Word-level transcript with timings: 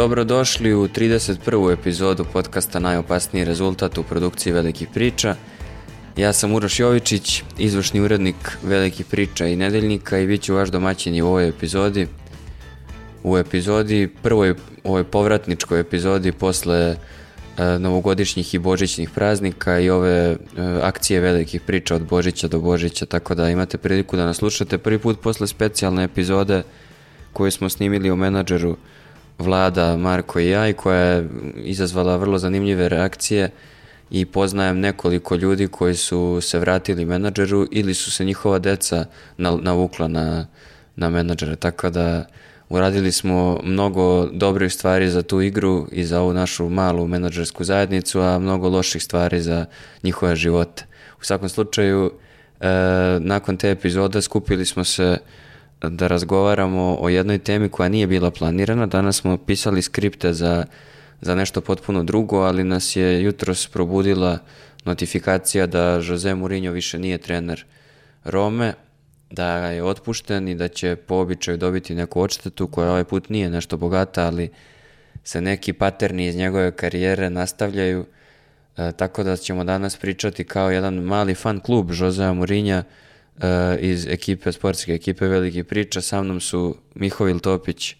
Dobrodošli 0.00 0.74
u 0.74 0.88
31. 0.88 1.72
epizodu 1.72 2.24
podcasta 2.32 2.78
Najopasniji 2.78 3.44
rezultat 3.44 3.98
u 3.98 4.02
produkciji 4.02 4.52
Velikih 4.52 4.88
priča. 4.94 5.34
Ja 6.16 6.32
sam 6.32 6.54
Uroš 6.54 6.80
Jovičić, 6.80 7.42
izvršni 7.58 8.00
urednik 8.00 8.36
Velikih 8.62 9.06
priča 9.06 9.46
i 9.46 9.56
nedeljnika 9.56 10.18
i 10.18 10.26
bit 10.26 10.42
ću 10.42 10.54
vaš 10.54 10.68
domaćin 10.68 11.22
u 11.22 11.26
ovoj 11.26 11.48
epizodi. 11.48 12.06
U 13.22 13.38
epizodi, 13.38 14.08
prvoj 14.22 14.54
ovoj 14.84 15.04
povratničkoj 15.04 15.80
epizodi 15.80 16.32
posle 16.32 16.96
e, 17.58 17.78
novogodišnjih 17.78 18.54
i 18.54 18.58
božićnih 18.58 19.10
praznika 19.10 19.78
i 19.78 19.90
ove 19.90 20.16
e, 20.16 20.36
akcije 20.82 21.20
velikih 21.20 21.60
priča 21.60 21.94
od 21.94 22.02
Božića 22.02 22.48
do 22.48 22.60
Božića, 22.60 23.06
tako 23.06 23.34
da 23.34 23.50
imate 23.50 23.78
priliku 23.78 24.16
da 24.16 24.24
nas 24.24 24.36
slušate 24.36 24.78
prvi 24.78 24.98
put 24.98 25.20
posle 25.20 25.46
specijalne 25.46 26.04
epizode 26.04 26.62
koju 27.32 27.50
smo 27.50 27.68
snimili 27.68 28.10
o 28.10 28.16
menadžeru 28.16 28.76
Vlada, 29.40 29.96
Marko 29.96 30.40
i 30.40 30.48
ja 30.48 30.68
i 30.68 30.72
koja 30.72 30.98
je 30.98 31.28
izazvala 31.56 32.16
vrlo 32.16 32.38
zanimljive 32.38 32.88
reakcije 32.88 33.50
i 34.10 34.24
poznajem 34.26 34.80
nekoliko 34.80 35.34
ljudi 35.34 35.68
koji 35.68 35.94
su 35.94 36.38
se 36.40 36.58
vratili 36.58 37.04
menadžeru 37.04 37.66
ili 37.70 37.94
su 37.94 38.10
se 38.10 38.24
njihova 38.24 38.58
deca 38.58 39.04
navukla 39.38 40.08
na, 40.08 40.46
na 40.96 41.10
menadžere, 41.10 41.56
tako 41.56 41.90
da 41.90 42.24
uradili 42.68 43.12
smo 43.12 43.60
mnogo 43.62 44.26
dobrih 44.26 44.72
stvari 44.72 45.10
za 45.10 45.22
tu 45.22 45.40
igru 45.40 45.88
i 45.92 46.04
za 46.04 46.20
ovu 46.20 46.32
našu 46.32 46.68
malu 46.68 47.06
menadžersku 47.06 47.64
zajednicu, 47.64 48.20
a 48.20 48.38
mnogo 48.38 48.68
loših 48.68 49.02
stvari 49.02 49.42
za 49.42 49.66
njihove 50.02 50.36
živote. 50.36 50.84
U 51.20 51.24
svakom 51.24 51.48
slučaju, 51.48 52.12
e, 52.60 52.68
nakon 53.20 53.56
te 53.56 53.70
epizode 53.70 54.22
skupili 54.22 54.66
smo 54.66 54.84
se 54.84 55.18
da 55.88 56.06
razgovaramo 56.06 56.96
o 57.00 57.08
jednoj 57.08 57.38
temi 57.38 57.68
koja 57.68 57.88
nije 57.88 58.06
bila 58.06 58.30
planirana. 58.30 58.86
Danas 58.86 59.16
smo 59.16 59.36
pisali 59.36 59.82
skripte 59.82 60.32
za, 60.32 60.64
za 61.20 61.34
nešto 61.34 61.60
potpuno 61.60 62.02
drugo, 62.02 62.36
ali 62.36 62.64
nas 62.64 62.96
je 62.96 63.22
jutros 63.22 63.66
probudila 63.66 64.38
notifikacija 64.84 65.66
da 65.66 66.00
Jose 66.04 66.34
Mourinho 66.34 66.72
više 66.72 66.98
nije 66.98 67.18
trener 67.18 67.64
Rome, 68.24 68.72
da 69.30 69.56
je 69.56 69.84
otpušten 69.84 70.48
i 70.48 70.54
da 70.54 70.68
će 70.68 70.96
po 70.96 71.14
običaju 71.14 71.56
dobiti 71.56 71.94
neku 71.94 72.20
odštetu 72.20 72.66
koja 72.66 72.90
ovaj 72.90 73.04
put 73.04 73.28
nije 73.28 73.50
nešto 73.50 73.76
bogata, 73.76 74.26
ali 74.26 74.48
se 75.24 75.40
neki 75.40 75.72
paterni 75.72 76.26
iz 76.26 76.36
njegove 76.36 76.70
karijere 76.70 77.30
nastavljaju, 77.30 78.04
e, 78.76 78.92
tako 78.92 79.22
da 79.22 79.36
ćemo 79.36 79.64
danas 79.64 79.96
pričati 79.96 80.44
kao 80.44 80.70
jedan 80.70 80.94
mali 80.94 81.34
fan 81.34 81.60
klub 81.60 81.90
Josea 81.90 82.32
Mourinha 82.32 82.78
uh, 82.78 82.84
iz 83.80 84.06
ekipe, 84.06 84.52
sportske 84.52 84.94
ekipe 84.94 85.26
Veliki 85.26 85.64
priča. 85.64 86.00
Sa 86.00 86.22
mnom 86.22 86.40
su 86.40 86.76
Mihovil 86.94 87.38
Topić 87.38 87.94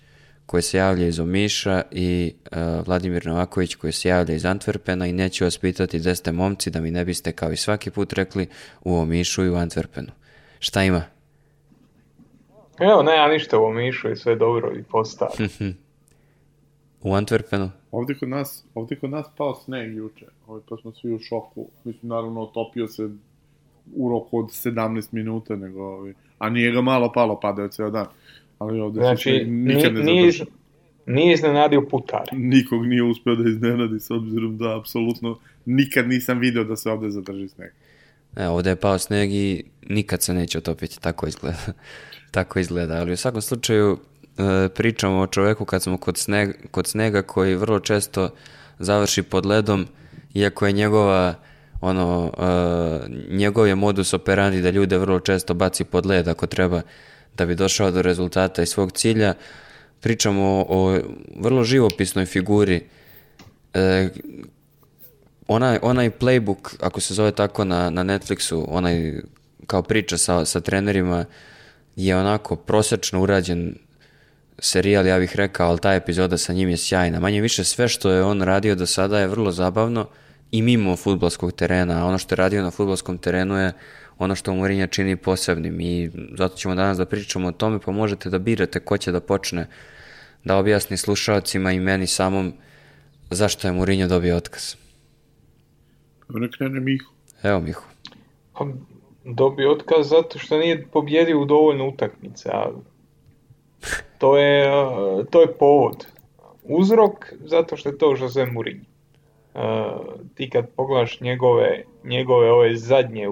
koji 0.50 0.62
se 0.62 0.78
javlja 0.78 1.06
iz 1.06 1.20
Omiša 1.20 1.82
i 1.90 2.34
uh, 2.52 2.86
Vladimir 2.86 3.26
Novaković 3.26 3.74
koji 3.74 3.92
se 3.92 4.08
javlja 4.08 4.34
iz 4.34 4.42
Antwerpena 4.42 5.08
i 5.08 5.12
neću 5.12 5.44
vas 5.44 5.58
pitati 5.58 5.98
gde 5.98 6.14
ste 6.14 6.32
momci 6.32 6.70
da 6.70 6.80
mi 6.80 6.90
ne 6.90 7.04
biste 7.04 7.32
kao 7.32 7.52
i 7.52 7.56
svaki 7.56 7.90
put 7.90 8.12
rekli 8.12 8.46
u 8.84 8.96
Omišu 8.96 9.44
i 9.44 9.50
u 9.50 9.54
Antwerpenu. 9.54 10.10
Šta 10.58 10.82
ima? 10.82 11.02
Evo, 12.80 13.02
ne, 13.02 13.16
ja 13.16 13.28
ništa 13.28 13.58
u 13.58 13.64
Omišu 13.64 14.10
i 14.10 14.16
sve 14.16 14.36
dobro 14.36 14.72
i 14.76 14.82
postao. 14.82 15.28
u 17.08 17.10
Antwerpenu? 17.10 17.68
Ovdje 17.90 18.18
kod 18.18 18.28
nas, 18.28 18.64
ovdje 18.74 18.98
kod 18.98 19.10
nas 19.10 19.26
pao 19.36 19.54
sneg 19.54 19.96
juče, 19.96 20.26
ovdje 20.46 20.66
pa 20.68 20.76
smo 20.76 20.92
svi 20.92 21.14
u 21.14 21.18
šoku. 21.18 21.68
Mislim, 21.84 22.08
naravno, 22.08 22.42
otopio 22.42 22.88
se 22.88 23.08
u 23.94 24.08
roku 24.08 24.38
od 24.38 24.46
17 24.46 25.08
minuta, 25.12 25.56
nego, 25.56 26.08
a 26.38 26.50
nije 26.50 26.72
ga 26.72 26.80
malo 26.80 27.12
palo, 27.12 27.40
padao 27.40 27.68
ceo 27.68 27.90
dan. 27.90 28.06
Ali 28.58 28.80
ovde 28.80 29.00
znači, 29.00 29.22
se 29.22 29.44
nikad 29.50 29.94
ne 29.94 30.02
nije, 30.02 30.32
nije 31.06 31.34
iznenadio 31.34 31.82
putar. 31.90 32.28
Nikog 32.32 32.86
nije 32.86 33.02
uspeo 33.02 33.34
da 33.34 33.50
iznenadi, 33.50 34.00
s 34.00 34.10
obzirom 34.10 34.58
da 34.58 34.78
apsolutno 34.78 35.38
nikad 35.66 36.08
nisam 36.08 36.38
video 36.38 36.64
da 36.64 36.76
se 36.76 36.90
ovde 36.90 37.10
zadrži 37.10 37.48
sneg. 37.48 37.70
E, 38.36 38.48
ovde 38.48 38.70
je 38.70 38.76
pao 38.76 38.98
sneg 38.98 39.32
i 39.32 39.64
nikad 39.88 40.22
se 40.22 40.34
neće 40.34 40.58
otopiti, 40.58 41.00
tako 41.00 41.26
izgleda. 41.26 41.72
tako 42.30 42.58
izgleda, 42.58 42.94
ali 42.94 43.12
u 43.12 43.16
svakom 43.16 43.40
slučaju 43.40 43.98
e, 44.38 44.68
pričamo 44.68 45.18
o 45.18 45.26
čoveku 45.26 45.64
kad 45.64 45.82
smo 45.82 45.96
kod, 45.96 46.18
sneg, 46.18 46.50
kod 46.70 46.86
snega 46.86 47.22
koji 47.22 47.54
vrlo 47.54 47.80
često 47.80 48.30
završi 48.78 49.22
pod 49.22 49.46
ledom, 49.46 49.86
iako 50.34 50.66
je 50.66 50.72
njegova 50.72 51.34
ono, 51.80 52.32
uh, 52.38 53.36
njegov 53.38 53.66
je 53.66 53.74
modus 53.74 54.14
operandi 54.14 54.60
da 54.62 54.70
ljude 54.70 54.98
vrlo 54.98 55.20
često 55.20 55.54
baci 55.54 55.84
pod 55.84 56.06
led 56.06 56.28
ako 56.28 56.46
treba 56.46 56.82
da 57.36 57.46
bi 57.46 57.54
došao 57.54 57.90
do 57.90 58.02
rezultata 58.02 58.62
i 58.62 58.66
svog 58.66 58.92
cilja. 58.92 59.34
Pričamo 60.00 60.42
o, 60.42 60.64
o 60.68 61.00
vrlo 61.36 61.64
živopisnoj 61.64 62.26
figuri. 62.26 62.84
E, 63.74 64.08
onaj, 65.48 65.78
onaj 65.82 66.10
playbook, 66.10 66.76
ako 66.80 67.00
se 67.00 67.14
zove 67.14 67.32
tako 67.32 67.64
na, 67.64 67.90
na 67.90 68.04
Netflixu, 68.04 68.64
onaj 68.68 69.20
kao 69.66 69.82
priča 69.82 70.18
sa, 70.18 70.44
sa 70.44 70.60
trenerima, 70.60 71.24
je 71.96 72.16
onako 72.16 72.56
prosečno 72.56 73.22
urađen 73.22 73.74
serijal, 74.58 75.06
ja 75.06 75.18
bih 75.18 75.36
rekao, 75.36 75.68
ali 75.68 75.78
ta 75.78 75.94
epizoda 75.94 76.38
sa 76.38 76.52
njim 76.52 76.68
je 76.68 76.76
sjajna. 76.76 77.20
Manje 77.20 77.40
više 77.40 77.64
sve 77.64 77.88
što 77.88 78.10
je 78.10 78.22
on 78.22 78.42
radio 78.42 78.74
do 78.74 78.86
sada 78.86 79.18
je 79.18 79.28
vrlo 79.28 79.52
zabavno, 79.52 80.06
i 80.52 80.62
mimo 80.62 80.96
futbolskog 80.96 81.52
terena, 81.52 82.02
a 82.02 82.06
ono 82.06 82.18
što 82.18 82.34
je 82.34 82.36
radio 82.36 82.62
na 82.62 82.70
futbolskom 82.70 83.18
terenu 83.18 83.56
je 83.56 83.72
ono 84.18 84.34
što 84.34 84.54
Mourinho 84.54 84.86
čini 84.86 85.16
posebnim 85.16 85.80
i 85.80 86.10
zato 86.38 86.56
ćemo 86.56 86.74
danas 86.74 86.98
da 86.98 87.06
pričamo 87.06 87.48
o 87.48 87.52
tome, 87.52 87.78
pa 87.78 87.92
možete 87.92 88.30
da 88.30 88.38
birate 88.38 88.80
ko 88.80 88.98
će 88.98 89.12
da 89.12 89.20
počne 89.20 89.66
da 90.44 90.56
objasni 90.56 90.96
slušalcima 90.96 91.72
i 91.72 91.80
meni 91.80 92.06
samom 92.06 92.52
zašto 93.30 93.68
je 93.68 93.72
Mourinho 93.72 94.08
dobio 94.08 94.36
otkaz. 94.36 94.74
Nek 96.28 96.50
krene 96.56 96.80
Miho. 96.80 97.10
Evo 97.42 97.60
Miho. 97.60 97.82
Pa, 98.52 98.66
dobio 99.24 99.72
otkaz 99.72 100.08
zato 100.08 100.38
što 100.38 100.58
nije 100.58 100.86
pobjedio 100.86 101.40
u 101.40 101.44
dovoljno 101.44 101.88
utakmice, 101.88 102.48
a 102.52 102.70
to 104.18 104.38
je, 104.38 104.72
to 105.30 105.40
je 105.40 105.54
povod. 105.58 106.06
Uzrok 106.62 107.32
zato 107.44 107.76
što 107.76 107.88
je 107.88 107.98
to 107.98 108.16
Jose 108.20 108.46
Mourinho. 108.46 108.89
Ti 110.34 110.50
kad 110.50 110.68
pogledaš 110.76 111.20
njegove, 111.20 111.84
njegove 112.04 112.52
ove 112.52 112.76
zadnje, 112.76 113.28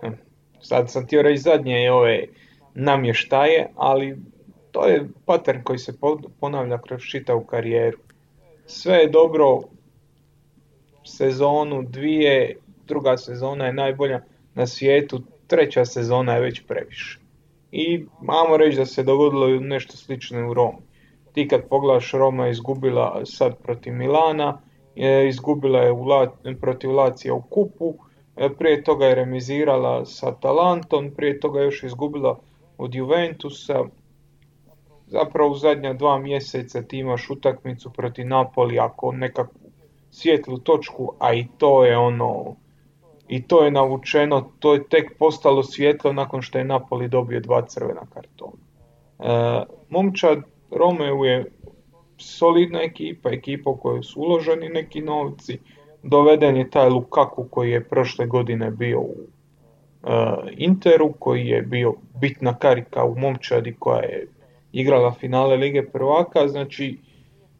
hm, 0.00 0.12
sad 0.60 0.90
sam 0.90 1.04
htio 1.04 1.22
reći 1.22 1.42
zadnje 1.42 1.90
ove 1.92 2.26
namještaje, 2.74 3.68
ali 3.76 4.16
to 4.72 4.86
je 4.86 5.08
pattern 5.24 5.62
koji 5.62 5.78
se 5.78 5.92
ponavlja 6.40 6.78
kroz 6.78 7.02
čitavu 7.02 7.44
karijeru. 7.44 7.98
Sve 8.66 8.96
je 8.96 9.08
dobro, 9.08 9.60
sezonu, 11.04 11.82
dvije, 11.82 12.56
druga 12.86 13.16
sezona 13.16 13.66
je 13.66 13.72
najbolja 13.72 14.20
na 14.54 14.66
svijetu, 14.66 15.22
treća 15.46 15.84
sezona 15.84 16.34
je 16.34 16.40
već 16.40 16.62
previše. 16.66 17.18
I 17.72 18.04
mamo 18.22 18.56
reći 18.56 18.76
da 18.76 18.86
se 18.86 19.02
dogodilo 19.02 19.60
nešto 19.60 19.96
slično 19.96 20.50
u 20.50 20.54
Romi. 20.54 20.78
Ti 21.32 21.48
kad 21.48 21.68
pogledaš 21.68 22.12
Roma 22.12 22.46
je 22.46 22.50
izgubila 22.50 23.20
sad 23.24 23.62
protiv 23.62 23.94
Milana, 23.94 24.60
izgubila 25.28 25.78
je 25.78 25.92
u 25.92 26.04
La, 26.04 26.32
protiv 26.60 26.92
Lacija 26.92 27.34
u 27.34 27.42
kupu, 27.42 27.94
e, 28.36 28.48
prije 28.58 28.84
toga 28.84 29.06
je 29.06 29.14
remizirala 29.14 30.04
sa 30.04 30.32
Talantom, 30.32 31.10
prije 31.16 31.40
toga 31.40 31.60
je 31.60 31.64
još 31.64 31.82
izgubila 31.82 32.38
od 32.78 32.94
Juventusa. 32.94 33.84
Zapravo 35.06 35.50
u 35.50 35.54
zadnja 35.54 35.92
dva 35.92 36.18
mjeseca 36.18 36.82
ti 36.82 36.98
imaš 36.98 37.30
utakmicu 37.30 37.90
protiv 37.92 38.26
Napoli 38.26 38.78
ako 38.78 39.12
nekakvu 39.12 39.70
svjetlu 40.10 40.58
točku, 40.58 41.12
a 41.18 41.34
i 41.34 41.46
to 41.58 41.84
je 41.84 41.98
ono 41.98 42.56
i 43.28 43.42
to 43.42 43.64
je 43.64 43.70
navučeno, 43.70 44.50
to 44.58 44.74
je 44.74 44.88
tek 44.88 45.18
postalo 45.18 45.62
svjetlo 45.62 46.12
nakon 46.12 46.42
što 46.42 46.58
je 46.58 46.64
Napoli 46.64 47.08
dobio 47.08 47.40
dva 47.40 47.62
crvena 47.62 48.02
kartona. 48.14 48.52
E, 49.18 49.64
momčad 49.88 50.38
Romeu 50.70 51.24
je 51.24 51.44
solidna 52.18 52.82
ekipa, 52.82 53.30
ekipa 53.30 53.70
u 53.70 53.76
kojoj 53.76 54.02
su 54.02 54.20
uloženi 54.20 54.68
neki 54.68 55.00
novci. 55.00 55.58
Doveden 56.02 56.56
je 56.56 56.70
taj 56.70 56.88
Lukaku 56.88 57.48
koji 57.50 57.70
je 57.70 57.84
prošle 57.84 58.26
godine 58.26 58.70
bio 58.70 59.00
u 59.00 59.16
uh, 60.02 60.10
Interu, 60.56 61.12
koji 61.18 61.46
je 61.46 61.62
bio 61.62 61.94
bitna 62.20 62.58
karika 62.58 63.04
u 63.04 63.18
momčadi 63.18 63.76
koja 63.78 64.02
je 64.02 64.26
igrala 64.72 65.12
finale 65.12 65.56
Lige 65.56 65.82
prvaka, 65.82 66.48
znači 66.48 66.98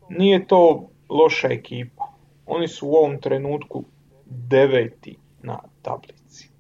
nije 0.09 0.47
to 0.47 0.89
loša 1.09 1.49
ekipa. 1.49 2.05
Oni 2.47 2.69
su 2.69 2.89
u 2.89 2.95
ovom 2.95 3.21
trenutku 3.21 3.85
deveti 4.25 5.17
na 5.43 5.59
tablici. 5.83 6.51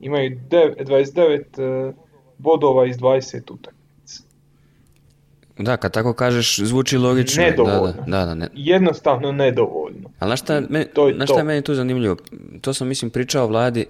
Imaju 0.00 0.40
29 0.50 1.88
uh, 1.88 1.94
bodova 2.38 2.86
iz 2.86 2.96
20 2.96 3.52
utak. 3.52 3.79
Da, 5.62 5.76
kad 5.76 5.92
tako 5.92 6.12
kažeš, 6.12 6.58
zvuči 6.58 6.98
logično. 6.98 7.42
Nedovoljno. 7.42 8.04
Da, 8.06 8.18
da, 8.18 8.18
da, 8.18 8.24
da, 8.24 8.34
ne. 8.34 8.48
Jednostavno 8.54 9.32
nedovoljno. 9.32 10.10
Ali 10.18 10.28
znaš 10.28 10.40
šta, 10.40 10.62
me, 10.68 10.84
to 10.84 11.08
je, 11.08 11.26
šta 11.26 11.38
je 11.38 11.44
meni 11.44 11.62
tu 11.62 11.74
zanimljivo? 11.74 12.16
To 12.60 12.74
sam, 12.74 12.88
mislim, 12.88 13.10
pričao 13.10 13.46
vladi. 13.46 13.86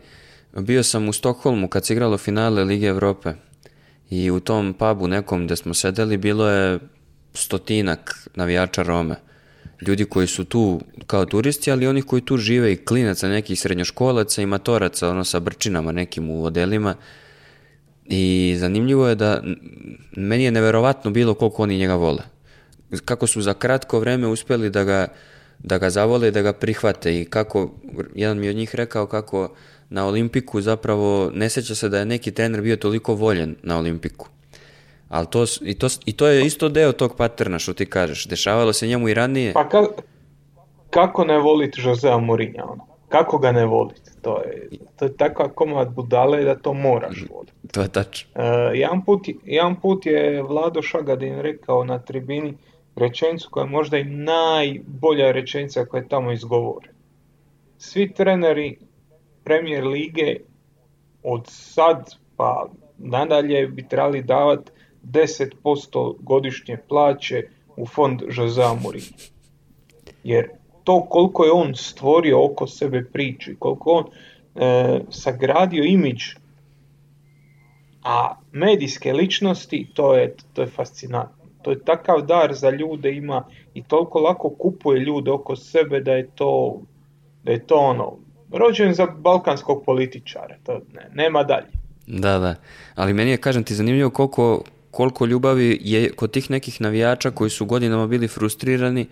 Bio 0.57 0.83
sam 0.83 1.09
u 1.09 1.13
Stokholmu 1.13 1.69
kad 1.69 1.87
se 1.87 1.93
igralo 1.93 2.19
finale 2.19 2.65
Lige 2.65 2.87
Evrope. 2.87 3.33
I 4.11 4.31
u 4.31 4.41
tom 4.41 4.75
pubu 4.75 5.09
nekom 5.09 5.47
gde 5.47 5.57
smo 5.57 5.75
sedeli 5.75 6.17
bilo 6.17 6.49
je 6.49 6.79
stotinak 7.35 8.29
navijača 8.35 8.83
Rome. 8.83 9.15
Ljudi 9.87 10.05
koji 10.05 10.27
su 10.27 10.45
tu 10.45 10.81
kao 11.07 11.25
turisti, 11.25 11.73
ali 11.73 11.87
onih 11.87 12.05
koji 12.05 12.23
tu 12.23 12.37
žive 12.37 12.73
i 12.73 12.85
klinaca, 12.85 13.29
nekih 13.29 13.61
srednjoškolaca 13.61 14.43
i 14.43 14.47
matoraca, 14.47 15.09
ono 15.11 15.25
sa 15.25 15.41
brčinama 15.41 15.93
nekim 15.93 16.31
u 16.31 16.45
odelima. 16.45 16.95
I 18.13 18.55
zanimljivo 18.59 19.09
je 19.09 19.15
da 19.15 19.43
meni 20.17 20.45
je 20.45 20.51
neverovatno 20.51 21.11
bilo 21.11 21.35
koliko 21.35 21.63
oni 21.63 21.79
njega 21.79 21.95
vole. 21.95 22.23
Kako 23.05 23.27
su 23.27 23.43
za 23.43 23.55
kratko 23.55 24.01
vreme 24.01 24.27
uspeli 24.27 24.71
da 24.71 24.85
ga, 24.85 25.07
da 25.59 25.79
ga 25.79 25.91
zavole 25.91 26.29
i 26.29 26.31
da 26.31 26.43
ga 26.43 26.53
prihvate 26.53 27.21
i 27.21 27.25
kako, 27.25 27.71
jedan 28.15 28.39
mi 28.39 28.49
od 28.49 28.57
njih 28.57 28.75
rekao 28.75 29.07
kako 29.07 29.49
na 29.91 30.07
Olimpiku 30.07 30.61
zapravo 30.61 31.31
ne 31.35 31.49
seća 31.49 31.75
se 31.75 31.89
da 31.89 31.99
je 31.99 32.05
neki 32.05 32.31
trener 32.31 32.61
bio 32.63 32.77
toliko 32.77 33.15
voljen 33.15 33.57
na 33.63 33.79
Olimpiku. 33.79 34.29
Ali 35.09 35.27
to, 35.27 35.45
i, 35.63 35.75
to, 35.75 35.87
i 36.05 36.13
to 36.13 36.27
je 36.27 36.47
isto 36.47 36.69
deo 36.69 36.93
tog 36.93 37.17
paterna 37.17 37.59
što 37.59 37.73
ti 37.73 37.87
kažeš. 37.87 38.27
Dešavalo 38.27 38.73
se 38.73 38.87
njemu 38.87 39.09
i 39.09 39.15
ranije. 39.15 39.53
Pa 39.53 39.69
ka, 39.69 39.83
kako 40.91 41.25
ne 41.25 41.39
voliti 41.39 41.81
Josea 41.85 42.19
Mourinha? 42.19 42.65
Ono? 42.65 42.90
Kako 43.11 43.39
ga 43.39 43.53
ne 43.53 43.67
voliti? 43.67 44.11
To 44.23 44.39
je, 44.43 44.69
to 44.97 45.05
je 45.05 45.17
takva 45.17 45.49
komad 45.49 45.95
budale 45.95 46.45
da 46.45 46.55
to 46.55 46.75
moraš 46.75 47.25
voliti. 47.31 47.69
To 47.73 47.83
je 47.83 47.89
tačno. 47.89 48.31
Uh, 48.35 48.45
jedan, 48.75 49.05
put, 49.05 49.29
jedan 49.45 49.81
put 49.81 50.07
je 50.07 50.43
Vlado 50.43 50.83
Šagadin 50.83 51.41
rekao 51.41 51.85
na 51.85 51.99
tribini 51.99 52.55
rečenicu 52.97 53.49
koja 53.51 53.65
je 53.65 53.71
možda 53.71 53.99
i 53.99 54.05
najbolja 54.05 55.33
rečenica 55.33 55.85
koja 55.85 56.01
je 56.01 56.09
tamo 56.09 56.33
izgovore. 56.33 56.89
Svi 57.79 58.13
treneri 58.13 58.79
premijer 59.45 59.87
lige 59.87 60.37
od 61.23 61.43
sad 61.47 62.15
pa 62.37 62.69
nadalje 62.99 63.67
bi 63.67 63.89
trebali 63.89 64.23
davati 64.23 64.71
10% 65.05 66.15
godišnje 66.21 66.79
plaće 66.89 67.43
u 67.77 67.87
fond 67.87 68.23
Josea 68.29 68.75
Mourinho. 68.75 69.15
Jer 70.25 70.60
to 70.91 71.07
koliko 71.09 71.45
je 71.45 71.53
on 71.53 71.75
stvorio 71.75 72.45
oko 72.45 72.67
sebe 72.67 73.05
priči, 73.13 73.57
koliko 73.59 73.91
on 73.91 74.05
e, 74.07 75.01
sagradio 75.11 75.85
imidž, 75.85 76.23
a 78.03 78.35
medijske 78.53 79.13
ličnosti, 79.13 79.87
to 79.95 80.15
je, 80.15 80.35
to 80.53 80.63
je 80.63 80.69
fascinantno. 80.69 81.45
To 81.63 81.71
je 81.71 81.85
takav 81.85 82.23
dar 82.27 82.55
za 82.55 82.71
ljude 82.71 83.13
ima 83.13 83.45
i 83.75 83.83
toliko 83.83 84.21
lako 84.21 84.51
kupuje 84.51 85.01
ljude 85.01 85.31
oko 85.31 85.57
sebe 85.57 86.01
da 86.01 86.13
je 86.13 86.27
to, 86.35 86.81
da 87.45 87.53
je 87.53 87.67
to 87.67 87.77
ono, 87.77 88.17
rođen 88.53 88.95
za 88.95 89.07
balkanskog 89.07 89.85
političara, 89.85 90.57
to 90.65 90.81
ne, 90.93 91.09
nema 91.15 91.43
dalje. 91.43 91.71
Da, 92.07 92.39
da, 92.39 92.55
ali 92.95 93.15
meni 93.15 93.31
je, 93.31 93.37
kažem 93.37 93.65
ti, 93.65 93.75
zanimljivo 93.75 94.11
koliko, 94.11 94.63
koliko 94.91 95.27
ljubavi 95.27 95.79
je 95.83 96.13
kod 96.13 96.31
tih 96.31 96.51
nekih 96.51 96.81
navijača 96.81 97.31
koji 97.31 97.51
su 97.51 97.67
godinama 97.67 98.07
bili 98.07 98.29
frustrirani 98.29 99.07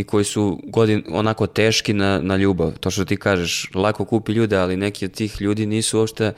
i 0.00 0.04
koji 0.04 0.24
su 0.24 0.60
godin, 0.64 1.04
onako 1.08 1.46
teški 1.46 1.92
na, 1.92 2.20
na 2.22 2.36
ljubav. 2.36 2.78
To 2.78 2.90
što 2.90 3.04
ti 3.04 3.16
kažeš, 3.16 3.70
lako 3.74 4.04
kupi 4.04 4.32
ljude, 4.32 4.56
ali 4.56 4.76
neki 4.76 5.04
od 5.04 5.12
tih 5.12 5.40
ljudi 5.40 5.66
nisu 5.66 5.98
uopšte 5.98 6.32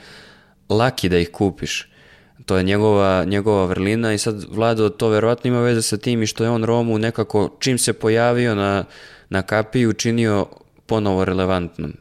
laki 0.69 1.09
da 1.09 1.19
ih 1.19 1.31
kupiš. 1.31 1.88
To 2.47 2.56
je 2.56 2.62
njegova, 2.62 3.25
njegova 3.25 3.67
vrlina 3.67 4.12
i 4.14 4.19
sad 4.19 4.44
Vlado 4.50 4.88
to 4.88 5.09
verovatno 5.09 5.49
ima 5.49 5.61
veze 5.61 5.82
sa 5.82 5.97
tim 5.97 6.23
i 6.23 6.26
što 6.26 6.44
je 6.44 6.50
on 6.50 6.64
Romu 6.64 6.99
nekako 6.99 7.56
čim 7.59 7.79
se 7.79 7.93
pojavio 7.93 8.55
na, 8.55 8.85
na 9.31 9.43
kapiju 9.43 9.91
učinio 9.91 10.47
ponovo 10.87 11.25
relevantnom. 11.25 11.93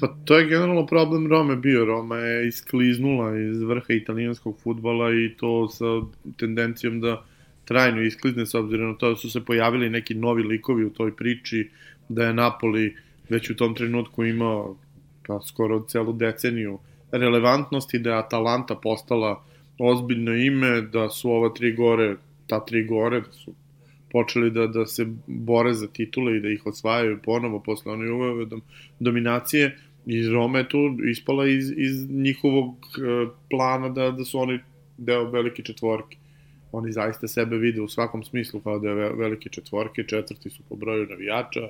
Pa 0.00 0.08
to 0.24 0.38
je 0.38 0.46
generalno 0.46 0.86
problem 0.86 1.26
Rome 1.26 1.56
bio. 1.56 1.84
Roma 1.84 2.16
je 2.16 2.48
iskliznula 2.48 3.38
iz 3.38 3.62
vrha 3.62 3.92
italijanskog 3.94 4.58
futbala 4.62 5.10
i 5.10 5.36
to 5.36 5.68
sa 5.68 5.84
tendencijom 6.36 7.00
da 7.00 7.24
trajno 7.64 8.02
isklizne 8.02 8.46
s 8.46 8.54
obzirom 8.54 8.90
na 8.90 8.96
to 8.96 9.10
da 9.10 9.16
su 9.16 9.30
se 9.30 9.44
pojavili 9.44 9.90
neki 9.90 10.14
novi 10.14 10.42
likovi 10.42 10.84
u 10.84 10.90
toj 10.90 11.16
priči, 11.16 11.70
da 12.08 12.24
je 12.24 12.34
Napoli 12.34 12.96
već 13.28 13.50
u 13.50 13.56
tom 13.56 13.74
trenutku 13.74 14.24
imao 14.24 14.76
pa 15.26 15.40
skoro 15.46 15.84
celu 15.88 16.12
deceniju 16.12 16.78
relevantnosti, 17.12 17.98
da 17.98 18.10
je 18.10 18.18
Atalanta 18.18 18.74
postala 18.74 19.44
ozbiljno 19.78 20.34
ime, 20.34 20.80
da 20.80 21.08
su 21.10 21.30
ova 21.30 21.48
tri 21.48 21.72
gore, 21.74 22.16
ta 22.46 22.64
tri 22.64 22.84
gore, 22.84 23.20
da 23.20 23.32
su 23.32 23.54
počeli 24.12 24.50
da, 24.50 24.66
da 24.66 24.86
se 24.86 25.06
bore 25.26 25.74
za 25.74 25.86
titule 25.86 26.36
i 26.36 26.40
da 26.40 26.48
ih 26.48 26.66
osvajaju 26.66 27.18
ponovo 27.24 27.60
posle 27.60 27.92
one 27.92 28.12
uveve 28.12 28.46
dominacije 29.00 29.76
i 30.06 30.28
Roma 30.28 30.58
je 30.58 30.68
tu 30.68 30.78
ispala 31.10 31.46
iz, 31.46 31.72
iz 31.76 32.10
njihovog 32.10 32.74
e, 32.74 33.30
plana 33.50 33.88
da, 33.88 34.10
da 34.10 34.24
su 34.24 34.38
oni 34.38 34.58
deo 34.98 35.30
velike 35.30 35.62
četvorke. 35.62 36.16
Oni 36.72 36.92
zaista 36.92 37.28
sebe 37.28 37.56
vide 37.56 37.80
u 37.80 37.88
svakom 37.88 38.24
smislu 38.24 38.60
kao 38.60 38.78
da 38.78 38.88
je 38.88 39.12
velike 39.12 39.48
četvorke, 39.48 40.04
četvrti 40.04 40.50
su 40.50 40.62
po 40.68 40.76
broju 40.76 41.06
navijača 41.06 41.68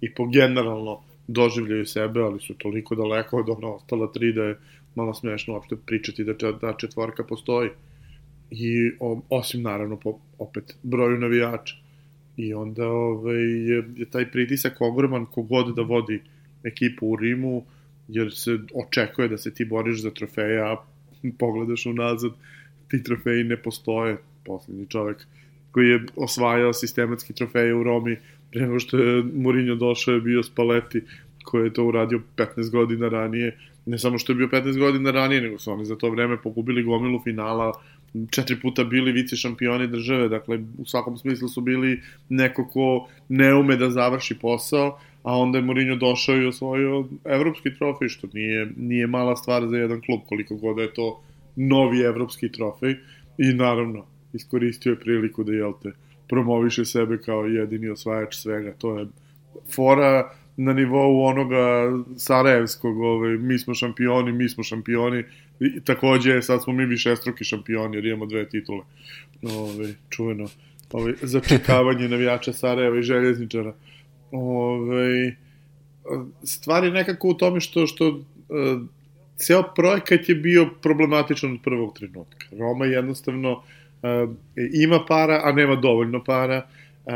i 0.00 0.14
po 0.14 0.26
generalno 0.26 1.00
doživljaju 1.26 1.86
sebe, 1.86 2.20
ali 2.20 2.40
su 2.40 2.54
toliko 2.54 2.94
daleko 2.94 3.36
od 3.36 3.48
ona 3.48 3.68
ostala 3.68 4.12
tri 4.12 4.32
da 4.32 4.44
je 4.44 4.58
malo 4.94 5.14
smešno 5.14 5.54
uopšte 5.54 5.76
pričati 5.86 6.24
da, 6.24 6.52
da 6.60 6.74
četvorka 6.78 7.24
postoji. 7.24 7.70
I 8.50 8.90
osim 9.30 9.62
naravno 9.62 9.96
po 9.96 10.18
opet 10.38 10.76
broju 10.82 11.18
navijača. 11.18 11.74
I 12.36 12.54
onda 12.54 12.88
ovaj, 12.88 13.42
je, 13.42 13.84
je 13.96 14.10
taj 14.10 14.30
pritisak 14.30 14.80
ogroman 14.80 15.26
kogod 15.26 15.74
da 15.74 15.82
vodi 15.82 16.22
ekipu 16.64 17.06
u 17.06 17.16
Rimu, 17.16 17.64
jer 18.08 18.32
se 18.34 18.58
očekuje 18.74 19.28
da 19.28 19.38
se 19.38 19.54
ti 19.54 19.64
boriš 19.64 20.02
za 20.02 20.10
trofeje, 20.10 20.60
a 20.60 20.76
pogledaš 21.38 21.86
unazad, 21.86 22.32
ti 22.88 23.02
trofeji 23.02 23.44
ne 23.44 23.56
postoje. 23.56 24.16
Poslednji 24.44 24.86
čovek 24.86 25.26
koji 25.72 25.88
je 25.88 26.06
osvajao 26.16 26.72
sistematski 26.72 27.32
trofeje 27.32 27.74
u 27.74 27.82
Romi 27.82 28.16
pre 28.50 28.62
nego 28.62 28.80
što 28.80 28.98
je 28.98 29.22
Mourinho 29.34 29.74
došao 29.74 30.14
je 30.14 30.20
bio 30.20 30.42
Spalletti 30.42 31.00
koji 31.44 31.64
je 31.64 31.72
to 31.72 31.84
uradio 31.84 32.20
15 32.36 32.70
godina 32.70 33.08
ranije. 33.08 33.58
Ne 33.86 33.98
samo 33.98 34.18
što 34.18 34.32
je 34.32 34.36
bio 34.36 34.46
15 34.46 34.78
godina 34.78 35.10
ranije, 35.10 35.40
nego 35.40 35.58
su 35.58 35.72
oni 35.72 35.84
za 35.84 35.96
to 35.96 36.10
vreme 36.10 36.42
pogubili 36.42 36.82
gomilu 36.82 37.20
finala, 37.24 37.72
četiri 38.30 38.60
puta 38.60 38.84
bili 38.84 39.12
vice 39.12 39.36
šampioni 39.36 39.86
države, 39.86 40.28
dakle 40.28 40.58
u 40.78 40.84
svakom 40.84 41.16
smislu 41.18 41.48
su 41.48 41.60
bili 41.60 42.00
neko 42.28 42.68
ko 42.68 43.08
ne 43.28 43.54
ume 43.54 43.76
da 43.76 43.90
završi 43.90 44.38
posao, 44.38 44.98
a 45.22 45.38
onda 45.38 45.58
je 45.58 45.64
Mourinho 45.64 45.96
došao 45.96 46.36
i 46.36 46.46
osvojio 46.46 47.04
evropski 47.24 47.74
trofej, 47.74 48.08
što 48.08 48.28
nije, 48.32 48.72
nije 48.76 49.06
mala 49.06 49.36
stvar 49.36 49.66
za 49.66 49.76
jedan 49.76 50.00
klub, 50.00 50.20
koliko 50.28 50.56
god 50.56 50.78
je 50.78 50.94
to 50.94 51.22
novi 51.56 52.00
evropski 52.00 52.52
trofej. 52.52 52.96
I 53.38 53.54
naravno, 53.54 54.06
iskoristio 54.34 54.90
je 54.90 55.00
priliku 55.00 55.44
da, 55.44 55.52
jel 55.52 55.72
te, 55.82 55.92
promoviše 56.28 56.84
sebe 56.84 57.18
kao 57.18 57.46
jedini 57.46 57.88
osvajač 57.88 58.34
svega. 58.34 58.72
To 58.78 58.98
je 58.98 59.06
fora 59.74 60.30
na 60.56 60.72
nivou 60.72 61.24
onoga 61.24 61.92
Sarajevskog, 62.16 63.00
ovaj, 63.00 63.36
mi 63.38 63.58
smo 63.58 63.74
šampioni, 63.74 64.32
mi 64.32 64.48
smo 64.48 64.64
šampioni, 64.64 65.24
I, 65.60 65.80
takođe 65.80 66.42
sad 66.42 66.62
smo 66.62 66.72
mi 66.72 66.86
višestruki 66.86 67.44
šampioni 67.44 67.96
jer 67.96 68.06
imamo 68.06 68.26
dve 68.26 68.48
titule. 68.48 68.82
Ovaj, 69.42 69.94
čuveno 70.10 70.48
ovaj, 70.92 71.12
začekavanje 71.22 72.08
navijača 72.08 72.52
Sarajeva 72.52 72.98
i 72.98 73.02
željezničara. 73.02 73.74
Ove, 74.30 75.36
stvar 76.42 76.84
je 76.84 76.90
nekako 76.90 77.28
u 77.28 77.34
tome 77.34 77.60
što, 77.60 77.86
što 77.86 78.08
uh, 78.08 78.22
ceo 79.36 79.62
projekat 79.76 80.28
je 80.28 80.34
bio 80.34 80.68
problematičan 80.82 81.52
od 81.52 81.58
prvog 81.64 81.98
trenutka. 81.98 82.46
Roma 82.58 82.84
jednostavno 82.84 83.52
uh, 83.52 83.62
ima 84.72 85.04
para, 85.08 85.40
a 85.44 85.52
nema 85.52 85.76
dovoljno 85.76 86.24
para. 86.24 86.66
Uh, 87.04 87.12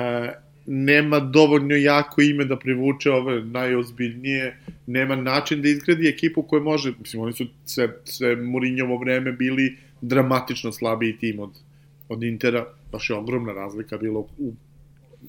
nema 0.70 1.20
dovoljno 1.20 1.74
jako 1.74 2.22
ime 2.22 2.44
da 2.44 2.56
privuče 2.56 3.10
ove 3.10 3.44
najozbiljnije, 3.44 4.56
nema 4.86 5.16
način 5.16 5.62
da 5.62 5.68
izgradi 5.68 6.08
ekipu 6.08 6.42
koja 6.42 6.62
može, 6.62 6.92
mislim, 7.00 7.22
oni 7.22 7.32
su 7.32 7.46
sve, 7.64 7.88
sve 8.04 8.36
Mourinhovo 8.36 8.98
vreme 8.98 9.32
bili 9.32 9.76
dramatično 10.00 10.72
slabiji 10.72 11.16
tim 11.18 11.40
od, 11.40 11.50
od 12.08 12.22
Intera, 12.22 12.66
baš 12.92 13.10
je 13.10 13.16
ogromna 13.16 13.52
razlika 13.52 13.98
bila 13.98 14.20
u 14.20 14.52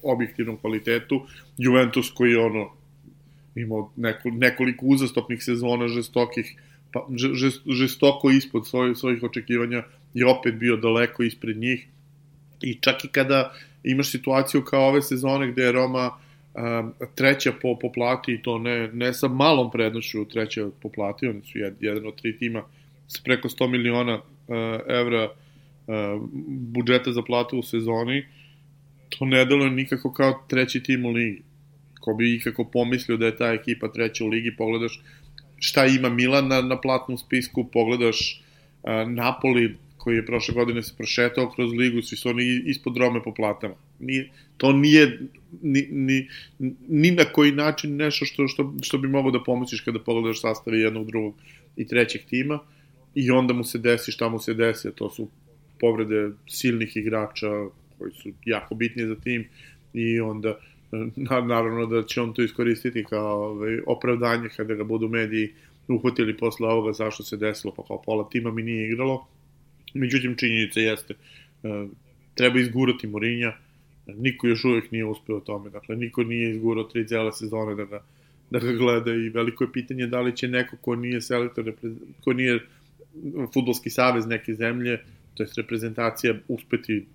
objektivnom 0.03 0.57
kvalitetu. 0.57 1.21
Juventus 1.57 2.11
koji 2.11 2.31
je 2.31 2.39
ono 2.39 2.69
imao 3.55 3.91
neko, 3.95 4.29
nekoliko 4.29 4.85
uzastopnih 4.85 5.43
sezona 5.43 5.87
žestokih, 5.87 6.55
pa, 6.91 7.07
žest, 7.15 7.61
žestoko 7.67 8.29
ispod 8.29 8.67
svoj, 8.67 8.95
svojih 8.95 9.23
očekivanja 9.23 9.83
je 10.13 10.27
opet 10.27 10.55
bio 10.55 10.75
daleko 10.75 11.23
ispred 11.23 11.57
njih. 11.57 11.87
I 12.61 12.73
čak 12.81 13.05
i 13.05 13.07
kada 13.07 13.53
imaš 13.83 14.11
situaciju 14.11 14.61
kao 14.61 14.87
ove 14.87 15.01
sezone 15.01 15.51
gde 15.51 15.63
je 15.63 15.71
Roma 15.71 16.11
treća 17.15 17.51
po, 17.61 17.79
po 17.81 17.91
plati 17.91 18.33
i 18.33 18.41
to 18.41 18.57
ne, 18.57 18.89
ne 18.93 19.13
sa 19.13 19.27
malom 19.27 19.71
prednošću 19.71 20.25
treća 20.25 20.67
po 20.81 20.89
plati, 20.89 21.27
oni 21.27 21.41
su 21.41 21.57
jed, 21.57 21.73
jedan 21.79 22.07
od 22.07 22.21
tri 22.21 22.37
tima 22.37 22.63
sa 23.07 23.21
preko 23.23 23.49
100 23.49 23.67
miliona 23.67 24.15
uh, 24.15 24.55
evra 24.87 25.23
uh, 25.23 26.21
budžeta 26.47 27.11
za 27.11 27.21
platu 27.21 27.59
u 27.59 27.63
sezoni, 27.63 28.25
to 29.09 29.25
ne 29.25 29.45
deluje 29.45 29.71
nikako 29.71 30.13
kao 30.13 30.43
treći 30.47 30.83
tim 30.83 31.05
u 31.05 31.09
ligi. 31.09 31.41
Ko 31.99 32.13
bi 32.13 32.35
ikako 32.35 32.63
pomislio 32.63 33.17
da 33.17 33.25
je 33.25 33.37
ta 33.37 33.51
ekipa 33.51 33.87
treća 33.87 34.25
u 34.25 34.27
ligi, 34.27 34.55
pogledaš 34.57 35.01
šta 35.57 35.85
ima 35.85 36.09
Milan 36.09 36.47
na, 36.47 36.61
na 36.61 36.81
platnom 36.81 37.17
spisku, 37.17 37.63
pogledaš 37.73 38.41
uh, 38.83 39.11
Napoli 39.11 39.77
koji 39.99 40.15
je 40.15 40.25
prošle 40.25 40.53
godine 40.53 40.83
se 40.83 40.93
prošetao 40.97 41.51
kroz 41.51 41.71
ligu, 41.73 42.01
svi 42.01 42.17
su 42.17 42.29
oni 42.29 42.63
ispod 42.65 42.97
Rome 42.97 43.23
po 43.23 43.33
platama. 43.33 43.75
Nije, 43.99 44.29
to 44.57 44.71
nije 44.73 45.19
ni, 45.61 45.87
ni, 45.91 46.27
ni 46.87 47.11
na 47.11 47.25
koji 47.25 47.51
način 47.51 47.95
nešto 47.95 48.25
što, 48.25 48.47
što, 48.47 48.73
što 48.81 48.97
bi 48.97 49.07
mogo 49.07 49.31
da 49.31 49.43
pomisliš 49.43 49.81
kada 49.81 49.99
pogledaš 49.99 50.41
sastave 50.41 50.79
jednog, 50.79 51.07
drugog 51.07 51.35
i 51.75 51.87
trećeg 51.87 52.21
tima 52.29 52.59
i 53.15 53.31
onda 53.31 53.53
mu 53.53 53.63
se 53.63 53.77
desi 53.77 54.11
šta 54.11 54.29
mu 54.29 54.39
se 54.39 54.53
desi, 54.53 54.91
to 54.95 55.09
su 55.09 55.27
povrede 55.79 56.31
silnih 56.47 56.97
igrača 56.97 57.49
koji 57.97 58.11
su 58.11 58.29
jako 58.45 58.75
bitni 58.75 59.07
za 59.07 59.15
tim 59.15 59.47
i 59.93 60.19
onda 60.19 60.59
na, 61.15 61.41
naravno 61.41 61.85
da 61.85 62.03
će 62.03 62.21
on 62.21 62.33
to 62.33 62.43
iskoristiti 62.43 63.03
kao 63.03 63.43
ovaj, 63.43 63.79
opravdanje 63.87 64.49
kada 64.57 64.73
ga 64.73 64.83
budu 64.83 65.07
mediji 65.07 65.49
uhvatili 65.87 66.37
posle 66.37 66.67
ovoga 66.67 66.93
zašto 66.93 67.23
se 67.23 67.37
desilo, 67.37 67.73
pa 67.73 67.83
kao 67.83 68.01
pola 68.01 68.29
tima 68.31 68.51
mi 68.51 68.63
nije 68.63 68.87
igralo. 68.87 69.27
Međutim, 69.93 70.35
činjenica 70.35 70.79
jeste, 70.79 71.13
e, 71.63 71.87
treba 72.35 72.59
izgurati 72.59 73.07
Morinja, 73.07 73.53
niko 74.07 74.47
još 74.47 74.65
uvek 74.65 74.91
nije 74.91 75.05
uspeo 75.05 75.39
tome, 75.39 75.69
dakle, 75.69 75.95
niko 75.95 76.23
nije 76.23 76.51
izgurao 76.51 76.83
tri 76.83 77.07
cele 77.07 77.31
sezone 77.33 77.75
da 77.75 77.85
ga, 77.85 78.03
da 78.49 78.59
ga 78.59 78.71
gleda 78.71 79.13
i 79.13 79.29
veliko 79.29 79.63
je 79.63 79.71
pitanje 79.71 80.07
da 80.07 80.21
li 80.21 80.35
će 80.35 80.47
neko 80.47 80.77
ko 80.77 80.95
nije 80.95 81.21
selektor, 81.21 81.73
ko 82.23 82.33
nije 82.33 82.59
futbolski 83.53 83.89
savez 83.89 84.25
neke 84.25 84.53
zemlje, 84.53 84.99
to 85.33 85.43
je 85.43 85.49
reprezentacija, 85.57 86.33
uspeti 86.47 87.05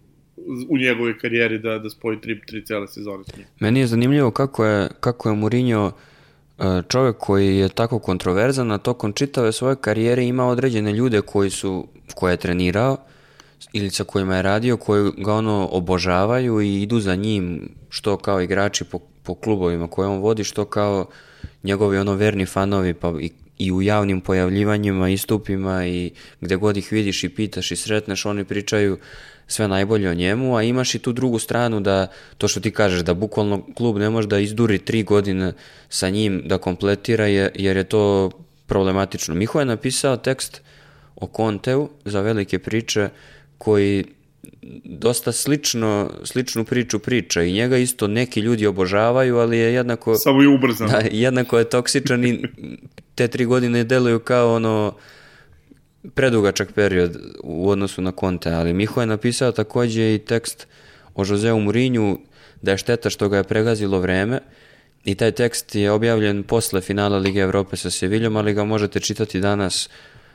u 0.69 0.79
njegovoj 0.79 1.19
karijeri 1.19 1.59
da, 1.59 1.79
da 1.79 1.91
spoji 1.91 2.21
tri, 2.21 2.41
tri 2.47 2.65
cele 2.67 2.89
sezone. 2.89 3.25
Meni 3.61 3.81
je 3.81 3.87
zanimljivo 3.87 4.31
kako 4.31 4.65
je, 4.65 4.89
kako 5.01 5.29
je 5.29 5.37
Mourinho 5.37 5.93
čovjek 6.89 7.17
koji 7.19 7.57
je 7.57 7.69
tako 7.69 7.99
kontroverzan, 7.99 8.73
a 8.73 8.79
tokom 8.79 9.13
čitave 9.13 9.53
svoje 9.53 9.77
karijere 9.77 10.25
ima 10.25 10.47
određene 10.47 10.93
ljude 10.93 11.21
koji 11.21 11.51
su, 11.51 11.87
koje 12.15 12.33
je 12.33 12.37
trenirao 12.37 12.97
ili 13.73 13.91
sa 13.91 14.05
kojima 14.05 14.37
je 14.37 14.43
radio, 14.43 14.77
koji 14.77 15.11
ga 15.17 15.35
ono 15.35 15.69
obožavaju 15.73 16.61
i 16.61 16.83
idu 16.83 17.01
za 17.01 17.15
njim, 17.15 17.69
što 17.89 18.17
kao 18.17 18.41
igrači 18.41 18.85
po, 18.85 18.99
po 19.23 19.35
klubovima 19.35 19.89
koje 19.89 20.09
on 20.09 20.19
vodi, 20.19 20.45
što 20.45 20.65
kao 20.65 21.07
njegovi 21.63 21.99
ono 21.99 22.15
verni 22.15 22.47
fanovi, 22.47 22.95
pa 22.95 23.13
i, 23.21 23.31
i 23.59 23.73
u 23.73 23.83
javnim 23.83 24.21
pojavljivanjima, 24.21 25.09
istupima 25.09 25.87
i 25.87 26.11
gde 26.41 26.57
god 26.57 26.77
ih 26.77 26.93
vidiš 26.93 27.25
i 27.25 27.29
pitaš 27.29 27.71
i 27.71 27.77
sretneš, 27.77 28.27
oni 28.27 28.45
pričaju 28.45 28.99
sve 29.47 29.69
najbolje 29.69 30.11
o 30.11 30.15
njemu, 30.15 30.57
a 30.57 30.63
imaš 30.63 30.95
i 30.95 30.99
tu 30.99 31.13
drugu 31.13 31.39
stranu 31.39 31.81
da, 31.81 32.07
to 32.39 32.49
što 32.49 32.61
ti 32.61 32.71
kažeš, 32.71 33.01
da 33.01 33.15
bukvalno 33.15 33.67
klub 33.75 33.99
ne 33.99 34.11
može 34.11 34.29
da 34.29 34.39
izduri 34.39 34.79
tri 34.79 35.03
godine 35.03 35.53
sa 35.89 36.11
njim 36.11 36.43
da 36.45 36.59
kompletira, 36.59 37.27
jer 37.27 37.77
je 37.77 37.85
to 37.85 38.31
problematično. 38.67 39.35
Miho 39.35 39.61
je 39.61 39.65
napisao 39.65 40.17
tekst 40.17 40.63
o 41.17 41.27
Konteu 41.27 41.89
za 42.05 42.21
velike 42.21 42.59
priče 42.59 43.09
koji 43.59 44.05
dosta 44.85 45.33
slično, 45.33 46.11
sličnu 46.25 46.65
priču 46.65 46.99
priča 46.99 47.43
i 47.43 47.53
njega 47.53 47.77
isto 47.77 48.07
neki 48.07 48.41
ljudi 48.41 48.67
obožavaju, 48.67 49.37
ali 49.37 49.59
je 49.59 49.75
jednako... 49.75 50.15
Samo 50.15 50.43
je 50.43 50.49
ubrzan. 50.49 50.89
Da, 50.89 51.03
jednako 51.11 51.59
je 51.59 51.65
toksičan 51.65 52.25
i 52.25 52.43
te 53.15 53.29
tri 53.29 53.45
godine 53.45 53.85
deluju 53.85 54.19
kao 54.19 54.55
ono 54.55 54.95
predugačak 56.15 56.73
period 56.73 57.17
u 57.43 57.71
odnosu 57.71 58.03
na 58.03 58.13
Conte, 58.21 58.51
ali 58.51 58.73
Miho 58.73 59.01
je 59.01 59.07
napisao 59.07 59.53
takođe 59.53 60.15
i 60.15 60.19
tekst 60.19 60.67
o 61.15 61.25
Joseu 61.29 61.61
Mourinju 61.61 62.19
da 62.63 62.71
je 62.71 62.79
šteta 62.79 63.11
što 63.11 63.29
ga 63.29 63.37
je 63.37 63.45
pregazilo 63.45 63.99
vreme 63.99 64.41
i 65.05 65.15
taj 65.15 65.31
tekst 65.31 65.75
je 65.75 65.91
objavljen 65.91 66.43
posle 66.43 66.81
finala 66.81 67.19
Lige 67.19 67.41
Evrope 67.41 67.77
sa 67.77 67.91
Seviljom, 67.91 68.37
ali 68.37 68.55
ga 68.55 68.65
možete 68.65 69.01
čitati 69.01 69.41
danas 69.41 69.89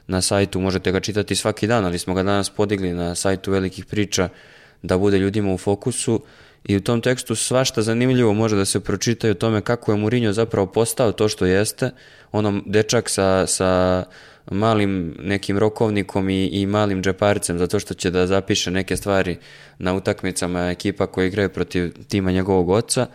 na 0.09 0.21
sajtu, 0.21 0.59
možete 0.59 0.91
ga 0.91 0.99
čitati 0.99 1.35
svaki 1.35 1.67
dan, 1.67 1.85
ali 1.85 1.99
smo 1.99 2.13
ga 2.13 2.23
danas 2.23 2.49
podigli 2.49 2.93
na 2.93 3.15
sajtu 3.15 3.51
velikih 3.51 3.85
priča 3.85 4.29
da 4.81 4.97
bude 4.97 5.17
ljudima 5.17 5.53
u 5.53 5.57
fokusu. 5.57 6.21
I 6.63 6.75
u 6.77 6.81
tom 6.81 7.01
tekstu 7.01 7.35
svašta 7.35 7.81
zanimljivo 7.81 8.33
može 8.33 8.55
da 8.55 8.65
se 8.65 8.79
pročita 8.79 9.29
o 9.29 9.33
tome 9.33 9.61
kako 9.61 9.91
je 9.91 9.97
Mourinho 9.97 10.33
zapravo 10.33 10.65
postao 10.67 11.11
to 11.11 11.29
što 11.29 11.45
jeste, 11.45 11.91
onom 12.31 12.63
dečak 12.65 13.09
sa, 13.09 13.47
sa 13.47 14.03
malim 14.51 15.15
nekim 15.19 15.57
rokovnikom 15.57 16.29
i, 16.29 16.45
i 16.45 16.65
malim 16.65 17.03
džeparicem 17.03 17.57
zato 17.57 17.79
što 17.79 17.93
će 17.93 18.11
da 18.11 18.27
zapiše 18.27 18.71
neke 18.71 18.97
stvari 18.97 19.37
na 19.77 19.93
utakmicama 19.93 20.69
ekipa 20.69 21.07
koji 21.07 21.27
igraju 21.27 21.49
protiv 21.49 21.93
tima 22.07 22.31
njegovog 22.31 22.69
oca 22.69 23.07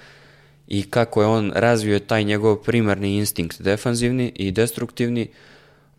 i 0.68 0.90
kako 0.90 1.22
je 1.22 1.26
on 1.26 1.52
razvio 1.54 1.98
taj 1.98 2.24
njegov 2.24 2.56
primarni 2.56 3.16
instinkt 3.16 3.62
defanzivni 3.62 4.32
i 4.36 4.50
destruktivni, 4.50 5.28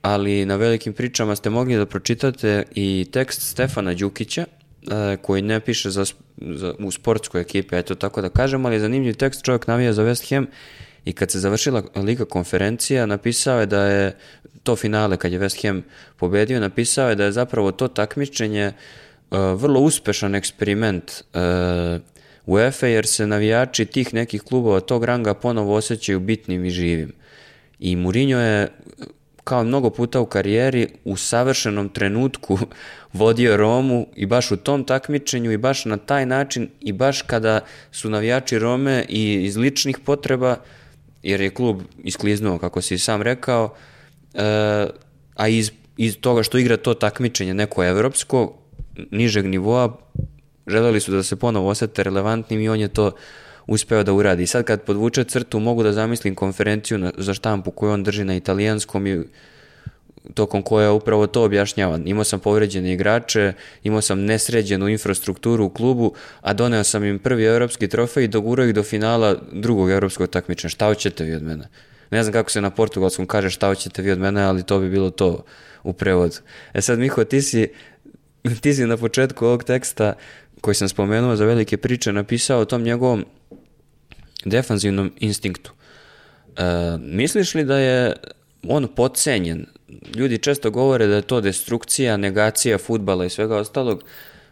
ali 0.06 0.46
na 0.46 0.56
velikim 0.56 0.94
pričama 0.94 1.36
ste 1.36 1.50
mogli 1.50 1.78
da 1.78 1.86
pročitate 1.86 2.64
i 2.76 3.08
tekst 3.12 3.42
Stefana 3.42 3.94
Đukića, 3.94 4.46
e, 4.46 5.18
koji 5.22 5.42
ne 5.42 5.60
piše 5.60 5.90
za, 5.90 6.06
za, 6.38 6.74
u 6.80 6.92
sportskoj 6.92 7.42
ekipi, 7.42 7.76
eto 7.76 7.96
tako 7.96 8.22
da 8.22 8.30
kažem, 8.30 8.66
ali 8.66 8.76
je 8.76 8.80
zanimljiv 8.80 9.16
tekst, 9.16 9.44
čovjek 9.44 9.68
navija 9.68 9.94
za 9.94 10.04
West 10.04 10.30
Ham 10.30 10.48
i 11.06 11.14
kad 11.14 11.32
se 11.32 11.40
završila 11.40 11.84
Liga 11.96 12.26
konferencija, 12.26 13.06
napisao 13.06 13.60
je 13.60 13.66
da 13.66 13.86
je 13.86 14.18
to 14.64 14.76
finale 14.76 15.18
kad 15.18 15.32
je 15.32 15.40
West 15.40 15.68
Ham 15.68 15.84
pobedio, 16.18 16.60
napisao 16.60 17.10
je 17.10 17.16
da 17.16 17.26
je 17.26 17.32
zapravo 17.32 17.72
to 17.72 17.88
takmičenje 17.88 18.72
uh, 19.32 19.38
vrlo 19.38 19.80
uspešan 19.80 20.36
eksperiment 20.36 21.12
uh, 21.12 22.02
UEFA 22.46 22.88
jer 22.88 23.08
se 23.08 23.28
navijači 23.28 23.86
tih 23.86 24.14
nekih 24.14 24.42
klubova 24.42 24.80
tog 24.80 25.04
ranga 25.04 25.34
ponovo 25.34 25.76
osjećaju 25.76 26.20
bitnim 26.20 26.66
i 26.66 26.70
živim. 26.70 27.14
I 27.80 27.96
Mourinho 27.96 28.40
je 28.40 28.70
kao 29.46 29.64
mnogo 29.64 29.90
puta 29.90 30.22
u 30.22 30.26
karijeri 30.26 30.88
u 31.06 31.18
savršenom 31.18 31.90
trenutku 31.90 32.60
vodio 33.14 33.58
Romu 33.58 34.08
i 34.16 34.26
baš 34.26 34.52
u 34.52 34.58
tom 34.58 34.84
takmičenju 34.84 35.52
i 35.52 35.58
baš 35.58 35.86
na 35.86 35.98
taj 35.98 36.26
način 36.26 36.70
i 36.82 36.92
baš 36.92 37.22
kada 37.22 37.60
su 37.92 38.10
navijači 38.10 38.60
Rome 38.60 39.06
i 39.10 39.44
iz 39.44 39.58
ličnih 39.58 40.00
potreba 40.06 40.56
jer 41.24 41.42
je 41.42 41.50
klub 41.50 41.82
iskliznuo 42.04 42.58
kako 42.60 42.82
si 42.82 42.98
sam 42.98 43.22
rekao 43.22 43.76
E, 44.36 44.88
a 45.36 45.48
iz, 45.48 45.72
iz 45.98 46.18
toga 46.22 46.44
što 46.44 46.58
igra 46.58 46.78
to 46.78 46.94
takmičenje 46.94 47.54
neko 47.54 47.84
evropsko, 47.84 48.54
nižeg 49.12 49.46
nivoa, 49.46 49.98
želeli 50.68 51.00
su 51.00 51.12
da 51.12 51.24
se 51.24 51.36
ponovo 51.36 51.70
osete 51.70 52.04
relevantnim 52.04 52.62
i 52.62 52.70
on 52.70 52.80
je 52.80 52.88
to 52.88 53.12
uspeo 53.68 54.04
da 54.04 54.14
uradi. 54.14 54.48
Sad 54.48 54.66
kad 54.66 54.82
podvuče 54.82 55.24
crtu 55.24 55.60
mogu 55.60 55.84
da 55.84 55.94
zamislim 55.94 56.36
konferenciju 56.36 56.98
na, 56.98 57.12
za 57.18 57.34
štampu 57.34 57.72
koju 57.72 57.92
on 57.92 58.04
drži 58.04 58.24
na 58.24 58.36
italijanskom 58.36 59.08
i 59.08 59.24
tokom 60.34 60.62
koja 60.62 60.92
upravo 60.92 61.28
to 61.28 61.44
objašnjava. 61.44 62.00
Imao 62.06 62.24
sam 62.24 62.40
povređene 62.40 62.94
igrače, 62.94 63.54
imao 63.84 64.02
sam 64.02 64.26
nesređenu 64.26 64.88
infrastrukturu 64.88 65.66
u 65.66 65.70
klubu, 65.70 66.14
a 66.42 66.54
doneo 66.54 66.84
sam 66.84 67.04
im 67.04 67.20
prvi 67.20 67.44
evropski 67.44 67.88
trofej 67.88 68.24
i 68.24 68.28
dogurao 68.28 68.66
ih 68.66 68.74
do 68.74 68.84
finala 68.84 69.36
drugog 69.52 69.92
evropskog 69.92 70.30
takmičenja. 70.30 70.70
Šta 70.70 70.86
hoćete 70.86 71.24
vi 71.24 71.34
od 71.34 71.44
mene? 71.44 71.68
Ne 72.12 72.24
znam 72.24 72.34
kako 72.34 72.52
se 72.52 72.62
na 72.62 72.70
portugalskom 72.70 73.26
kaže 73.26 73.50
šta 73.50 73.68
hoćete 73.68 74.02
vi 74.02 74.12
od 74.12 74.20
mene, 74.20 74.44
ali 74.44 74.64
to 74.64 74.80
bi 74.80 74.90
bilo 74.90 75.10
to 75.10 75.44
u 75.84 75.94
prevodu. 75.94 76.36
E 76.74 76.82
sad, 76.82 77.00
Miho, 77.00 77.24
ti 77.24 77.42
si, 77.42 77.68
ti 78.62 78.74
si 78.74 78.86
na 78.86 78.98
početku 78.98 79.46
ovog 79.46 79.64
teksta 79.64 80.14
koji 80.62 80.76
sam 80.76 80.90
spomenuo 80.90 81.36
za 81.36 81.46
velike 81.46 81.78
priče 81.78 82.14
napisao 82.14 82.60
o 82.60 82.66
tom 82.66 82.82
njegovom 82.82 83.26
defanzivnom 84.46 85.12
instinktu. 85.20 85.72
E, 86.58 86.64
misliš 87.00 87.56
li 87.56 87.64
da 87.64 87.78
je 87.78 88.14
on 88.68 88.88
podcenjen? 88.96 89.66
Ljudi 90.16 90.38
često 90.38 90.72
govore 90.72 91.08
da 91.08 91.16
je 91.16 91.22
to 91.22 91.42
destrukcija, 91.42 92.18
negacija 92.18 92.78
futbala 92.78 93.26
i 93.26 93.30
svega 93.30 93.58
ostalog. 93.58 94.04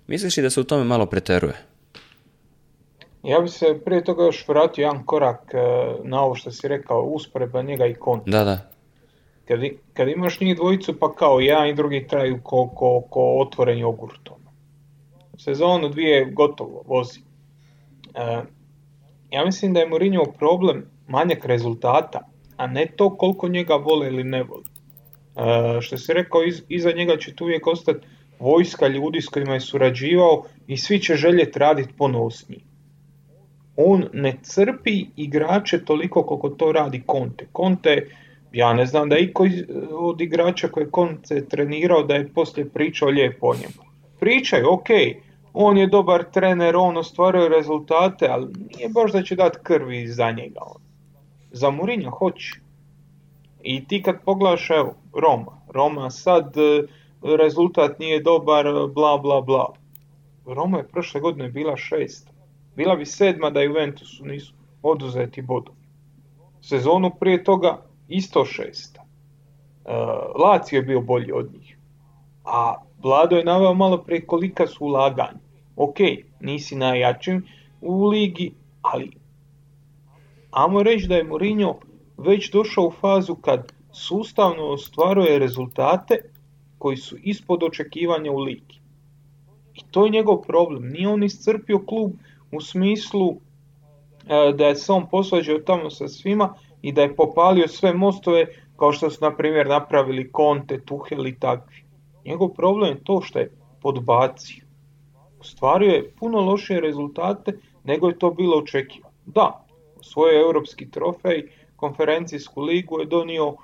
Misliš 0.07 0.37
li 0.37 0.43
da 0.43 0.49
se 0.49 0.61
u 0.61 0.63
tome 0.63 0.83
malo 0.83 1.05
preteruje? 1.05 1.53
Ja 3.23 3.39
bi 3.39 3.49
se 3.49 3.79
prije 3.85 4.03
toga 4.03 4.23
još 4.23 4.47
vratio 4.47 4.81
jedan 4.81 5.05
korak 5.05 5.53
e, 5.53 5.57
na 6.03 6.21
ovo 6.21 6.35
što 6.35 6.51
si 6.51 6.67
rekao, 6.67 7.01
usporeba 7.01 7.61
njega 7.61 7.85
i 7.85 7.93
konta. 7.93 8.31
Da, 8.31 8.43
da. 8.43 8.69
Kad, 9.47 9.59
kad 9.93 10.07
imaš 10.07 10.39
njih 10.39 10.55
dvojicu, 10.55 10.99
pa 10.99 11.13
kao 11.13 11.39
jedan 11.39 11.67
i 11.67 11.73
drugi 11.73 12.07
traju 12.07 12.39
ko, 12.43 12.69
ko, 12.75 13.01
ko 13.09 13.39
otvoren 13.39 13.79
jogurt. 13.79 14.29
Sezonu 15.37 15.89
dvije 15.89 16.25
gotovo, 16.25 16.83
vozi. 16.87 17.19
E, 18.15 18.41
ja 19.33 19.45
mislim 19.45 19.73
da 19.73 19.79
je 19.79 19.89
Mourinho 19.89 20.25
problem 20.39 20.85
manjak 21.07 21.45
rezultata, 21.45 22.19
a 22.57 22.67
ne 22.67 22.85
to 22.95 23.17
koliko 23.17 23.47
njega 23.47 23.75
vole 23.75 24.07
ili 24.07 24.23
ne 24.23 24.43
vole. 24.43 24.63
E, 24.67 25.81
što 25.81 25.97
si 25.97 26.13
rekao, 26.13 26.43
iz, 26.43 26.61
iza 26.69 26.91
njega 26.91 27.17
će 27.17 27.35
tu 27.35 27.43
uvijek 27.43 27.67
ostati 27.67 28.07
vojska 28.39 28.87
ljudi 28.87 29.21
s 29.21 29.27
kojima 29.27 29.53
je 29.53 29.59
surađivao 29.59 30.43
i 30.67 30.77
svi 30.77 30.99
će 30.99 31.15
željeti 31.15 31.59
raditi 31.59 31.93
njim 32.49 32.73
on 33.75 34.05
ne 34.13 34.37
crpi 34.41 35.05
igrače 35.15 35.85
toliko 35.85 36.23
koliko 36.23 36.49
to 36.49 36.71
radi 36.71 37.03
Conte. 37.11 37.47
Conte, 37.57 38.07
ja 38.51 38.73
ne 38.73 38.85
znam 38.85 39.09
da 39.09 39.15
je 39.15 39.23
iko 39.23 39.47
od 39.91 40.21
igrača 40.21 40.67
koje 40.67 40.89
Conte 40.95 41.45
trenirao 41.45 42.03
da 42.03 42.15
je 42.15 42.29
poslije 42.33 42.69
pričao 42.69 43.09
lijepo 43.09 43.47
o 43.47 43.55
njemu. 43.55 43.91
Pričaju, 44.19 44.73
ok, 44.73 44.87
on 45.53 45.77
je 45.77 45.87
dobar 45.87 46.23
trener, 46.31 46.75
on 46.75 46.97
ostvaruje 46.97 47.49
rezultate, 47.49 48.27
ali 48.29 48.47
nije 48.75 48.89
baš 48.89 49.11
da 49.11 49.23
će 49.23 49.35
dati 49.35 49.57
krvi 49.63 50.07
za 50.07 50.31
njega. 50.31 50.61
Za 51.51 51.69
Mourinho 51.69 52.11
hoće. 52.11 52.59
I 53.61 53.87
ti 53.87 54.01
kad 54.03 54.23
pogledaš, 54.25 54.69
evo, 54.69 54.95
Roma. 55.21 55.61
Roma 55.73 56.09
sad 56.09 56.55
rezultat 57.21 57.99
nije 57.99 58.21
dobar, 58.21 58.65
bla 58.95 59.17
bla 59.17 59.41
bla. 59.41 59.73
Roma 60.45 60.77
je 60.77 60.87
prošle 60.87 61.21
godine 61.21 61.49
bila 61.49 61.77
šesta. 61.77 62.31
Bila 62.75 62.95
bi 62.95 63.05
sedma 63.05 63.49
da 63.49 63.61
Juventusu 63.61 64.25
nisu 64.25 64.53
oduzeti 64.81 65.41
bodovi. 65.41 65.77
Sezonu 66.61 67.11
prije 67.19 67.43
toga 67.43 67.81
isto 68.07 68.45
šesta. 68.45 69.01
Uh, 69.85 69.91
Lazio 70.41 70.77
je 70.77 70.83
bio 70.83 71.01
bolji 71.01 71.31
od 71.31 71.53
njih. 71.53 71.77
A 72.45 72.75
Vlado 73.03 73.35
je 73.35 73.43
naveo 73.43 73.73
malo 73.73 73.97
pre 73.97 74.21
kolika 74.25 74.67
su 74.67 74.85
ulaganja. 74.85 75.39
Ok, 75.75 75.97
nisi 76.39 76.75
najjačim 76.75 77.45
u 77.81 78.07
ligi, 78.07 78.51
ali 78.81 79.11
amo 80.51 80.83
reći 80.83 81.07
da 81.07 81.15
je 81.15 81.23
Mourinho 81.23 81.75
već 82.17 82.51
došao 82.51 82.85
u 82.85 82.91
fazu 82.91 83.35
kad 83.35 83.71
sustavno 83.91 84.63
ostvaruje 84.63 85.39
rezultate 85.39 86.15
koji 86.77 86.97
su 86.97 87.17
ispod 87.23 87.63
očekivanja 87.63 88.31
u 88.31 88.39
ligi. 88.39 88.79
I 89.75 89.81
to 89.91 90.05
je 90.05 90.11
njegov 90.11 90.41
problem. 90.41 90.89
Nije 90.89 91.07
on 91.07 91.23
iscrpio 91.23 91.79
klub 91.85 92.11
u 92.51 92.61
smislu 92.61 93.29
e, 93.31 94.53
da 94.53 94.67
je 94.67 94.75
se 94.75 94.91
on 94.91 95.09
posvađao 95.09 95.59
tamo 95.59 95.89
sa 95.89 96.07
svima 96.07 96.53
i 96.81 96.91
da 96.91 97.01
je 97.01 97.15
popalio 97.15 97.67
sve 97.67 97.93
mostove 97.93 98.45
kao 98.77 98.91
što 98.91 99.09
su 99.09 99.17
na 99.21 99.35
primjer 99.35 99.67
napravili 99.67 100.31
Conte, 100.37 100.79
Tuchel 100.85 101.27
i 101.27 101.39
takvi. 101.39 101.82
Njegov 102.25 102.53
problem 102.53 102.89
je 102.89 103.03
to 103.03 103.21
što 103.21 103.39
je 103.39 103.51
podbacio. 103.81 104.65
Ostvario 105.39 105.91
je 105.91 106.11
puno 106.19 106.41
lošije 106.41 106.81
rezultate 106.81 107.57
nego 107.83 108.07
je 108.07 108.19
to 108.19 108.31
bilo 108.31 108.57
očekivano. 108.57 109.13
Da, 109.25 109.65
svoj 110.01 110.41
europski 110.41 110.91
trofej, 110.91 111.49
konferencijsku 111.75 112.61
ligu 112.61 112.99
je 112.99 113.05
donio 113.05 113.55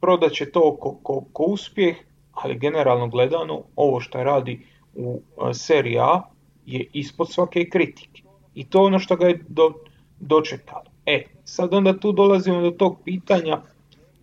prodaće 0.00 0.50
to 0.50 0.76
ko, 0.76 0.98
ko, 1.02 1.24
ko 1.32 1.42
uspjeh, 1.44 1.96
ali 2.32 2.58
generalno 2.58 3.08
gledano 3.08 3.62
ovo 3.76 4.00
što 4.00 4.22
radi 4.24 4.66
u 4.94 5.20
seriji 5.54 5.98
A 5.98 6.22
je 6.66 6.86
ispod 6.92 7.32
svake 7.32 7.68
kritike. 7.70 8.22
I 8.54 8.64
to 8.64 8.82
ono 8.82 8.98
što 8.98 9.16
ga 9.16 9.26
je 9.26 9.44
do, 9.48 9.72
dočekalo. 10.20 10.84
E, 11.06 11.24
sad 11.44 11.74
onda 11.74 11.98
tu 11.98 12.12
dolazimo 12.12 12.60
do 12.60 12.70
tog 12.70 12.98
pitanja 13.04 13.60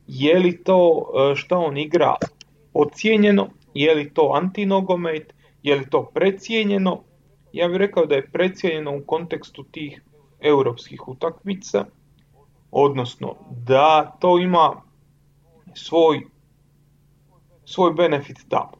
je 0.07 0.39
li 0.39 0.63
to 0.63 1.05
što 1.35 1.59
on 1.59 1.77
igra 1.77 2.15
ocijenjeno, 2.73 3.49
je 3.73 3.95
li 3.95 4.13
to 4.13 4.31
antinogomet, 4.35 5.33
je 5.63 5.75
li 5.75 5.89
to 5.89 6.03
precijenjeno. 6.13 7.03
Ja 7.53 7.67
bih 7.67 7.77
rekao 7.77 8.05
da 8.05 8.15
je 8.15 8.29
precijenjeno 8.31 8.97
u 8.97 9.03
kontekstu 9.05 9.63
tih 9.63 10.01
europskih 10.39 11.07
utakmica, 11.07 11.85
odnosno 12.71 13.35
da 13.67 14.17
to 14.19 14.39
ima 14.39 14.81
svoj, 15.73 16.21
svoj 17.65 17.93
benefit 17.93 18.37
tamo. 18.49 18.71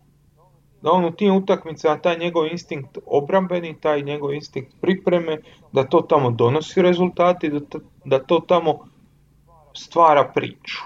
Da 0.82 0.92
on 0.92 1.06
u 1.06 1.12
tim 1.12 1.36
utakmicama, 1.36 2.02
taj 2.02 2.18
njegov 2.18 2.48
instinkt 2.48 2.98
obrambeni, 3.06 3.80
taj 3.82 4.02
njegov 4.02 4.34
instinkt 4.34 4.76
pripreme, 4.82 5.38
da 5.72 5.84
to 5.84 6.02
tamo 6.02 6.32
donosi 6.32 6.82
rezultati, 6.82 7.50
da 7.50 7.60
da 8.06 8.20
to 8.20 8.40
tamo 8.40 8.80
stvara 9.74 10.32
priču. 10.36 10.78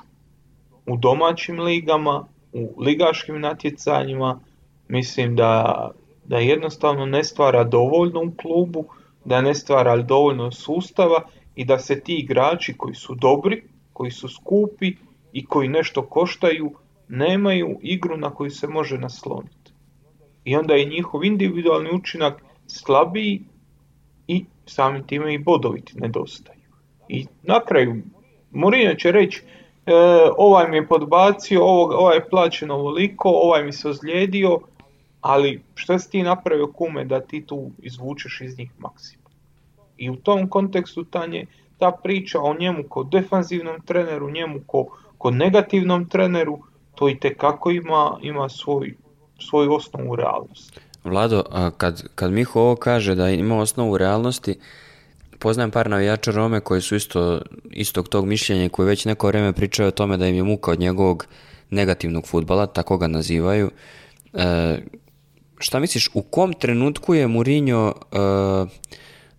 U 0.86 0.98
domaćim 0.98 1.60
ligama, 1.60 2.28
u 2.54 2.82
ligaškim 2.82 3.42
natjecanjima, 3.42 4.40
mislim 4.88 5.36
da, 5.36 5.92
da 6.26 6.38
jednostavno 6.38 7.06
ne 7.06 7.24
stvara 7.24 7.64
dovoljno 7.64 8.24
u 8.24 8.32
klubu, 8.32 8.86
da 9.26 9.42
ne 9.42 9.54
stvara 9.54 9.98
dovoljno 9.98 10.52
sustava 10.52 11.22
i 11.56 11.66
da 11.66 11.80
se 11.80 12.00
ti 12.00 12.16
igrači 12.16 12.74
koji 12.78 12.96
su 12.96 13.16
dobri, 13.16 13.64
koji 13.94 14.12
su 14.12 14.28
skupi 14.28 14.96
i 15.34 15.46
koji 15.46 15.68
nešto 15.68 16.02
koštaju, 16.02 16.72
nemaju 17.08 17.80
igru 17.82 18.18
na 18.18 18.30
koju 18.30 18.50
se 18.50 18.68
može 18.68 18.98
nasloniti. 18.98 19.72
I 20.44 20.56
onda 20.56 20.74
je 20.74 20.86
njihov 20.86 21.24
individualni 21.24 21.90
učinak 21.94 22.44
slabiji 22.68 23.42
i 24.28 24.46
samim 24.66 25.04
time 25.08 25.34
i 25.34 25.38
bodoviti 25.38 26.00
nedostaju. 26.00 26.60
I 27.10 27.26
na 27.44 27.60
kraju 27.66 28.04
Mourinho 28.52 28.96
će 28.96 29.12
reći 29.12 29.44
e, 29.86 29.94
ovaj 30.38 30.70
mi 30.70 30.78
je 30.78 30.88
podbacio, 30.88 31.64
ovog, 31.64 31.92
ovaj 31.92 32.18
je 32.18 32.30
plaćen 32.30 32.72
ovoliko, 32.72 33.30
ovaj 33.30 33.64
mi 33.64 33.72
se 33.72 33.90
ozlijedio, 33.90 34.60
ali 35.22 35.64
šta 35.76 36.00
si 36.00 36.12
ti 36.12 36.24
napravio 36.24 36.68
kume 36.68 37.06
da 37.06 37.20
ti 37.20 37.46
tu 37.46 37.72
izvučeš 37.82 38.42
iz 38.42 38.58
njih 38.58 38.72
maksimum? 38.78 39.32
I 39.98 40.10
u 40.10 40.16
tom 40.16 40.50
kontekstu 40.50 41.04
tanje, 41.04 41.46
ta 41.78 41.92
priča 41.92 42.42
o 42.42 42.56
njemu 42.60 42.84
kao 42.84 43.04
defanzivnom 43.04 43.82
treneru, 43.86 44.32
njemu 44.32 44.60
kao 44.72 44.86
kod 45.18 45.34
negativnom 45.34 46.10
treneru 46.10 46.60
to 46.96 47.10
i 47.10 47.18
kako 47.38 47.72
ima, 47.72 48.18
ima 48.22 48.50
svoj, 48.50 48.96
svoj 49.40 49.68
osnovu 49.68 50.16
realnosti. 50.16 50.80
Vlado, 51.04 51.44
kad, 51.78 52.04
kad 52.16 52.32
Miho 52.32 52.60
ovo 52.60 52.76
kaže 52.76 53.16
da 53.16 53.30
ima 53.30 53.60
osnovu 53.60 53.98
realnosti, 53.98 54.60
poznajem 55.40 55.72
par 55.72 55.90
navijača 55.90 56.32
Rome 56.32 56.60
koji 56.60 56.82
su 56.82 56.96
isto, 56.96 57.42
istog 57.72 58.10
tog 58.10 58.26
mišljenja 58.26 58.70
koji 58.70 58.88
već 58.88 59.06
neko 59.06 59.28
vreme 59.28 59.54
pričaju 59.54 59.88
o 59.88 59.92
tome 59.92 60.18
da 60.18 60.28
im 60.28 60.36
je 60.36 60.44
muka 60.44 60.72
od 60.72 60.80
njegovog 60.80 61.26
negativnog 61.70 62.28
futbala, 62.28 62.66
tako 62.66 62.98
ga 62.98 63.08
nazivaju. 63.08 63.72
E, 64.34 64.78
šta 65.58 65.80
misliš, 65.80 66.10
u 66.14 66.22
kom 66.22 66.54
trenutku 66.54 67.14
je 67.14 67.28
Mourinho 67.28 67.94
e, 68.12 68.18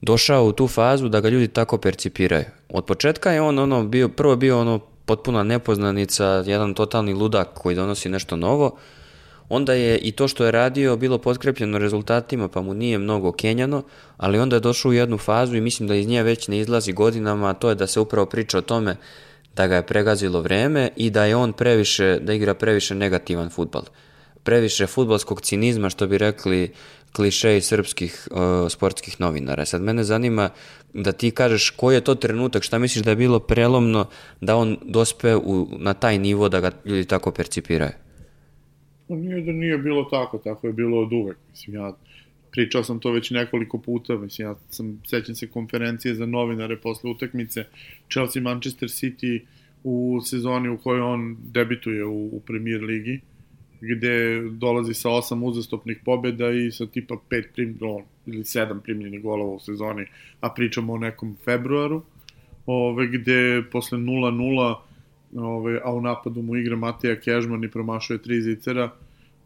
došao 0.01 0.45
u 0.45 0.53
tu 0.53 0.69
fazu 0.69 1.09
da 1.09 1.21
ga 1.21 1.29
ljudi 1.29 1.49
tako 1.49 1.79
percipiraju? 1.79 2.45
Od 2.69 2.85
početka 2.85 3.31
je 3.31 3.43
on 3.43 3.59
ono 3.59 3.85
bio, 3.85 4.09
prvo 4.09 4.37
bio 4.37 4.61
ono 4.61 4.79
potpuna 5.05 5.43
nepoznanica, 5.43 6.27
jedan 6.47 6.75
totalni 6.75 7.13
ludak 7.13 7.49
koji 7.55 7.77
donosi 7.77 8.09
nešto 8.09 8.37
novo, 8.37 8.77
onda 9.49 9.73
je 9.73 9.99
i 9.99 10.13
to 10.13 10.29
što 10.29 10.45
je 10.45 10.51
radio 10.51 10.97
bilo 10.97 11.19
potkrepljeno 11.19 11.79
rezultatima, 11.79 12.49
pa 12.49 12.63
mu 12.63 12.75
nije 12.75 12.99
mnogo 12.99 13.33
kenjano, 13.33 13.83
ali 14.17 14.39
onda 14.39 14.57
je 14.57 14.61
došao 14.61 14.91
u 14.91 14.95
jednu 14.95 15.19
fazu 15.19 15.57
i 15.57 15.61
mislim 15.61 15.89
da 15.89 15.95
iz 15.95 16.07
nje 16.07 16.23
već 16.23 16.49
ne 16.49 16.59
izlazi 16.59 16.93
godinama, 16.93 17.51
a 17.51 17.55
to 17.55 17.69
je 17.69 17.75
da 17.75 17.87
se 17.87 18.01
upravo 18.01 18.27
priča 18.27 18.59
o 18.59 18.63
tome 18.63 18.97
da 19.57 19.67
ga 19.67 19.77
je 19.77 19.87
pregazilo 19.87 20.41
vreme 20.41 20.91
i 20.97 21.11
da 21.11 21.25
je 21.25 21.37
on 21.37 21.53
previše, 21.53 22.19
da 22.21 22.33
igra 22.33 22.55
previše 22.55 22.95
negativan 22.95 23.51
futbal. 23.51 23.83
Previše 24.43 24.87
futbalskog 24.87 25.41
cinizma, 25.41 25.91
što 25.91 26.07
bi 26.07 26.19
rekli 26.19 26.73
klišeji 27.13 27.61
srpskih 27.61 28.29
uh, 28.31 28.39
sportskih 28.71 29.21
novinara. 29.21 29.65
Sad 29.65 29.83
mene 29.83 30.05
zanima 30.05 30.51
da 30.95 31.13
ti 31.13 31.31
kažeš 31.31 31.71
koji 31.71 31.95
je 31.95 32.01
to 32.01 32.15
trenutak, 32.15 32.63
šta 32.63 32.79
misliš 32.79 33.05
da 33.05 33.11
je 33.11 33.17
bilo 33.17 33.39
prelomno 33.39 34.07
da 34.41 34.57
on 34.57 34.79
dospe 34.83 35.37
u, 35.37 35.69
na 35.79 35.95
taj 35.95 36.19
nivo 36.19 36.49
da 36.49 36.61
ga 36.61 36.71
ljudi 36.85 37.05
tako 37.05 37.31
percipiraju? 37.31 38.04
Pa 39.09 39.15
nije 39.15 39.41
da 39.41 39.53
nije 39.53 39.79
bilo 39.79 40.05
tako, 40.05 40.39
tako 40.39 40.67
je 40.67 40.73
bilo 40.73 41.01
od 41.01 41.13
uvek. 41.13 41.37
Mislim, 41.51 41.77
ja 41.77 41.97
pričao 42.51 42.85
sam 42.85 43.01
to 43.01 43.11
već 43.11 43.31
nekoliko 43.31 43.79
puta, 43.79 44.17
mislim, 44.17 44.49
ja 44.49 44.55
sam, 44.69 45.03
sećam 45.07 45.35
se 45.35 45.49
konferencije 45.49 46.15
za 46.15 46.27
novinare 46.27 46.77
posle 46.77 47.11
utakmice 47.11 47.65
Chelsea 48.13 48.43
Manchester 48.43 48.89
City 48.89 49.41
u 49.85 50.21
sezoni 50.25 50.69
u 50.69 50.79
kojoj 50.79 51.01
on 51.01 51.37
debituje 51.53 52.05
u, 52.05 52.27
u 52.27 52.41
Premier 52.47 52.83
ligi 52.83 53.21
gde 53.81 54.43
dolazi 54.51 54.95
sa 54.95 55.11
osam 55.11 55.43
uzastopnih 55.43 55.99
pobjeda 56.05 56.51
i 56.51 56.71
sa 56.71 56.87
tipa 56.87 57.17
pet 57.29 57.51
prim, 57.55 57.79
ili 58.27 58.45
sedam 58.45 58.81
primljenih 58.81 59.23
golova 59.23 59.53
u 59.53 59.61
sezoni, 59.61 60.07
a 60.41 60.51
pričamo 60.51 60.93
o 60.93 60.99
nekom 60.99 61.37
februaru, 61.45 62.03
ove, 62.67 63.07
gde 63.07 63.63
posle 63.73 63.99
0-0, 63.99 64.77
ove, 65.35 65.81
a 65.85 65.93
u 65.93 66.01
napadu 66.01 66.43
mu 66.43 66.57
igra 66.57 66.77
Matija 66.77 67.21
Kežman 67.21 67.65
i 67.65 67.71
promašuje 67.71 68.23
tri 68.23 68.43
zicera, 68.43 68.91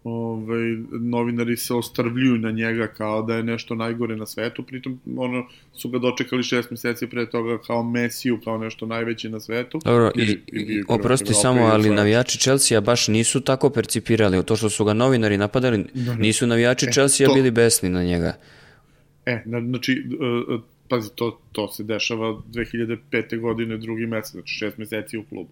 ovaj, 0.04 0.76
novinari 0.90 1.56
se 1.56 1.74
ostrvljuju 1.74 2.38
na 2.38 2.50
njega 2.50 2.86
kao 2.86 3.22
da 3.22 3.34
je 3.34 3.42
nešto 3.42 3.74
najgore 3.74 4.16
na 4.16 4.26
svetu, 4.26 4.62
pritom 4.62 5.00
ono, 5.16 5.46
su 5.72 5.88
ga 5.88 5.98
dočekali 5.98 6.42
šest 6.42 6.70
meseci 6.70 7.06
pre 7.06 7.30
toga 7.30 7.58
kao 7.66 7.82
Mesiju, 7.82 8.40
kao 8.44 8.58
nešto 8.58 8.86
najveće 8.86 9.30
na 9.30 9.40
svetu. 9.40 9.80
Dobro, 9.84 10.10
i, 10.16 10.22
i, 10.22 10.38
i 10.52 10.82
oprosti 10.88 11.34
samo, 11.34 11.62
ali 11.62 11.90
navijači 11.90 12.38
Chelsea 12.38 12.80
baš 12.80 13.08
nisu 13.08 13.40
tako 13.40 13.70
percipirali, 13.70 14.46
to 14.46 14.56
što 14.56 14.70
su 14.70 14.84
ga 14.84 14.92
novinari 14.92 15.36
napadali, 15.36 15.84
da, 15.94 16.14
nisu 16.14 16.46
navijači 16.46 16.86
e, 16.86 16.92
Chelsea 16.92 17.26
to... 17.26 17.34
bili 17.34 17.50
besni 17.50 17.88
na 17.88 18.02
njega. 18.02 18.36
E, 19.26 19.42
znači, 19.46 20.04
uh, 20.48 20.60
pazi, 20.88 21.10
to, 21.14 21.40
to 21.52 21.68
se 21.68 21.84
dešava 21.84 22.40
2005. 22.52 23.40
godine, 23.40 23.76
drugi 23.76 24.06
mesec, 24.06 24.32
znači 24.32 24.54
šest 24.54 24.78
meseci 24.78 25.18
u 25.18 25.24
klubu. 25.24 25.50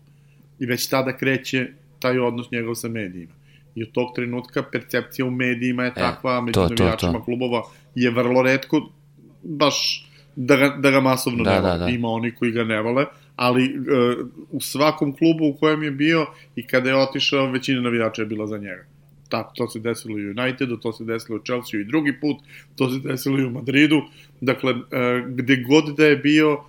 I 0.59 0.67
već 0.67 0.89
tada 0.89 1.17
kreće 1.17 1.67
taj 2.01 2.19
odnos 2.19 2.51
njegov 2.51 2.75
sa 2.75 2.89
medijima 2.89 3.33
i 3.75 3.83
od 3.83 3.93
tog 3.93 4.15
trenutka 4.15 4.63
percepcija 4.73 5.27
u 5.27 5.31
medijima 5.31 5.85
je 5.85 5.89
e, 5.89 5.95
takva, 5.95 6.39
e, 6.39 6.41
među 6.41 6.61
navijačima 6.61 7.25
klubova 7.25 7.63
je 7.95 8.11
vrlo 8.11 8.43
redko 8.43 8.91
baš 9.43 10.07
da 10.37 10.57
ga, 10.57 10.69
da 10.69 10.91
ga 10.91 11.01
masovno 11.01 11.45
da, 11.45 11.51
ne 11.51 11.61
vole. 11.61 11.73
Da, 11.73 11.79
da. 11.79 11.89
Ima 11.89 12.09
oni 12.09 12.31
koji 12.31 12.51
ga 12.51 12.65
ne 12.65 12.83
vole, 12.83 13.05
ali 13.37 13.79
uh, 13.79 14.27
u 14.51 14.61
svakom 14.61 15.17
klubu 15.17 15.47
u 15.47 15.55
kojem 15.55 15.83
je 15.83 15.91
bio 15.91 16.27
i 16.57 16.67
kada 16.67 16.91
je 16.91 16.97
otišao, 16.97 17.51
većina 17.51 17.81
navijača 17.81 18.23
je 18.23 18.27
bila 18.27 18.47
za 18.47 18.59
njega. 18.59 18.85
Tako, 19.29 19.53
to 19.57 19.69
se 19.69 19.81
desilo 19.81 20.19
i 20.19 20.29
u 20.29 20.31
Unitedu, 20.31 20.77
to 20.77 20.93
se 20.93 21.05
desilo 21.05 21.39
u 21.39 21.43
Chelsea 21.45 21.81
i 21.81 21.85
drugi 21.85 22.21
put, 22.21 22.37
to 22.77 22.91
se 22.91 22.99
desilo 23.09 23.39
i 23.39 23.45
u 23.45 23.51
Madridu. 23.51 24.03
Dakle, 24.41 24.73
uh, 24.73 24.81
gde 25.29 25.57
god 25.57 25.97
da 25.97 26.07
je 26.07 26.17
bio, 26.17 26.53
uh, 26.53 26.63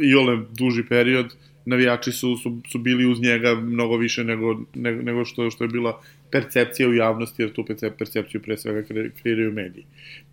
i 0.00 0.14
ole 0.14 0.38
duži 0.58 0.84
period, 0.88 1.34
navijači 1.64 2.12
su, 2.12 2.36
su, 2.36 2.60
su 2.68 2.78
bili 2.78 3.06
uz 3.06 3.20
njega 3.20 3.54
mnogo 3.54 3.96
više 3.96 4.24
nego, 4.24 4.60
nego, 4.74 5.02
nego 5.02 5.24
što, 5.24 5.50
što 5.50 5.64
je 5.64 5.68
bila 5.68 6.00
percepcija 6.30 6.88
u 6.88 6.94
javnosti, 6.94 7.42
jer 7.42 7.52
tu 7.52 7.64
percepciju 7.98 8.42
pre 8.42 8.56
svega 8.56 8.82
kreiraju 9.22 9.52
mediji. 9.52 9.84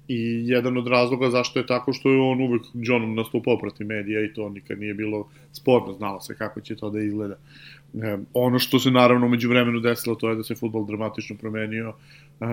I 0.07 0.49
jedan 0.49 0.77
od 0.77 0.87
razloga 0.87 1.29
zašto 1.29 1.59
je 1.59 1.67
tako 1.67 1.93
što 1.93 2.11
je 2.11 2.21
on 2.21 2.41
uvek 2.41 2.61
Johnom 2.73 3.15
nastupao 3.15 3.57
protiv 3.57 3.87
medija 3.87 4.25
i 4.25 4.33
to 4.33 4.49
nikad 4.49 4.79
nije 4.79 4.93
bilo 4.93 5.29
sporno, 5.51 5.93
znalo 5.93 6.21
se 6.21 6.35
kako 6.35 6.61
će 6.61 6.75
to 6.75 6.89
da 6.89 6.99
izgleda. 6.99 7.35
E, 7.93 8.17
ono 8.33 8.59
što 8.59 8.79
se 8.79 8.91
naravno 8.91 9.25
umeđu 9.25 9.49
vremenu 9.49 9.79
desilo 9.79 10.15
to 10.15 10.29
je 10.29 10.35
da 10.35 10.43
se 10.43 10.55
futbol 10.55 10.85
dramatično 10.85 11.35
promenio. 11.35 11.93
E, 12.41 12.45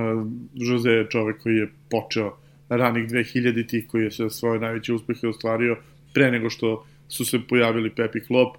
Jose 0.54 0.90
je 0.90 1.06
čovek 1.10 1.42
koji 1.42 1.56
je 1.56 1.70
počeo 1.90 2.36
ranih 2.68 3.08
2000-ih, 3.08 3.86
koji 3.86 4.04
je 4.04 4.10
sve 4.10 4.30
svoje 4.30 4.60
najveće 4.60 4.92
uspehe 4.92 5.28
ostvario 5.28 5.76
pre 6.14 6.30
nego 6.30 6.50
što 6.50 6.86
su 7.14 7.24
se 7.24 7.38
pojavili 7.48 7.90
Pep 7.90 8.16
i 8.16 8.20
Klopp, 8.20 8.56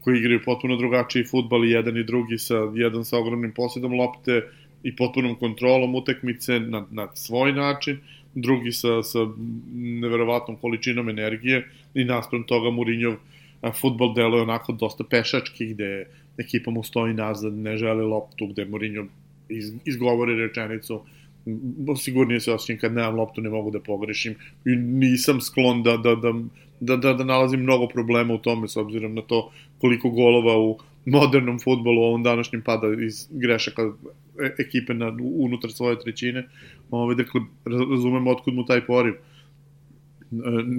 koji 0.00 0.18
igraju 0.18 0.40
potpuno 0.44 0.76
drugačiji 0.76 1.24
futbal 1.24 1.64
i 1.64 1.70
jedan 1.70 1.96
i 1.96 2.04
drugi 2.04 2.38
sa, 2.38 2.54
jedan 2.74 3.04
sa 3.04 3.18
ogromnim 3.18 3.52
posjedom 3.52 3.92
lopte 3.92 4.42
i 4.82 4.96
potpunom 4.96 5.34
kontrolom 5.34 5.94
utakmice 5.94 6.60
na, 6.60 6.86
na 6.90 7.08
svoj 7.14 7.52
način, 7.52 7.98
drugi 8.34 8.72
sa, 8.72 9.02
sa 9.02 9.18
neverovatnom 9.74 10.56
količinom 10.56 11.08
energije 11.08 11.68
i 11.94 12.04
naspram 12.04 12.42
toga 12.42 12.70
Mourinhov 12.70 13.16
futbol 13.80 14.14
deluje 14.14 14.42
onako 14.42 14.72
dosta 14.72 15.04
pešački, 15.04 15.66
gde 15.66 16.06
ekipa 16.38 16.70
mu 16.70 16.82
stoji 16.82 17.14
nazad, 17.14 17.54
ne 17.54 17.76
želi 17.76 18.04
loptu, 18.04 18.46
gde 18.46 18.64
Mourinho 18.64 19.06
iz, 19.48 19.72
izgovori 19.84 20.36
rečenicu 20.36 21.00
sigurnije 21.96 22.40
se 22.40 22.52
osjećam 22.52 22.80
kad 22.80 22.92
nemam 22.92 23.14
loptu 23.14 23.40
ne 23.40 23.50
mogu 23.50 23.70
da 23.70 23.80
pogrešim 23.80 24.34
i 24.66 24.76
nisam 24.76 25.40
sklon 25.40 25.82
da, 25.82 25.96
da, 25.96 26.14
da, 26.14 26.32
da, 26.84 26.96
da, 26.96 27.12
da 27.14 27.24
nalazim 27.24 27.60
mnogo 27.60 27.88
problema 27.88 28.34
u 28.34 28.38
tome 28.38 28.68
s 28.68 28.76
obzirom 28.76 29.14
na 29.14 29.22
to 29.22 29.52
koliko 29.80 30.10
golova 30.10 30.58
u 30.58 30.78
modernom 31.04 31.60
futbolu 31.60 32.02
ovom 32.02 32.22
današnjem 32.22 32.62
pada 32.62 32.86
iz 33.06 33.28
grešaka 33.30 33.82
e, 33.82 34.54
ekipe 34.58 34.94
na, 34.94 35.16
unutar 35.38 35.72
svoje 35.72 36.00
trećine. 36.00 36.48
Ove, 36.90 37.14
dakle, 37.14 37.40
razumem 37.64 38.26
otkud 38.26 38.54
mu 38.54 38.66
taj 38.66 38.86
poriv. 38.86 39.14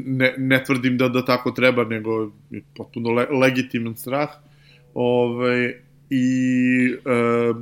Ne, 0.06 0.34
ne 0.38 0.64
tvrdim 0.64 0.98
da, 0.98 1.10
da 1.10 1.26
tako 1.26 1.52
treba, 1.52 1.84
nego 1.84 2.32
je 2.50 2.62
potpuno 2.76 3.12
le, 3.12 3.28
legitiman 3.42 3.96
strah. 3.96 4.30
Ove, 4.94 5.82
I 6.10 6.26
e, 7.06 7.54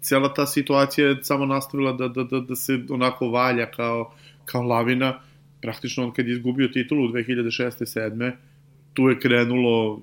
cijela 0.00 0.34
ta 0.34 0.46
situacija 0.46 1.08
je 1.08 1.24
samo 1.24 1.46
nastavila 1.46 1.92
da, 1.92 2.08
da, 2.08 2.24
da, 2.24 2.40
da 2.40 2.54
se 2.54 2.80
onako 2.90 3.28
valja 3.28 3.70
kao, 3.70 4.12
kao 4.44 4.62
lavina. 4.62 5.20
Praktično 5.60 6.04
on 6.04 6.12
kad 6.12 6.26
je 6.26 6.32
izgubio 6.32 6.68
titulu 6.68 7.04
u 7.04 7.08
2006. 7.08 7.70
7. 7.80 8.32
tu 8.94 9.08
je 9.08 9.20
krenulo 9.20 10.00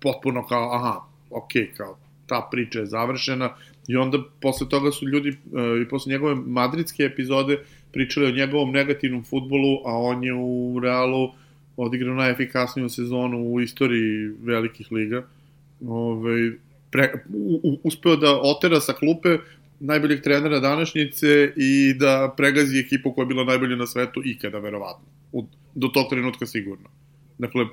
potpuno 0.00 0.46
kao, 0.46 0.74
aha, 0.74 1.00
ok, 1.30 1.50
kao 1.76 1.98
ta 2.26 2.48
priča 2.50 2.78
je 2.78 2.86
završena 2.86 3.54
i 3.88 3.96
onda 3.96 4.18
posle 4.40 4.68
toga 4.68 4.90
su 4.90 5.08
ljudi 5.08 5.28
uh, 5.28 5.82
i 5.82 5.88
posle 5.88 6.10
njegove 6.10 6.34
madridske 6.34 7.02
epizode 7.02 7.58
pričali 7.92 8.26
o 8.26 8.36
njegovom 8.36 8.70
negativnom 8.70 9.24
futbolu, 9.24 9.78
a 9.84 9.98
on 9.98 10.24
je 10.24 10.34
u 10.34 10.80
Realu 10.82 11.32
odigrao 11.76 12.14
najefikasniju 12.14 12.88
sezonu 12.88 13.38
u 13.38 13.60
istoriji 13.60 14.32
velikih 14.42 14.92
liga. 14.92 15.26
Ove, 15.86 15.92
ovaj, 15.92 16.52
pre, 16.90 17.12
u, 17.62 17.78
uspeo 17.84 18.16
da 18.16 18.40
otera 18.42 18.80
sa 18.80 18.92
klupe 18.92 19.38
najboljeg 19.80 20.22
trenera 20.22 20.60
današnjice 20.60 21.52
i 21.56 21.94
da 21.98 22.34
pregazi 22.36 22.78
ekipu 22.78 23.12
koja 23.12 23.22
je 23.22 23.26
bila 23.26 23.44
najbolja 23.44 23.76
na 23.76 23.86
svetu 23.86 24.22
ikada, 24.24 24.58
verovatno. 24.58 25.04
U, 25.32 25.46
do 25.74 25.88
tog 25.88 26.06
trenutka 26.10 26.46
sigurno. 26.46 26.88
Dakle, 27.38 27.64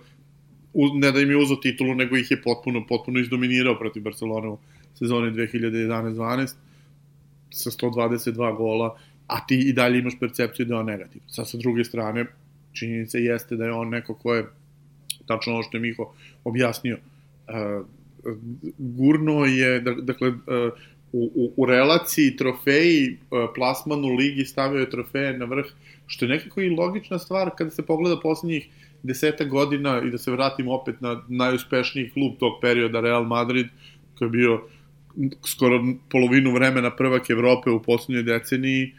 u, 0.73 0.87
ne 0.93 1.11
da 1.11 1.19
im 1.19 1.29
je 1.29 1.37
uzao 1.37 1.57
titulu, 1.57 1.95
nego 1.95 2.17
ih 2.17 2.31
je 2.31 2.41
potpuno, 2.41 2.85
potpuno 2.87 3.19
izdominirao 3.19 3.79
protiv 3.79 4.03
Barcelona 4.03 4.49
u 4.49 4.57
sezoni 4.93 5.31
2011-12 5.31 6.53
sa 7.51 7.69
122 7.69 8.57
gola, 8.57 8.97
a 9.27 9.45
ti 9.47 9.59
i 9.59 9.73
dalje 9.73 9.99
imaš 9.99 10.19
percepciju 10.19 10.65
da 10.65 10.73
je 10.73 10.79
on 10.79 10.85
negativ. 10.85 11.21
Sad 11.27 11.49
sa 11.49 11.57
druge 11.57 11.83
strane, 11.83 12.25
činjenica 12.73 13.17
jeste 13.17 13.55
da 13.55 13.65
je 13.65 13.71
on 13.71 13.89
neko 13.89 14.15
ko 14.15 14.33
je, 14.33 14.45
tačno 15.25 15.53
ono 15.53 15.63
što 15.63 15.77
je 15.77 15.81
Miho 15.81 16.13
objasnio, 16.43 16.97
uh, 16.97 17.85
gurno 18.77 19.45
je, 19.45 19.79
dakle, 19.79 20.29
uh, 20.29 20.35
u, 21.13 21.31
u, 21.35 21.53
u 21.57 21.65
relaciji 21.65 22.35
trofeji, 22.35 23.17
uh, 23.31 23.49
plasmanu 23.55 24.07
ligi 24.15 24.45
stavio 24.45 24.79
je 24.79 24.89
trofeje 24.89 25.37
na 25.37 25.45
vrh, 25.45 25.65
što 26.07 26.25
je 26.25 26.29
nekako 26.29 26.61
i 26.61 26.69
logična 26.69 27.19
stvar 27.19 27.49
kada 27.57 27.71
se 27.71 27.85
pogleda 27.85 28.19
poslednjih 28.19 28.69
deseta 29.03 29.43
godina 29.43 30.01
i 30.05 30.11
da 30.11 30.17
se 30.17 30.31
vratimo 30.31 30.73
opet 30.73 31.01
na 31.01 31.21
najuspešniji 31.27 32.09
klub 32.09 32.31
tog 32.39 32.53
perioda, 32.61 33.01
Real 33.01 33.23
Madrid, 33.23 33.67
koji 34.17 34.27
je 34.27 34.31
bio 34.31 34.61
skoro 35.47 35.83
polovinu 36.09 36.53
vremena 36.53 36.95
prvak 36.95 37.29
Evrope 37.29 37.69
u 37.69 37.81
poslednjoj 37.81 38.23
deceniji, 38.23 38.93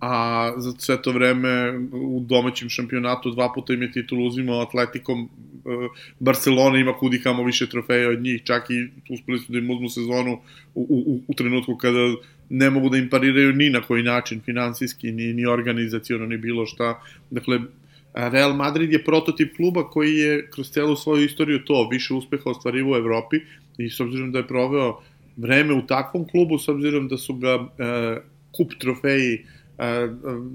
a 0.00 0.52
za 0.56 0.72
sve 0.78 1.02
to 1.02 1.12
vreme 1.12 1.78
u 1.92 2.20
domaćem 2.20 2.68
šampionatu 2.68 3.30
dva 3.30 3.52
puta 3.52 3.72
im 3.72 3.82
je 3.82 3.92
titul 3.92 4.26
uzimao 4.26 4.60
Atletikom 4.60 5.20
e, 5.20 5.28
Barcelona 6.18 6.78
ima 6.78 6.92
kudi 6.98 7.20
kamo 7.22 7.44
više 7.44 7.66
trofeja 7.66 8.08
od 8.08 8.22
njih, 8.22 8.42
čak 8.44 8.70
i 8.70 8.88
uspeli 9.14 9.38
su 9.38 9.52
da 9.52 9.58
im 9.58 9.70
uzmu 9.70 9.88
sezonu 9.88 10.38
u, 10.74 10.86
u, 11.06 11.20
u 11.28 11.34
trenutku 11.34 11.76
kada 11.76 12.14
ne 12.48 12.70
mogu 12.70 12.88
da 12.88 12.96
im 12.96 13.08
pariraju 13.10 13.52
ni 13.52 13.70
na 13.70 13.80
koji 13.80 14.02
način, 14.02 14.40
finansijski, 14.40 15.12
ni, 15.12 15.32
ni 15.32 15.46
organizacijono, 15.46 16.26
ni 16.26 16.36
bilo 16.36 16.66
šta. 16.66 17.02
Dakle, 17.30 17.60
Real 18.16 18.54
Madrid 18.54 18.92
je 18.92 19.04
prototip 19.04 19.56
kluba 19.56 19.90
koji 19.90 20.14
je 20.14 20.50
kroz 20.50 20.70
celu 20.70 20.96
svoju 20.96 21.24
istoriju 21.24 21.64
to 21.64 21.88
više 21.88 22.14
uspeha 22.14 22.50
ostvarivo 22.50 22.92
u 22.92 22.96
Evropi 22.96 23.36
i 23.78 23.90
s 23.90 24.00
obzirom 24.00 24.32
da 24.32 24.38
je 24.38 24.46
proveo 24.46 25.00
vreme 25.36 25.74
u 25.74 25.86
takvom 25.86 26.28
klubu, 26.28 26.58
s 26.58 26.68
obzirom 26.68 27.08
da 27.08 27.18
su 27.18 27.34
ga 27.34 27.48
e, 27.48 28.20
kup 28.56 28.72
trofeji 28.78 29.34
e, 29.34 30.08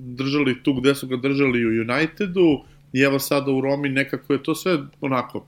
držali 0.06 0.64
tu 0.64 0.74
gde 0.74 0.96
su 0.96 1.08
ga 1.08 1.18
držali 1.18 1.66
u 1.66 1.82
Unitedu 1.82 2.64
i 2.94 3.02
evo 3.02 3.20
sada 3.20 3.52
u 3.52 3.62
Romi 3.62 3.90
nekako 3.90 4.34
je 4.34 4.44
to 4.44 4.56
sve 4.56 4.78
onako 5.02 5.46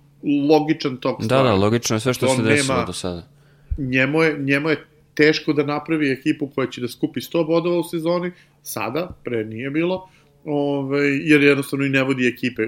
logičan 0.50 0.98
tok 0.98 1.20
da, 1.20 1.26
stvari. 1.26 1.44
Da, 1.44 1.50
da, 1.50 1.56
logično 1.56 1.96
je 1.96 2.00
sve 2.00 2.14
što 2.14 2.36
se 2.36 2.42
desilo 2.42 2.84
do 2.86 2.94
sada. 2.94 3.28
Njemu 3.78 4.24
je, 4.24 4.38
njemu 4.40 4.70
je 4.70 4.86
teško 5.14 5.54
da 5.54 5.66
napravi 5.66 6.12
ekipu 6.12 6.48
koja 6.48 6.68
će 6.68 6.82
da 6.82 6.88
skupi 6.88 7.20
100 7.20 7.48
bodova 7.48 7.80
u 7.80 7.84
sezoni, 7.84 8.32
sada, 8.64 9.10
pre 9.24 9.46
nije 9.46 9.70
bilo, 9.70 10.10
Ove, 10.46 10.98
ovaj, 10.98 11.18
jer 11.24 11.44
jednostavno 11.44 11.86
i 11.86 11.90
ne 11.90 12.04
vodi 12.04 12.28
ekipe, 12.28 12.62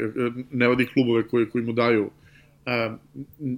ne 0.51 0.67
vodi 0.67 0.85
klubove 0.93 1.27
koji, 1.27 1.49
koji 1.49 1.63
mu 1.63 1.73
daju 1.73 2.09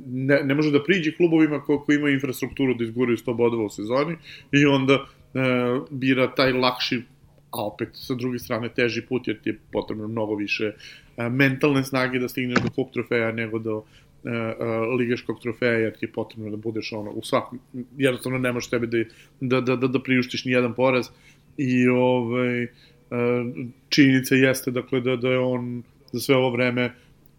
ne, 0.08 0.44
ne 0.44 0.56
može 0.56 0.72
da 0.72 0.84
priđe 0.84 1.16
klubovima 1.16 1.62
ko, 1.64 1.80
koji 1.80 1.96
imaju 1.96 2.14
infrastrukturu 2.14 2.74
da 2.74 2.84
izguraju 2.84 3.18
100 3.18 3.36
bodova 3.38 3.66
u 3.66 3.70
sezoni 3.70 4.16
i 4.52 4.66
onda 4.66 4.94
e, 4.94 5.40
bira 5.90 6.36
taj 6.36 6.52
lakši 6.52 7.02
a 7.52 7.66
opet 7.66 7.90
sa 7.94 8.14
druge 8.14 8.40
strane 8.40 8.70
teži 8.70 9.02
put 9.02 9.28
jer 9.28 9.42
ti 9.42 9.50
je 9.50 9.60
potrebno 9.72 10.08
mnogo 10.08 10.36
više 10.36 10.72
mentalne 11.18 11.84
snage 11.84 12.20
da 12.20 12.30
stigneš 12.30 12.60
do 12.64 12.70
kup 12.76 12.94
trofeja 12.94 13.32
nego 13.32 13.60
do 13.60 13.84
e, 14.26 14.30
e, 14.30 14.54
ligaškog 15.00 15.40
trofeja 15.42 15.72
jer 15.72 15.98
ti 15.98 16.06
je 16.06 16.12
potrebno 16.12 16.50
da 16.50 16.58
budeš 16.58 16.92
ono 16.94 17.12
u 17.12 17.24
svakom 17.24 17.60
jednostavno 17.98 18.38
ne 18.38 18.52
možeš 18.52 18.70
tebe 18.70 18.88
da, 18.88 19.04
da, 19.42 19.62
da, 19.62 19.76
da, 19.76 19.88
da 19.88 20.04
priuštiš 20.04 20.46
ni 20.46 20.52
jedan 20.52 20.74
poraz 20.74 21.10
i 21.58 21.88
ovaj 21.88 22.68
činjenica 23.90 24.36
jeste 24.36 24.72
dakle 24.72 25.02
da, 25.02 25.16
da 25.16 25.30
je 25.30 25.40
on 25.40 25.84
za 26.12 26.20
sve 26.20 26.36
ovo 26.36 26.50
vreme 26.50 26.92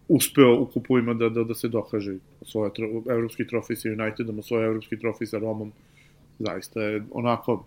uspeo 0.07 0.59
u 0.59 0.65
kupovima 0.65 1.13
da, 1.13 1.29
da, 1.29 1.43
da 1.43 1.53
se 1.53 1.67
dokaže 1.67 2.15
svoje 2.41 2.73
tro, 2.73 2.87
evropski 3.09 3.47
trofej 3.47 3.75
sa 3.75 3.89
Unitedom, 3.89 4.43
svoje 4.43 4.65
evropski 4.65 4.99
trofej 4.99 5.27
sa 5.27 5.39
Romom. 5.39 5.71
Zaista 6.39 6.81
je 6.81 7.03
onako 7.11 7.65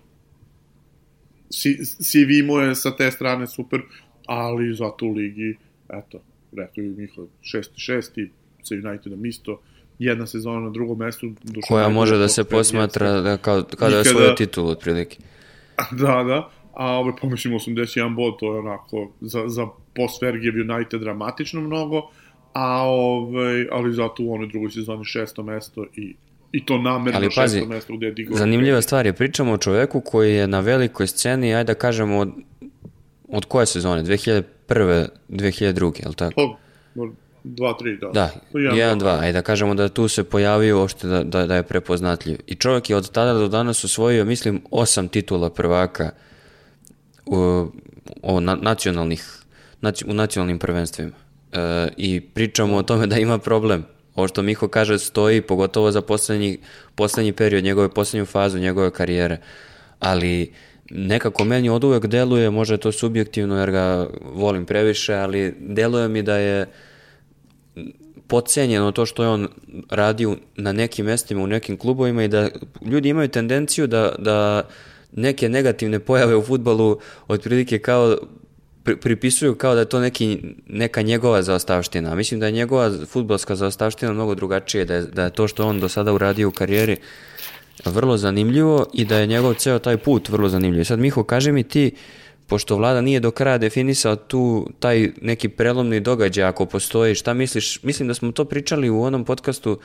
CV 1.53 2.43
mu 2.47 2.59
je 2.59 2.75
sa 2.75 2.97
te 2.97 3.11
strane 3.11 3.47
super, 3.47 3.83
ali 4.27 4.75
zato 4.75 5.07
u 5.07 5.13
ligi, 5.13 5.57
eto, 5.93 6.23
rekao 6.57 6.83
je 6.83 6.91
Miho, 6.91 7.27
6-6 7.43 8.29
sa 8.63 8.75
Unitedom 8.75 9.27
isto, 9.27 9.61
jedna 9.99 10.27
sezona 10.27 10.61
na 10.61 10.71
drugom 10.71 10.99
mestu. 10.99 11.33
Koja 11.69 11.89
može 11.89 12.19
da 12.19 12.29
se 12.29 12.45
posmatra 12.45 13.21
da, 13.21 13.37
kao, 13.37 13.65
kao 13.79 13.91
da 13.91 13.99
je 13.99 14.05
svoju 14.05 14.35
titulu, 14.35 14.69
otprilike. 14.69 15.19
Da, 15.91 16.23
da, 16.23 16.51
a 16.75 16.87
ove, 16.99 17.13
pomislimo 17.21 17.59
81 17.59 18.17
bod, 18.17 18.39
to 18.39 18.55
je 18.55 18.59
onako 18.59 19.13
za, 19.21 19.49
za 19.49 19.67
post 19.95 20.23
Vergijev 20.23 20.55
United 20.55 21.01
dramatično 21.01 21.61
mnogo, 21.61 22.11
a 22.53 22.83
ovaj, 22.83 23.67
ali 23.71 23.95
zato 23.95 24.23
u 24.23 24.35
onoj 24.35 24.47
drugoj 24.47 24.71
sezoni 24.71 25.05
šesto 25.05 25.43
mesto 25.43 25.87
i 25.97 26.15
i 26.53 26.65
to 26.65 26.79
namerno 26.79 27.19
ali, 27.19 27.29
pazi, 27.37 27.59
šesto 27.59 27.69
mesto 27.69 27.97
gde 27.97 28.07
je 28.07 28.13
digao. 28.13 28.37
Zanimljiva 28.37 28.83
stvar 28.83 29.07
je, 29.07 29.13
pričamo 29.13 29.53
o 29.53 29.59
čoveku 29.59 30.01
koji 30.01 30.35
je 30.35 30.47
na 30.47 30.61
velikoj 30.61 31.07
sceni, 31.07 31.55
ajde 31.55 31.73
da 31.73 31.79
kažemo, 31.79 32.19
od, 32.19 32.33
od 33.29 33.45
koje 33.45 33.67
sezone? 33.67 34.03
2001. 34.75 35.07
2002. 35.29 36.03
je 36.03 36.09
li 36.09 36.15
tako? 36.15 36.57
Pa, 36.95 37.03
2-3, 37.45 38.01
da. 38.01 38.09
Da, 38.09 38.31
1-2, 38.53 39.21
ajde 39.21 39.33
da 39.33 39.43
kažemo 39.43 39.75
da 39.75 39.89
tu 39.89 40.09
se 40.09 40.25
pojavio 40.25 40.83
ošte 40.83 41.07
da, 41.07 41.25
da, 41.25 41.47
da 41.47 41.57
je 41.57 41.63
prepoznatljiv. 41.63 42.39
I 42.47 42.55
čovjek 42.55 42.91
je 42.91 42.97
od 42.97 43.11
tada 43.11 43.35
do 43.35 43.49
danas 43.49 43.85
osvojio, 43.85 44.25
mislim, 44.25 44.63
osam 44.71 45.09
titula 45.09 45.51
prvaka 45.51 46.11
u, 47.27 47.67
o 48.23 48.41
na, 48.41 48.55
nacionalnih, 48.55 49.43
naci, 49.81 50.05
u 50.09 50.15
nacionalnim 50.15 50.59
prvenstvima. 50.59 51.13
E, 51.53 51.89
I 51.97 52.21
pričamo 52.21 52.77
o 52.77 52.83
tome 52.83 53.07
da 53.07 53.17
ima 53.17 53.39
problem. 53.39 53.85
Ovo 54.15 54.29
što 54.29 54.43
Miho 54.43 54.69
kaže 54.69 54.99
stoji, 54.99 55.41
pogotovo 55.41 55.91
za 55.91 56.03
poslednji, 56.03 56.59
poslednji 56.95 57.33
period, 57.33 57.65
njegove 57.65 57.89
poslednju 57.89 58.27
fazu 58.27 58.59
njegove 58.59 58.91
karijere. 58.91 59.39
ali 60.01 60.53
nekako 60.95 61.45
meni 61.45 61.69
od 61.69 61.85
uvek 61.85 62.07
deluje, 62.07 62.51
može 62.51 62.77
to 62.77 62.93
subjektivno 62.93 63.59
jer 63.61 63.71
ga 63.71 64.09
volim 64.23 64.67
previše, 64.67 65.15
ali 65.15 65.55
deluje 65.61 66.09
mi 66.09 66.23
da 66.23 66.37
je 66.37 66.67
podcenjeno 68.27 68.93
to 68.93 69.07
što 69.07 69.23
je 69.23 69.29
on 69.29 69.49
radio 69.91 70.37
na 70.57 70.73
nekim 70.73 71.07
mestima, 71.07 71.43
u 71.43 71.47
nekim 71.47 71.77
klubovima 71.77 72.25
i 72.25 72.29
da 72.29 72.49
ljudi 72.87 73.09
imaju 73.09 73.29
tendenciju 73.29 73.87
da, 73.87 74.15
da 74.19 74.69
neke 75.13 75.49
negativne 75.49 75.99
pojave 75.99 76.37
u 76.37 76.43
futbalu 76.43 76.99
otprilike 77.29 77.79
kao 77.79 78.17
pri, 78.85 78.97
pripisuju 78.97 79.55
kao 79.55 79.75
da 79.75 79.81
je 79.81 79.89
to 79.89 80.01
neki, 80.01 80.39
neka 80.67 81.03
njegova 81.03 81.43
zaostavština. 81.43 82.15
Mislim 82.15 82.41
da 82.41 82.47
je 82.47 82.53
njegova 82.53 82.91
futbalska 83.07 83.57
zaostavština 83.57 84.13
mnogo 84.13 84.35
drugačije, 84.35 84.85
da 84.85 84.95
je, 84.95 85.03
da 85.03 85.25
je 85.25 85.31
to 85.31 85.49
što 85.49 85.67
on 85.67 85.81
do 85.81 85.89
sada 85.89 86.13
uradio 86.13 86.49
u 86.49 86.53
karijeri 86.53 86.97
vrlo 87.85 88.17
zanimljivo 88.17 88.87
i 88.93 89.05
da 89.05 89.19
je 89.19 89.27
njegov 89.27 89.55
ceo 89.55 89.79
taj 89.79 89.97
put 89.97 90.29
vrlo 90.29 90.49
zanimljiv. 90.49 90.85
Sad 90.85 90.99
Miho, 90.99 91.25
kaži 91.25 91.53
mi 91.53 91.63
ti, 91.63 91.91
pošto 92.47 92.77
vlada 92.77 93.01
nije 93.01 93.21
do 93.21 93.31
kraja 93.31 93.59
definisao 93.59 94.17
tu 94.17 94.71
taj 94.79 95.11
neki 95.21 95.49
prelomni 95.49 96.01
događaj 96.01 96.45
ako 96.45 96.67
postoji, 96.67 97.15
šta 97.15 97.35
misliš? 97.35 97.83
Mislim 97.83 98.09
da 98.09 98.15
smo 98.15 98.33
to 98.33 98.45
pričali 98.45 98.91
u 98.91 99.03
onom 99.03 99.25
podcastu 99.25 99.79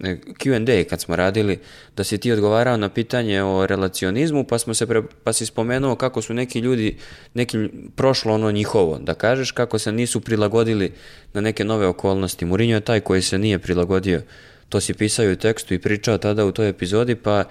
e, 0.00 0.16
Q&A 0.38 0.84
kad 0.88 1.00
smo 1.00 1.16
radili, 1.16 1.58
da 1.96 2.04
si 2.04 2.18
ti 2.18 2.32
odgovarao 2.32 2.76
na 2.76 2.88
pitanje 2.88 3.42
o 3.42 3.66
relacionizmu, 3.66 4.44
pa 4.44 4.58
smo 4.58 4.74
se 4.74 4.86
pre, 4.86 5.02
pa 5.24 5.32
si 5.32 5.46
spomenuo 5.46 5.94
kako 5.94 6.22
su 6.22 6.34
neki 6.34 6.58
ljudi 6.58 6.96
neki 7.34 7.68
prošlo 7.96 8.34
ono 8.34 8.50
njihovo, 8.50 8.98
da 8.98 9.14
kažeš 9.14 9.50
kako 9.50 9.78
se 9.78 9.92
nisu 9.92 10.20
prilagodili 10.20 10.92
na 11.32 11.40
neke 11.40 11.64
nove 11.64 11.86
okolnosti. 11.86 12.44
Mourinho 12.44 12.74
je 12.74 12.80
taj 12.80 13.00
koji 13.00 13.22
se 13.22 13.38
nije 13.38 13.58
prilagodio. 13.58 14.22
To 14.70 14.80
si 14.80 14.94
pisao 14.94 15.32
u 15.32 15.36
tekstu 15.36 15.74
i 15.74 15.78
pričao 15.78 16.18
tada 16.18 16.44
u 16.44 16.52
toj 16.52 16.68
epizodi, 16.68 17.14
pa 17.14 17.44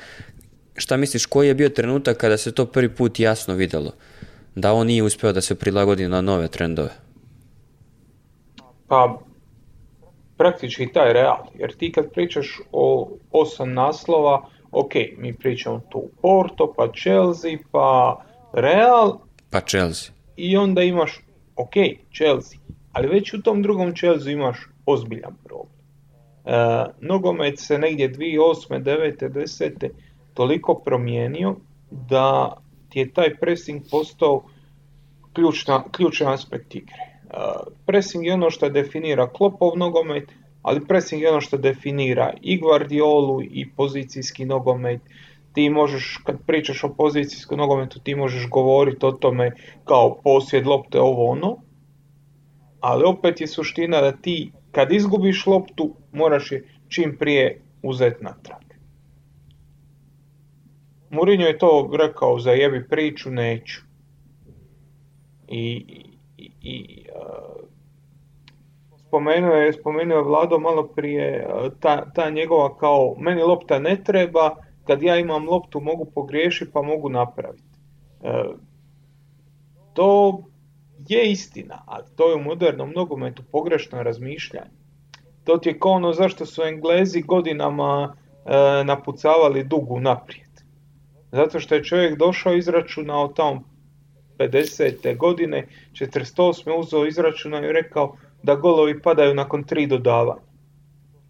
šta 0.75 0.97
misliš 0.97 1.25
koji 1.25 1.47
je 1.47 1.55
bio 1.55 1.69
trenutak 1.69 2.17
kada 2.17 2.37
se 2.37 2.51
to 2.51 2.65
prvi 2.65 2.89
put 2.89 3.19
jasno 3.19 3.55
videlo? 3.55 3.93
da 4.55 4.73
on 4.73 4.87
nije 4.87 5.03
uspeo 5.03 5.33
da 5.33 5.41
se 5.41 5.55
prilagodi 5.55 6.07
na 6.07 6.21
nove 6.21 6.47
trendove? 6.47 6.89
Pa, 8.87 9.19
praktički 10.37 10.87
taj 10.93 11.13
real, 11.13 11.37
jer 11.59 11.75
ti 11.77 11.91
kad 11.91 12.11
pričaš 12.11 12.59
o 12.71 13.11
osam 13.31 13.73
naslova, 13.73 14.45
ok, 14.71 14.93
mi 15.17 15.33
pričamo 15.33 15.81
tu 15.89 16.09
Porto, 16.21 16.73
pa 16.77 16.91
Chelsea, 17.01 17.57
pa 17.71 18.21
Real. 18.53 19.19
Pa 19.49 19.61
Chelsea. 19.61 20.13
I 20.37 20.57
onda 20.57 20.81
imaš, 20.81 21.19
ok, 21.55 21.73
Chelsea, 22.15 22.59
ali 22.91 23.07
već 23.07 23.33
u 23.33 23.41
tom 23.41 23.61
drugom 23.61 23.95
Chelsea 23.95 24.31
imaš 24.31 24.57
ozbiljan 24.85 25.35
problem. 25.43 25.78
E, 26.49 26.85
nogomet 27.01 27.59
se 27.59 27.77
negdje 27.77 28.11
2008. 28.11 28.83
9. 28.83 29.29
10. 29.29 29.89
toliko 30.33 30.81
promijenio 30.85 31.55
da 31.91 32.57
je 32.93 33.13
taj 33.13 33.35
pressing 33.35 33.81
postao 33.91 34.43
ključna, 35.33 35.83
ključan 35.91 36.33
aspekt 36.33 36.75
igre. 36.75 37.09
Uh, 37.23 37.73
pressing 37.85 38.25
je 38.25 38.33
ono 38.33 38.49
što 38.49 38.69
definira 38.69 39.29
Klopov 39.29 39.77
nogomet, 39.77 40.31
ali 40.61 40.85
pressing 40.87 41.21
je 41.21 41.29
ono 41.29 41.41
što 41.41 41.57
definira 41.57 42.33
i 42.41 42.57
Guardiolu 42.59 43.41
i 43.41 43.69
pozicijski 43.75 44.45
nogomet. 44.45 45.01
Ti 45.53 45.69
možeš, 45.69 46.21
kad 46.25 46.37
pričaš 46.47 46.83
o 46.83 46.93
pozicijskom 46.93 47.57
nogometu, 47.57 47.99
ti 47.99 48.15
možeš 48.15 48.49
govoriti 48.49 49.05
o 49.05 49.11
tome 49.11 49.51
kao 49.85 50.19
posjed 50.23 50.67
lopte 50.67 50.99
ovo 50.99 51.31
ono, 51.31 51.57
ali 52.79 53.03
opet 53.03 53.41
je 53.41 53.47
suština 53.47 54.01
da 54.01 54.11
ti 54.11 54.51
kad 54.71 54.91
izgubiš 54.91 55.45
loptu 55.45 55.95
moraš 56.11 56.51
je 56.51 56.67
čim 56.87 57.17
prije 57.19 57.61
uzeti 57.83 58.23
natrag. 58.23 58.61
Mourinho 61.09 61.47
je 61.47 61.57
to 61.57 61.89
rekao, 61.99 62.39
za 62.39 62.51
jebi 62.51 62.87
priču, 62.87 63.31
neću. 63.31 63.81
I, 65.47 65.85
i, 66.37 66.51
i 66.61 67.05
uh, 67.15 67.65
spomenuo 69.07 69.53
je, 69.53 69.73
spomenuo 69.73 70.17
je 70.17 70.23
Vlado 70.23 70.59
malo 70.59 70.87
prije, 70.87 71.47
uh, 71.47 71.71
ta, 71.79 72.11
ta 72.13 72.29
njegova 72.29 72.77
kao, 72.77 73.15
meni 73.19 73.41
lopta 73.41 73.79
ne 73.79 74.03
treba, 74.03 74.55
kad 74.83 75.03
ja 75.03 75.17
imam 75.17 75.49
loptu 75.49 75.81
mogu 75.81 76.05
pogriješiti 76.05 76.71
pa 76.71 76.81
mogu 76.81 77.09
napraviti. 77.09 77.63
Uh, 78.19 78.55
to 79.93 80.41
je 81.09 81.31
istina, 81.31 81.83
ali 81.85 82.03
to 82.15 82.29
je 82.29 82.35
u 82.35 82.43
modernom 82.43 82.91
nogometu 82.95 83.43
pogrešno 83.51 84.03
razmišljanje. 84.03 84.71
To 85.43 85.57
ti 85.57 85.69
je 85.69 85.79
kao 85.79 85.91
ono 85.91 86.13
zašto 86.13 86.45
su 86.45 86.63
Englezi 86.63 87.21
godinama 87.21 88.15
e, 88.45 88.83
napucavali 88.83 89.63
dugu 89.63 89.99
naprijed. 89.99 90.49
Zato 91.31 91.59
što 91.59 91.75
je 91.75 91.83
čovjek 91.83 92.17
došao 92.17 92.53
izračunao 92.53 93.27
tamo 93.27 93.63
50. 94.37 95.17
godine, 95.17 95.67
48. 95.91 96.79
uzeo 96.79 97.05
izračunao 97.05 97.63
i 97.63 97.73
rekao 97.73 98.15
da 98.43 98.55
golovi 98.55 99.01
padaju 99.01 99.35
nakon 99.35 99.63
tri 99.63 99.87
dodavanja. 99.87 100.41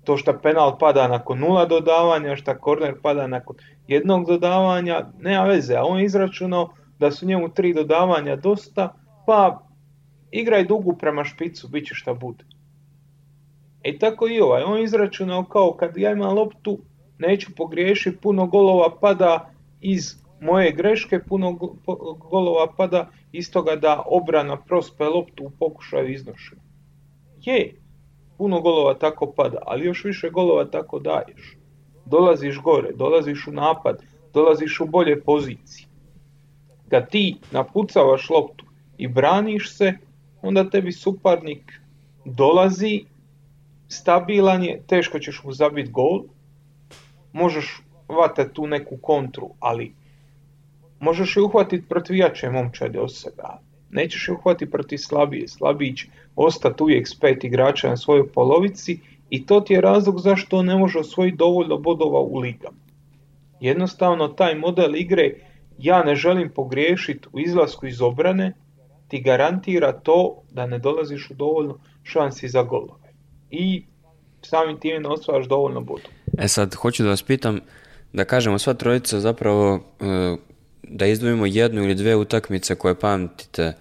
To 0.04 0.18
što 0.18 0.40
penal 0.42 0.78
pada 0.78 1.08
nakon 1.08 1.40
nula 1.40 1.66
dodavanja, 1.66 2.36
što 2.36 2.58
korner 2.58 2.96
pada 3.02 3.28
nakon 3.28 3.56
jednog 3.88 4.28
dodavanja, 4.28 5.06
nema 5.20 5.44
veze, 5.44 5.76
a 5.76 5.84
on 5.84 6.00
je 6.00 6.06
izračunao 6.06 6.70
da 7.00 7.12
su 7.12 7.26
njemu 7.26 7.50
tri 7.50 7.74
dodavanja 7.74 8.36
dosta, 8.36 8.94
pa 9.26 9.69
igraj 10.32 10.64
dugu 10.64 10.98
prema 10.98 11.24
špicu, 11.24 11.68
bit 11.68 11.88
će 11.88 11.96
šta 11.96 12.14
bude. 12.14 12.44
I 13.84 14.00
tako 14.00 14.28
i 14.28 14.40
ovaj, 14.40 14.64
on 14.64 14.84
izračunao 14.84 15.44
kao 15.44 15.74
kad 15.74 15.98
ja 15.98 16.12
imam 16.12 16.36
loptu, 16.36 16.80
neću 17.20 17.52
pogriješiti, 17.56 18.18
puno 18.18 18.48
golova 18.48 19.00
pada 19.02 19.52
iz 19.82 20.16
moje 20.42 20.72
greške 20.72 21.20
puno 21.20 21.54
golova 22.30 22.68
pada 22.78 23.10
iz 23.32 23.52
toga 23.52 23.76
da 23.76 24.04
obrana 24.06 24.58
prospe 24.58 25.04
loptu 25.04 25.44
u 25.44 25.50
pokušaju 25.50 26.14
iznošenja. 26.14 26.62
Je, 27.42 27.76
puno 28.38 28.62
golova 28.62 28.94
tako 28.94 29.34
pada, 29.36 29.58
ali 29.66 29.86
još 29.86 30.04
više 30.04 30.30
golova 30.30 30.66
tako 30.66 31.00
daješ. 31.00 31.58
Dolaziš 32.06 32.62
gore, 32.62 32.92
dolaziš 32.96 33.48
u 33.48 33.52
napad, 33.52 34.04
dolaziš 34.34 34.80
u 34.80 34.86
bolje 34.86 35.22
pozicije. 35.22 35.88
Kad 36.90 37.10
ti 37.10 37.36
napucavaš 37.52 38.30
loptu 38.30 38.66
i 38.98 39.08
braniš 39.08 39.78
se, 39.78 39.94
onda 40.42 40.70
tebi 40.70 40.92
suparnik 40.92 41.74
dolazi, 42.26 43.06
stabilan 43.88 44.64
je, 44.64 44.82
teško 44.88 45.20
ćeš 45.20 45.44
mu 45.44 45.52
zabiti 45.52 45.92
gol, 45.92 46.24
možeš 47.34 47.82
hvata 48.08 48.50
tu 48.54 48.68
neku 48.68 48.98
kontru, 48.98 49.50
ali 49.60 49.94
možeš 51.00 51.38
je 51.38 51.44
uhvatiti 51.44 51.88
protiv 51.90 52.16
jače 52.16 52.50
momčade 52.50 53.00
od 53.00 53.16
sebe. 53.16 53.44
Nećeš 53.92 54.28
je 54.28 54.34
uhvatiti 54.34 54.72
protiv 54.72 54.98
slabije. 54.98 55.48
Slabiji 55.48 55.96
će 55.96 56.08
ostati 56.36 56.84
uvijek 56.84 57.08
s 57.08 57.20
pet 57.20 57.44
igrača 57.44 57.90
na 57.90 57.98
svojoj 57.98 58.28
polovici 58.32 59.00
i 59.30 59.46
to 59.46 59.62
ti 59.62 59.74
je 59.74 59.82
razlog 59.82 60.20
zašto 60.20 60.58
on 60.58 60.66
ne 60.66 60.76
može 60.76 61.00
osvojiti 61.00 61.38
dovoljno 61.38 61.78
bodova 61.78 62.20
u 62.20 62.38
ligama. 62.38 62.78
Jednostavno 63.60 64.28
taj 64.28 64.56
model 64.56 64.96
igre 64.96 65.34
ja 65.78 66.04
ne 66.04 66.16
želim 66.16 66.50
pogriješiti 66.56 67.28
u 67.34 67.40
izlasku 67.40 67.88
iz 67.88 68.02
obrane 68.02 68.54
ti 69.10 69.22
garantira 69.22 69.94
to 69.94 70.42
da 70.52 70.66
ne 70.66 70.80
dolaziš 70.80 71.30
u 71.30 71.34
dovoljno 71.34 71.80
šansi 72.04 72.48
za 72.48 72.64
golove. 72.64 73.14
I 73.52 73.84
samim 74.42 74.80
time 74.80 75.00
ne 75.00 75.10
osvajaš 75.10 75.48
dovoljno 75.48 75.82
bodova. 75.82 76.10
E 76.38 76.48
sad, 76.48 76.76
hoću 76.76 77.04
da 77.04 77.10
vas 77.10 77.24
pitam, 77.24 77.60
da 78.14 78.26
kažemo 78.26 78.60
sva 78.60 78.74
trojica 78.74 79.20
zapravo 79.20 79.80
e, 80.00 80.36
da 80.84 81.06
izdvojimo 81.06 81.46
jednu 81.46 81.84
ili 81.84 81.96
dve 81.96 82.16
utakmice 82.16 82.76
koje 82.76 82.96
pamtite, 82.96 83.74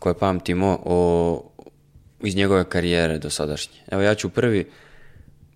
koje 0.00 0.14
pamtimo 0.18 0.78
o, 0.84 1.42
iz 2.22 2.36
njegove 2.36 2.64
karijere 2.64 3.18
do 3.18 3.30
sadašnje. 3.30 3.80
Evo 3.90 4.02
ja 4.02 4.14
ću 4.14 4.28
prvi, 4.28 4.70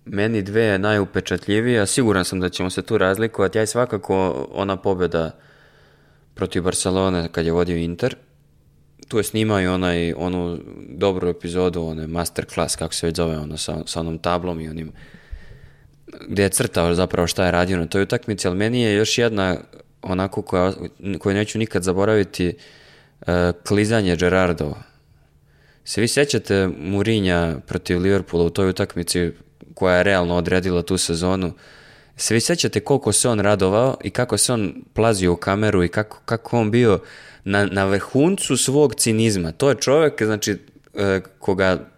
meni 0.05 0.41
dve 0.41 0.79
najupečatljivije, 0.79 1.79
a 1.79 1.85
siguran 1.85 2.25
sam 2.25 2.39
da 2.39 2.49
ćemo 2.49 2.69
se 2.69 2.81
tu 2.81 2.97
razlikovati. 2.97 3.57
Ja 3.57 3.61
je 3.61 3.67
svakako 3.67 4.47
ona 4.53 4.77
pobjeda 4.77 5.31
protiv 6.33 6.63
Barcelone 6.63 7.29
kad 7.31 7.45
je 7.45 7.51
vodio 7.51 7.77
Inter. 7.77 8.15
Tu 9.11 9.17
je 9.17 9.23
snimao 9.23 9.61
i 9.61 9.67
onaj, 9.67 10.13
onu 10.13 10.59
dobru 10.89 11.29
epizodu, 11.29 11.83
onaj 11.83 12.07
masterclass, 12.07 12.75
kako 12.75 12.93
se 12.93 13.07
već 13.07 13.15
zove, 13.15 13.37
ono, 13.37 13.57
sa, 13.57 13.77
sa 13.85 13.99
onom 13.99 14.17
tablom 14.17 14.61
i 14.61 14.69
onim 14.69 14.91
gde 16.27 16.43
je 16.43 16.49
crtao 16.49 16.95
zapravo 16.95 17.27
šta 17.27 17.45
je 17.45 17.51
radio 17.51 17.77
na 17.77 17.85
toj 17.85 18.01
utakmici, 18.01 18.47
ali 18.47 18.57
meni 18.57 18.81
je 18.81 18.93
još 18.93 19.17
jedna 19.17 19.57
onako 20.01 20.41
koja, 20.41 20.73
koju 21.19 21.35
neću 21.35 21.59
nikad 21.59 21.83
zaboraviti 21.83 22.53
uh, 23.21 23.27
klizanje 23.67 24.15
Gerardo. 24.15 24.73
Se 25.83 26.01
vi 26.01 26.07
sećate 26.07 26.69
Murinja 26.79 27.55
protiv 27.67 27.99
Liverpoola 27.99 28.45
u 28.45 28.49
toj 28.49 28.69
utakmici 28.69 29.31
koja 29.73 29.95
je 29.95 30.03
realno 30.03 30.35
odredila 30.35 30.81
tu 30.81 30.97
sezonu? 30.97 31.53
Se 32.15 32.33
vi 32.33 32.39
sećate 32.39 32.79
koliko 32.79 33.11
se 33.11 33.29
on 33.29 33.39
radovao 33.39 33.97
i 34.03 34.09
kako 34.09 34.37
se 34.37 34.53
on 34.53 34.83
plazio 34.93 35.33
u 35.33 35.35
kameru 35.35 35.83
i 35.83 35.87
kako, 35.87 36.21
kako 36.25 36.59
on 36.59 36.71
bio 36.71 36.99
na, 37.43 37.65
na 37.65 37.85
vrhuncu 37.85 38.57
svog 38.57 38.95
cinizma. 38.95 39.51
To 39.51 39.69
je 39.69 39.75
čovek, 39.75 40.23
znači, 40.23 40.51
uh, 40.51 40.99
koga, 41.39 41.89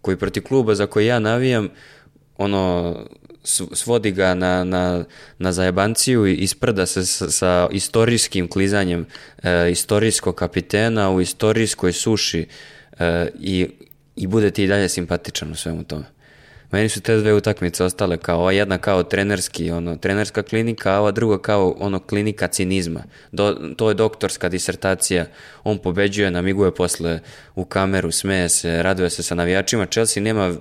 koji 0.00 0.16
protiv 0.16 0.42
kluba 0.42 0.74
za 0.74 0.86
koji 0.86 1.06
ja 1.06 1.18
navijam, 1.18 1.68
ono, 2.38 2.96
svodi 3.72 4.10
ga 4.10 4.34
na, 4.34 4.64
na, 4.64 5.04
na 5.38 5.52
zajebanciju 5.52 6.26
i 6.26 6.34
isprda 6.34 6.86
se 6.86 7.06
sa, 7.06 7.30
sa 7.30 7.68
istorijskim 7.72 8.48
klizanjem 8.48 9.06
e, 9.42 9.70
istorijskog 9.70 10.34
kapitena 10.34 11.10
u 11.10 11.20
istorijskoj 11.20 11.92
suši 11.92 12.46
e, 12.98 13.28
i, 13.40 13.68
i 14.16 14.26
bude 14.26 14.50
ti 14.50 14.64
i 14.64 14.66
dalje 14.66 14.88
simpatičan 14.88 15.52
u 15.52 15.54
svemu 15.54 15.84
tome. 15.84 16.04
Meni 16.72 16.88
su 16.88 17.00
te 17.00 17.16
dve 17.16 17.34
utakmice 17.34 17.84
ostale 17.84 18.16
kao 18.16 18.40
ova 18.40 18.52
jedna 18.52 18.78
kao 18.78 19.02
trenerski, 19.02 19.70
ono, 19.70 19.96
trenerska 19.96 20.42
klinika, 20.42 20.92
a 20.92 21.00
ova 21.00 21.10
druga 21.10 21.38
kao 21.38 21.76
ono 21.78 21.98
klinika 21.98 22.48
cinizma. 22.48 23.02
Do, 23.32 23.74
to 23.76 23.88
je 23.88 23.94
doktorska 23.94 24.48
disertacija. 24.48 25.26
On 25.64 25.78
pobeđuje, 25.78 26.30
namiguje 26.30 26.74
posle 26.74 27.20
u 27.54 27.64
kameru, 27.64 28.10
smeje 28.10 28.48
se, 28.48 28.82
raduje 28.82 29.10
se 29.10 29.22
sa 29.22 29.34
navijačima. 29.34 29.86
Chelsea 29.86 30.22
nema, 30.22 30.54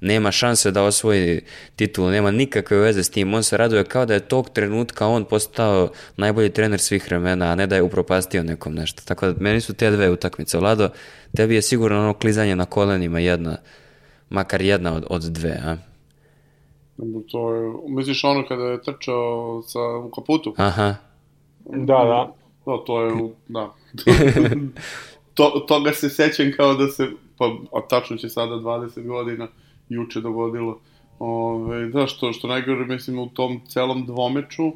nema 0.00 0.32
šanse 0.32 0.70
da 0.70 0.82
osvoji 0.82 1.40
titulu, 1.76 2.10
nema 2.10 2.30
nikakve 2.30 2.76
veze 2.76 3.02
s 3.02 3.10
tim. 3.10 3.34
On 3.34 3.42
se 3.42 3.56
raduje 3.56 3.84
kao 3.84 4.06
da 4.06 4.14
je 4.14 4.20
tog 4.20 4.50
trenutka 4.50 5.06
on 5.06 5.24
postao 5.24 5.92
najbolji 6.16 6.50
trener 6.50 6.80
svih 6.80 7.06
vremena, 7.06 7.52
a 7.52 7.54
ne 7.54 7.66
da 7.66 7.76
je 7.76 7.82
upropastio 7.82 8.42
nekom 8.42 8.74
nešto. 8.74 9.02
Tako 9.04 9.26
da 9.26 9.40
meni 9.40 9.60
su 9.60 9.74
te 9.74 9.90
dve 9.90 10.10
utakmice. 10.10 10.58
Vlado, 10.58 10.88
tebi 11.36 11.54
je 11.54 11.62
sigurno 11.62 11.98
ono 11.98 12.14
klizanje 12.14 12.56
na 12.56 12.64
kolenima 12.64 13.20
jedna 13.20 13.56
makar 14.32 14.62
jedna 14.62 14.94
od, 14.94 15.04
od 15.10 15.22
dve, 15.22 15.60
a? 15.64 15.76
To 17.30 17.54
je, 17.54 17.72
misliš 17.88 18.24
ono 18.24 18.46
kada 18.48 18.64
je 18.64 18.82
trčao 18.82 19.62
sa, 19.62 19.80
u 20.04 20.10
kaputu? 20.10 20.54
Aha. 20.56 20.94
Da, 21.64 22.04
da. 22.04 22.32
Da, 22.66 22.84
to 22.86 23.02
je, 23.02 23.12
da. 23.48 23.74
to, 25.34 25.64
toga 25.68 25.92
se 25.92 26.08
sećam 26.08 26.52
kao 26.56 26.74
da 26.74 26.88
se, 26.88 27.08
pa 27.38 27.44
a 27.72 27.80
tačno 27.88 28.16
će 28.16 28.28
sada 28.28 28.54
20 28.54 29.06
godina, 29.06 29.48
juče 29.88 30.20
dogodilo. 30.20 30.78
Ove, 31.18 31.88
da, 31.88 32.06
što, 32.06 32.32
što 32.32 32.48
najgore, 32.48 32.84
mislim, 32.84 33.18
u 33.18 33.28
tom 33.28 33.60
celom 33.68 34.06
dvomeču, 34.06 34.72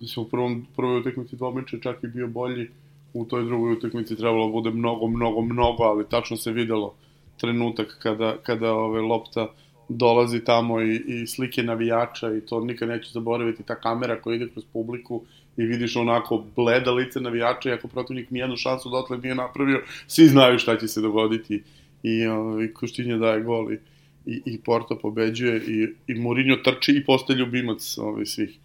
mislim, 0.00 0.26
u 0.26 0.28
prvom, 0.28 0.66
prvoj 0.76 1.00
utakmici 1.00 1.36
dvomeče 1.36 1.80
čak 1.82 2.04
i 2.04 2.06
bio 2.06 2.26
bolji, 2.26 2.68
u 3.14 3.24
toj 3.24 3.44
drugoj 3.44 3.72
utakmici 3.72 4.16
trebalo 4.16 4.48
bude 4.48 4.70
mnogo, 4.70 5.06
mnogo, 5.08 5.40
mnogo, 5.40 5.82
ali 5.82 6.08
tačno 6.08 6.36
se 6.36 6.52
videlo 6.52 6.94
trenutak 7.36 7.98
kada, 8.02 8.36
kada 8.42 8.72
ove, 8.72 9.00
lopta 9.00 9.48
dolazi 9.88 10.44
tamo 10.44 10.80
i, 10.82 11.02
i 11.06 11.26
slike 11.26 11.62
navijača 11.62 12.36
i 12.36 12.40
to 12.40 12.60
nikad 12.60 12.88
neću 12.88 13.12
zaboraviti, 13.12 13.62
ta 13.62 13.74
kamera 13.74 14.20
koja 14.20 14.36
ide 14.36 14.48
kroz 14.48 14.64
publiku 14.72 15.22
i 15.56 15.64
vidiš 15.64 15.96
onako 15.96 16.44
bleda 16.56 16.92
lice 16.92 17.20
navijača 17.20 17.70
i 17.70 17.72
ako 17.72 17.88
protivnik 17.88 18.30
nijednu 18.30 18.56
šansu 18.56 18.90
dotle 18.90 19.18
nije 19.18 19.34
napravio, 19.34 19.82
svi 20.06 20.26
znaju 20.26 20.58
šta 20.58 20.78
će 20.78 20.88
se 20.88 21.00
dogoditi 21.00 21.62
i, 22.02 22.26
ovaj, 22.26 22.72
Kuštinja 22.72 23.16
daje 23.16 23.42
gol 23.42 23.72
i, 23.72 23.78
i, 24.26 24.42
i 24.46 24.60
Porto 24.60 24.98
pobeđuje 24.98 25.56
i, 25.56 25.88
i 26.12 26.14
Mourinho 26.14 26.56
trči 26.56 26.92
i 26.92 27.04
postaje 27.04 27.36
ljubimac 27.36 27.98
ovaj, 27.98 28.26
svih. 28.26 28.58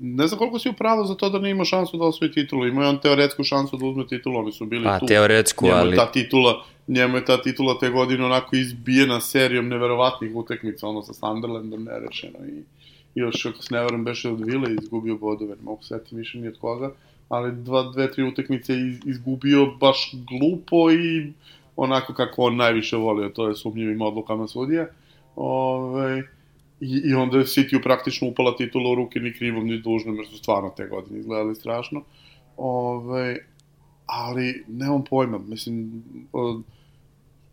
Ne 0.00 0.26
znam 0.26 0.38
koliko 0.38 0.58
si 0.58 0.68
upravo 0.68 1.04
za 1.04 1.14
to 1.14 1.30
da 1.30 1.38
ne 1.38 1.50
ima 1.50 1.64
šansu 1.64 1.96
da 1.96 2.04
osvoji 2.04 2.32
titulu. 2.32 2.66
Ima 2.66 2.88
on 2.88 2.98
teoretsku 2.98 3.44
šansu 3.44 3.76
da 3.76 3.86
uzme 3.86 4.06
titulu, 4.06 4.38
oni 4.38 4.52
su 4.52 4.66
bili 4.66 4.84
pa, 4.84 4.98
tu. 4.98 5.06
teoretsku, 5.06 5.64
njemu 5.64 5.78
ali... 5.78 5.96
Ta 5.96 6.12
titula, 6.12 6.64
njemu 6.88 7.16
je 7.16 7.24
ta 7.24 7.42
titula 7.42 7.78
te 7.78 7.90
godine 7.90 8.24
onako 8.24 8.56
izbijena 8.56 9.20
serijom 9.20 9.68
neverovatnih 9.68 10.36
utekmica, 10.36 10.88
ono 10.88 11.02
sa 11.02 11.12
Sunderlandom 11.12 11.84
nerešeno 11.84 12.38
i 12.48 12.62
još 13.14 13.46
ako 13.46 13.62
se 13.62 13.74
ne 13.74 13.80
varam 13.80 14.04
beše 14.04 14.30
od 14.30 14.44
Vile 14.44 14.74
izgubio 14.82 15.16
bodove, 15.16 15.56
ne 15.56 15.62
mogu 15.62 15.82
setiti 15.82 16.16
više 16.16 16.38
ni 16.38 16.48
od 16.48 16.58
koga, 16.58 16.90
ali 17.28 17.52
dva, 17.52 17.82
dve, 17.82 18.12
tri 18.12 18.22
utekmice 18.22 18.74
iz, 18.74 18.98
izgubio 19.06 19.66
baš 19.66 20.14
glupo 20.28 20.90
i 20.90 21.32
onako 21.76 22.14
kako 22.14 22.42
on 22.42 22.56
najviše 22.56 22.96
volio, 22.96 23.28
to 23.28 23.48
je 23.48 23.54
sumnjivim 23.54 24.02
odlukama 24.02 24.46
sudija. 24.46 24.86
Ove, 25.36 26.02
ovaj, 26.02 26.22
I, 26.84 27.10
I 27.10 27.14
onda 27.14 27.38
je 27.38 27.44
City 27.44 27.82
praktično 27.82 28.28
upala 28.28 28.56
titula 28.56 28.90
u 28.90 28.94
ruke 28.94 29.20
ni 29.20 29.32
krivom 29.32 29.66
ni 29.66 29.78
dužnom, 29.78 30.16
jer 30.16 30.26
su 30.26 30.36
stvarno 30.38 30.70
te 30.76 30.86
godine 30.86 31.18
izgledali 31.18 31.54
strašno. 31.54 32.02
Ove, 32.56 33.36
ali 34.06 34.64
nemam 34.68 35.04
pojma, 35.04 35.38
mislim, 35.38 36.02
od, 36.32 36.62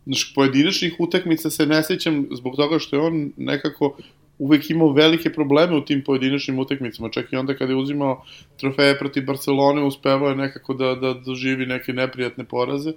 znaš, 0.06 0.34
pojedinačnih 0.34 0.96
utakmica 0.98 1.50
se 1.50 1.66
ne 1.66 1.82
sećam 1.82 2.26
zbog 2.30 2.56
toga 2.56 2.78
što 2.78 2.96
je 2.96 3.02
on 3.02 3.32
nekako 3.36 3.96
uvek 4.38 4.70
imao 4.70 4.92
velike 4.92 5.32
probleme 5.32 5.76
u 5.76 5.84
tim 5.84 6.02
pojedinačnim 6.04 6.58
utakmicama, 6.58 7.10
čak 7.10 7.32
i 7.32 7.36
onda 7.36 7.56
kada 7.56 7.72
je 7.72 7.78
uzimao 7.78 8.24
trofeje 8.56 8.98
protiv 8.98 9.24
Barcelone, 9.24 9.84
uspevao 9.84 10.28
je 10.28 10.36
nekako 10.36 10.74
da, 10.74 10.94
da 10.94 11.14
doživi 11.14 11.66
neke 11.66 11.92
neprijatne 11.92 12.44
poraze, 12.44 12.92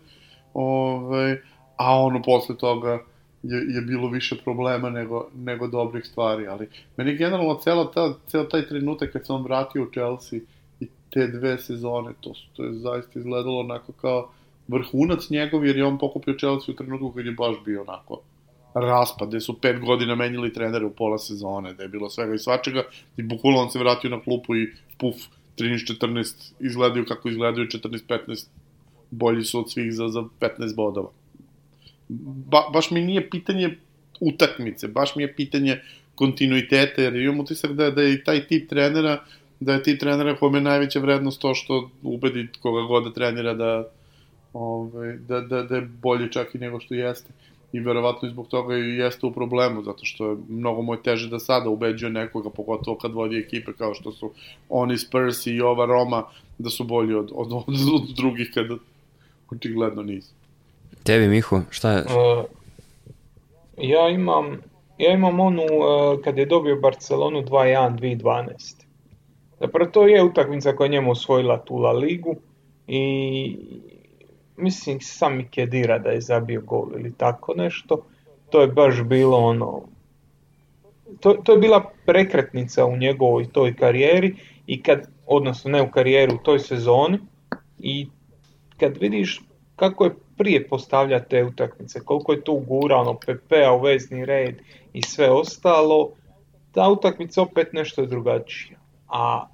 ove, 0.53 1.41
a 1.77 2.01
ono 2.01 2.21
posle 2.21 2.57
toga 2.57 3.03
je, 3.47 3.75
je 3.75 3.81
bilo 3.81 4.09
više 4.09 4.35
problema 4.43 4.89
nego, 4.89 5.27
nego 5.35 5.67
dobrih 5.67 6.05
stvari, 6.05 6.47
ali 6.47 6.67
meni 6.97 7.17
generalno 7.17 7.59
cela 7.63 7.91
ta, 7.91 8.13
ceo 8.27 8.43
taj 8.43 8.67
trenutak 8.67 9.11
kad 9.11 9.25
se 9.25 9.33
on 9.33 9.43
vratio 9.43 9.83
u 9.83 9.91
Chelsea 9.91 10.39
i 10.79 10.87
te 11.09 11.27
dve 11.27 11.57
sezone, 11.57 12.13
to, 12.21 12.33
su, 12.33 12.47
to 12.53 12.63
je 12.63 12.73
zaista 12.73 13.19
izgledalo 13.19 13.59
onako 13.59 13.91
kao 13.91 14.29
vrhunac 14.67 15.29
njegov, 15.29 15.65
jer 15.65 15.77
je 15.77 15.85
on 15.85 15.97
pokupio 15.97 16.33
Chelsea 16.33 16.73
u 16.73 16.75
trenutku 16.75 17.11
kad 17.11 17.25
je 17.25 17.31
baš 17.31 17.55
bio 17.65 17.81
onako 17.81 18.21
raspad, 18.73 19.27
gde 19.27 19.39
su 19.39 19.61
pet 19.61 19.79
godina 19.79 20.15
menjali 20.15 20.53
trenere 20.53 20.85
u 20.85 20.93
pola 20.93 21.17
sezone, 21.17 21.73
da 21.73 21.83
je 21.83 21.89
bilo 21.89 22.09
svega 22.09 22.33
i 22.33 22.39
svačega, 22.39 22.83
i 23.17 23.23
bukvalno 23.23 23.59
on 23.59 23.71
se 23.71 23.79
vratio 23.79 24.09
na 24.09 24.21
klupu 24.21 24.55
i 24.55 24.67
puf, 24.97 25.15
13-14 25.57 26.53
izgledaju 26.59 27.05
kako 27.05 27.29
izgledaju, 27.29 27.67
14-15 27.67 28.47
bolji 29.11 29.43
su 29.43 29.59
od 29.59 29.71
svih 29.71 29.93
za, 29.93 30.07
za 30.07 30.23
15 30.39 30.75
bodova 30.75 31.09
ba, 32.09 32.63
baš 32.73 32.91
mi 32.91 33.01
nije 33.01 33.29
pitanje 33.29 33.77
utakmice, 34.19 34.87
baš 34.87 35.15
mi 35.15 35.23
je 35.23 35.35
pitanje 35.35 35.79
kontinuiteta, 36.15 37.01
jer 37.01 37.15
imam 37.15 37.39
utisak 37.39 37.71
da, 37.71 37.91
da 37.91 38.01
je 38.01 38.13
i 38.13 38.23
taj 38.23 38.47
tip 38.47 38.69
trenera, 38.69 39.23
da 39.59 39.73
je 39.73 39.83
tip 39.83 39.99
trenera 39.99 40.35
kome 40.35 40.57
je 40.57 40.61
najveća 40.61 40.99
vrednost 40.99 41.41
to 41.41 41.53
što 41.53 41.89
ubedi 42.03 42.47
koga 42.61 42.81
god 42.81 43.03
da 43.03 43.13
trenira 43.13 43.53
da, 43.53 43.87
ovaj, 44.53 45.17
da, 45.17 45.41
da, 45.41 45.63
da 45.63 45.75
je 45.75 45.81
bolje 46.01 46.31
čak 46.31 46.55
i 46.55 46.57
nego 46.57 46.79
što 46.79 46.93
jeste. 46.93 47.33
I 47.73 47.79
verovatno 47.79 48.29
zbog 48.29 48.47
toga 48.47 48.77
i 48.77 48.95
jeste 48.97 49.25
u 49.25 49.31
problemu, 49.31 49.83
zato 49.83 50.05
što 50.05 50.29
je 50.29 50.37
mnogo 50.49 50.81
moj 50.81 51.03
teže 51.03 51.29
da 51.29 51.39
sada 51.39 51.69
ubeđuje 51.69 52.09
nekoga, 52.09 52.49
pogotovo 52.49 52.97
kad 52.97 53.11
vodi 53.11 53.39
ekipe 53.39 53.73
kao 53.73 53.93
što 53.93 54.11
su 54.11 54.31
oni 54.69 54.97
Spurs 54.97 55.47
i 55.47 55.61
ova 55.61 55.85
Roma, 55.85 56.23
da 56.57 56.69
su 56.69 56.83
bolji 56.83 57.13
od, 57.13 57.31
od, 57.33 57.51
od, 57.51 57.63
od 57.67 58.15
drugih 58.15 58.51
kada 58.53 58.75
očigledno 59.51 60.03
nisu. 60.03 60.33
Tebi, 61.05 61.27
Mihu, 61.27 61.61
šta 61.69 61.91
je? 61.91 62.03
Uh, 62.03 62.45
ja 63.77 64.09
imam, 64.09 64.61
ja 64.97 65.13
imam 65.13 65.39
onu 65.39 65.63
uh, 65.63 66.21
kad 66.23 66.37
je 66.37 66.45
dobio 66.45 66.75
Barcelonu 66.75 67.41
2-1 67.41 67.99
2012. 67.99 68.85
Zapravo 69.59 69.91
to 69.91 70.07
je 70.07 70.23
utakmica 70.23 70.75
koja 70.75 70.87
njemu 70.87 71.11
osvojila 71.11 71.57
tu 71.65 71.77
La 71.77 71.91
Ligu 71.91 72.35
i 72.87 73.57
mislim 74.57 75.01
sam 75.01 75.37
mi 75.37 75.47
Kedira 75.47 75.99
da 75.99 76.09
je 76.09 76.21
zabio 76.21 76.61
gol 76.61 76.87
ili 76.97 77.13
tako 77.17 77.53
nešto. 77.53 78.05
To 78.49 78.61
je 78.61 78.67
baš 78.67 79.03
bilo 79.03 79.37
ono 79.37 79.83
to, 81.19 81.33
to 81.33 81.51
je 81.51 81.57
bila 81.57 81.91
prekretnica 82.05 82.85
u 82.85 82.97
njegovoj 82.97 83.51
toj 83.51 83.75
karijeri 83.75 84.35
i 84.67 84.83
kad, 84.83 85.07
odnosno 85.27 85.71
ne 85.71 85.81
u 85.81 85.91
karijeri, 85.91 86.33
u 86.33 86.43
toj 86.43 86.59
sezoni 86.59 87.19
i 87.79 88.07
kad 88.77 88.97
vidiš 88.97 89.41
kako 89.75 90.05
je 90.05 90.15
prije 90.37 90.67
postavlja 90.67 91.19
te 91.19 91.43
utakmice, 91.43 91.99
koliko 91.99 92.33
je 92.33 92.41
to 92.41 92.51
ugurano 92.51 93.13
PP-a 93.13 93.73
u 93.73 93.81
vezni 93.81 94.25
red 94.25 94.55
i 94.93 95.01
sve 95.01 95.31
ostalo, 95.31 96.11
ta 96.71 96.89
utakmica 96.89 97.41
opet 97.41 97.73
nešto 97.73 98.01
je 98.01 98.07
drugačija. 98.07 98.79
A 99.07 99.47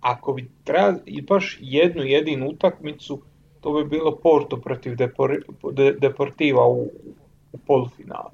ako 0.00 0.32
bi 0.32 0.50
treba 0.64 0.98
baš 1.28 1.58
jednu 1.60 2.02
jedinu 2.02 2.48
utakmicu, 2.48 3.22
to 3.60 3.72
bi 3.72 3.84
bilo 3.84 4.16
Porto 4.16 4.56
protiv 4.56 4.96
Depor, 4.96 5.44
De, 5.72 5.92
Deportiva 5.92 6.66
u, 6.66 6.90
u 7.52 7.58
polufinalu. 7.66 8.30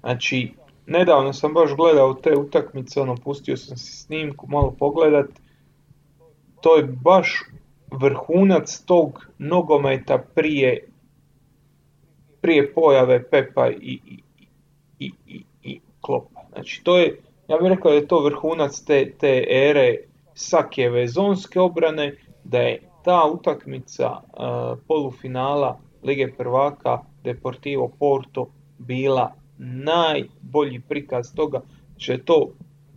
Znači, 0.00 0.52
nedavno 0.86 1.32
sam 1.32 1.54
baš 1.54 1.70
gledao 1.76 2.14
te 2.14 2.36
utakmice, 2.36 3.00
ono, 3.00 3.16
pustio 3.16 3.56
sam 3.56 3.76
si 3.76 3.92
snimku, 3.92 4.46
malo 4.48 4.74
pogledat, 4.78 5.26
to 6.60 6.76
je 6.76 6.82
baš 6.82 7.42
vrhunac 8.00 8.78
tog 8.86 9.26
nogometa 9.38 10.18
prije 10.34 10.88
prije 12.44 12.72
pojave 12.74 13.30
Pepa 13.30 13.70
i, 13.70 13.98
i, 14.98 15.10
i, 15.26 15.42
i, 15.62 15.80
Klopa. 16.00 16.40
Znači 16.52 16.84
to 16.84 16.98
je, 16.98 17.20
ja 17.48 17.58
bih 17.58 17.68
rekao 17.68 17.90
da 17.90 17.96
je 17.96 18.08
to 18.08 18.20
vrhunac 18.24 18.80
te, 18.80 19.12
te 19.20 19.44
ere 19.48 19.96
Sakijeve 20.34 21.08
zonske 21.08 21.60
obrane, 21.60 22.16
da 22.44 22.58
je 22.58 22.82
ta 23.04 23.30
utakmica 23.34 24.10
uh, 24.10 24.78
polufinala 24.88 25.78
Lige 26.02 26.32
prvaka 26.38 26.98
Deportivo 27.22 27.88
Porto 27.98 28.48
bila 28.78 29.32
najbolji 29.58 30.80
prikaz 30.88 31.34
toga, 31.34 31.60
što 31.96 32.12
je 32.12 32.24
to 32.24 32.48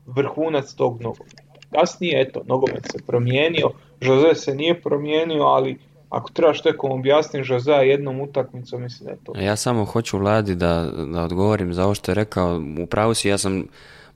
vrhunac 0.05 0.73
tog 0.73 1.01
nogometa. 1.01 1.43
Kasnije, 1.71 2.21
eto, 2.21 2.41
nogomet 2.45 2.91
se 2.91 2.97
promijenio, 3.07 3.71
Jose 4.01 4.41
se 4.41 4.55
nije 4.55 4.81
promijenio, 4.81 5.43
ali 5.43 5.77
ako 6.09 6.31
trebaš 6.31 6.61
tekom 6.61 6.91
objasniti 6.91 7.59
za 7.59 7.73
jednom 7.73 8.21
utakmicom, 8.21 8.81
mislim 8.81 9.05
da 9.05 9.11
je 9.11 9.17
to. 9.23 9.33
Ja 9.39 9.55
samo 9.55 9.85
hoću 9.85 10.17
Vladi 10.17 10.55
da, 10.55 10.91
da 11.13 11.23
odgovorim 11.23 11.73
za 11.73 11.85
ovo 11.85 11.95
što 11.95 12.11
je 12.11 12.15
rekao. 12.15 12.61
U 12.79 12.85
pravu 12.85 13.13
si, 13.13 13.29
ja 13.29 13.37
sam 13.37 13.63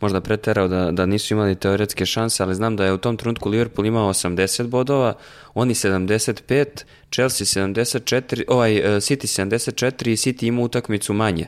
možda 0.02 0.22
preterao 0.22 0.68
da, 0.68 0.92
da 0.92 1.06
nisu 1.06 1.34
imali 1.34 1.56
teoretske 1.56 2.06
šanse, 2.06 2.44
ali 2.44 2.56
znam 2.56 2.76
da 2.76 2.86
je 2.86 2.94
u 2.94 2.98
tom 2.98 3.18
trenutku 3.18 3.50
Liverpool 3.50 3.86
imao 3.86 4.10
80 4.10 4.68
bodova, 4.68 5.14
oni 5.54 5.74
75, 5.74 6.66
Chelsea 7.12 7.64
74, 7.64 8.44
ovaj 8.48 8.80
uh, 8.80 8.86
City 8.86 9.44
74 9.46 10.10
i 10.10 10.16
City 10.16 10.48
ima 10.48 10.62
utakmicu 10.62 11.14
manje 11.14 11.48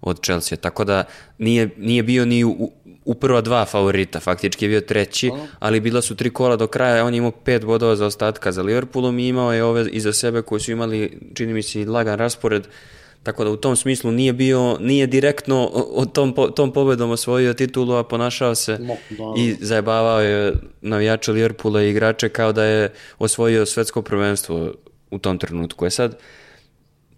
od 0.00 0.22
Chelsea, 0.22 0.58
tako 0.58 0.84
da 0.84 1.04
nije, 1.38 1.70
nije 1.76 2.02
bio 2.02 2.24
ni 2.24 2.44
u, 2.44 2.72
u 3.04 3.14
prva 3.14 3.40
dva 3.40 3.64
favorita, 3.64 4.20
faktički 4.20 4.64
je 4.64 4.68
bio 4.68 4.80
treći, 4.80 5.30
ali 5.58 5.80
bila 5.80 6.02
su 6.02 6.16
tri 6.16 6.30
kola 6.30 6.56
do 6.56 6.66
kraja, 6.66 7.04
on 7.04 7.14
je 7.14 7.18
imao 7.18 7.30
pet 7.30 7.64
bodova 7.64 7.96
za 7.96 8.06
ostatka 8.06 8.52
za 8.52 8.62
Liverpoolom 8.62 9.18
i 9.18 9.28
imao 9.28 9.52
je 9.52 9.64
ove 9.64 9.90
iza 9.90 10.12
sebe 10.12 10.42
koji 10.42 10.60
su 10.60 10.72
imali, 10.72 11.18
čini 11.34 11.52
mi 11.52 11.62
se, 11.62 11.84
lagan 11.84 12.18
raspored, 12.18 12.68
tako 13.22 13.44
da 13.44 13.50
u 13.50 13.56
tom 13.56 13.76
smislu 13.76 14.12
nije 14.12 14.32
bio, 14.32 14.78
nije 14.80 15.06
direktno 15.06 15.66
od 15.74 16.12
tom, 16.12 16.34
tom 16.56 16.72
pobedom 16.72 17.10
osvojio 17.10 17.54
titulu, 17.54 17.94
a 17.94 18.04
ponašao 18.04 18.54
se 18.54 18.78
no, 18.78 18.96
da. 19.10 19.34
i 19.36 19.56
zajebavao 19.60 20.20
je 20.20 20.52
navijače 20.80 21.32
Liverpoola 21.32 21.82
i 21.82 21.90
igrače 21.90 22.28
kao 22.28 22.52
da 22.52 22.64
je 22.64 22.92
osvojio 23.18 23.66
svetsko 23.66 24.02
prvenstvo 24.02 24.72
u 25.10 25.18
tom 25.18 25.38
trenutku. 25.38 25.84
Je 25.84 25.90
sad, 25.90 26.18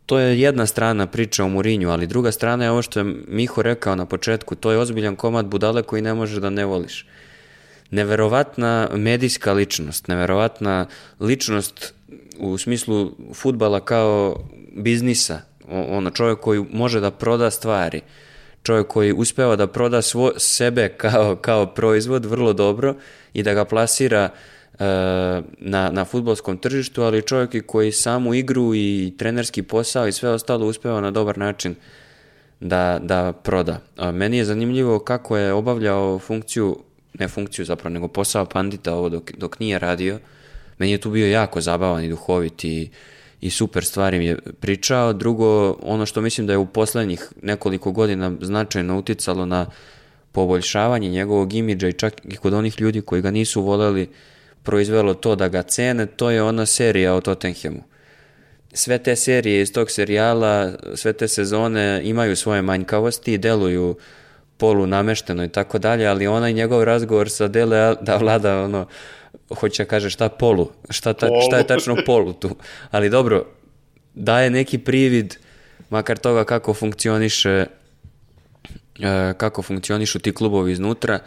to 0.07 0.19
je 0.19 0.41
jedna 0.41 0.67
strana 0.67 1.07
priča 1.07 1.45
o 1.45 1.49
Murinju, 1.49 1.91
ali 1.91 2.07
druga 2.07 2.33
strana 2.33 2.65
je 2.65 2.71
ovo 2.71 2.83
što 2.83 3.01
je 3.01 3.15
Miho 3.29 3.63
rekao 3.63 3.97
na 3.97 4.07
početku, 4.07 4.55
to 4.55 4.73
je 4.73 4.79
ozbiljan 4.79 5.17
komad 5.17 5.47
budale 5.47 5.83
koji 5.83 6.03
ne 6.03 6.15
može 6.15 6.41
da 6.41 6.51
ne 6.51 6.65
voliš. 6.65 7.07
Neverovatna 7.91 8.89
medijska 8.93 9.53
ličnost, 9.53 10.09
neverovatna 10.09 10.87
ličnost 11.21 11.95
u 12.39 12.59
smislu 12.59 13.13
futbala 13.35 13.81
kao 13.81 14.45
biznisa, 14.77 15.41
ono 15.69 16.11
čovjek 16.11 16.41
koji 16.41 16.65
može 16.73 17.01
da 17.01 17.11
proda 17.11 17.51
stvari, 17.51 18.01
čovjek 18.63 18.87
koji 18.87 19.13
uspeva 19.13 19.57
da 19.57 19.67
proda 19.67 20.03
svo, 20.03 20.33
sebe 20.37 20.89
kao, 20.89 21.37
kao 21.37 21.67
proizvod 21.67 22.25
vrlo 22.25 22.53
dobro 22.53 22.95
i 23.35 23.43
da 23.43 23.55
ga 23.55 23.65
plasira 23.65 24.31
E, 24.31 24.54
na, 25.59 25.91
na 25.91 26.05
futbolskom 26.05 26.59
tržištu, 26.59 27.03
ali 27.03 27.23
čovjek 27.23 27.55
i 27.55 27.61
koji 27.61 27.93
samu 27.93 28.35
igru 28.35 28.75
i 28.75 29.15
trenerski 29.19 29.63
posao 29.63 30.09
i 30.09 30.13
sve 30.13 30.31
ostalo 30.31 30.67
uspeva 30.67 31.01
na 31.01 31.11
dobar 31.11 31.39
način 31.39 31.75
da, 32.61 32.99
da 33.03 33.33
proda. 33.33 33.81
A 33.97 34.13
meni 34.13 34.37
je 34.37 34.45
zanimljivo 34.45 34.99
kako 34.99 35.37
je 35.37 35.53
obavljao 35.53 36.19
funkciju, 36.19 36.79
ne 37.19 37.29
funkciju 37.29 37.65
zapravo, 37.65 37.95
nego 37.95 38.09
posao 38.09 38.47
pandita 38.47 38.95
ovo 38.95 39.09
dok, 39.09 39.33
dok 39.33 39.61
nije 39.61 39.79
radio. 39.79 40.19
Meni 40.79 40.93
je 40.93 40.99
tu 40.99 41.11
bio 41.11 41.27
jako 41.27 41.61
zabavan 41.61 42.05
i 42.05 42.09
duhovit 42.09 42.65
i, 42.65 42.91
i 43.41 43.51
super 43.51 43.85
stvari 43.85 44.19
mi 44.19 44.27
je 44.27 44.39
pričao. 44.61 45.13
Drugo, 45.13 45.77
ono 45.83 46.07
što 46.07 46.21
mislim 46.21 46.47
da 46.47 46.53
je 46.53 46.59
u 46.59 46.67
poslednjih 46.67 47.29
nekoliko 47.43 47.93
godina 47.93 48.33
značajno 48.41 48.99
uticalo 48.99 49.47
na 49.47 49.67
poboljšavanje 50.33 51.09
njegovog 51.09 51.53
imidža 51.53 51.89
i 51.89 51.93
čak 51.93 52.15
i 52.25 52.37
kod 52.37 52.55
onih 52.55 52.81
ljudi 52.81 53.01
koji 53.01 53.23
ga 53.23 53.31
nisu 53.31 53.63
voleli, 53.63 54.09
proizvelo 54.65 55.15
to 55.15 55.35
da 55.37 55.49
ga 55.49 55.63
cene, 55.63 56.07
to 56.07 56.31
je 56.31 56.43
ona 56.43 56.67
serija 56.67 57.15
o 57.15 57.21
Tottenhamu. 57.21 57.83
Sve 58.73 58.99
te 58.99 59.17
serije 59.17 59.63
iz 59.63 59.73
tog 59.73 59.91
serijala, 59.91 60.73
sve 60.95 61.13
te 61.13 61.29
sezone 61.29 62.01
imaju 62.05 62.37
svoje 62.37 62.63
manjkavosti 62.63 63.33
i 63.33 63.39
deluju 63.39 63.97
polu 64.57 64.87
namešteno 64.87 65.45
i 65.45 65.49
tako 65.49 65.79
dalje, 65.79 66.07
ali 66.07 66.27
onaj 66.27 66.53
njegov 66.53 66.85
razgovor 66.85 67.31
sa 67.31 67.49
Dele 67.49 67.97
da 68.01 68.17
vlada 68.17 68.63
ono, 68.63 68.87
hoće 69.59 69.85
da 69.85 69.89
kaže 69.89 70.11
šta 70.11 70.29
polu, 70.29 70.71
šta, 70.91 71.13
ta, 71.13 71.29
šta 71.47 71.59
je 71.59 71.67
tačno 71.67 71.97
polu 72.07 72.33
tu. 72.33 72.57
Ali 72.91 73.11
dobro, 73.11 73.47
daje 74.15 74.51
neki 74.51 74.79
privid 74.79 75.35
makar 75.91 76.19
toga 76.19 76.45
kako 76.45 76.75
funkcioniše 76.75 77.67
e, 79.01 79.35
kako 79.37 79.63
funkcionišu 79.63 80.19
ti 80.19 80.33
klubovi 80.33 80.73
iznutra 80.73 81.19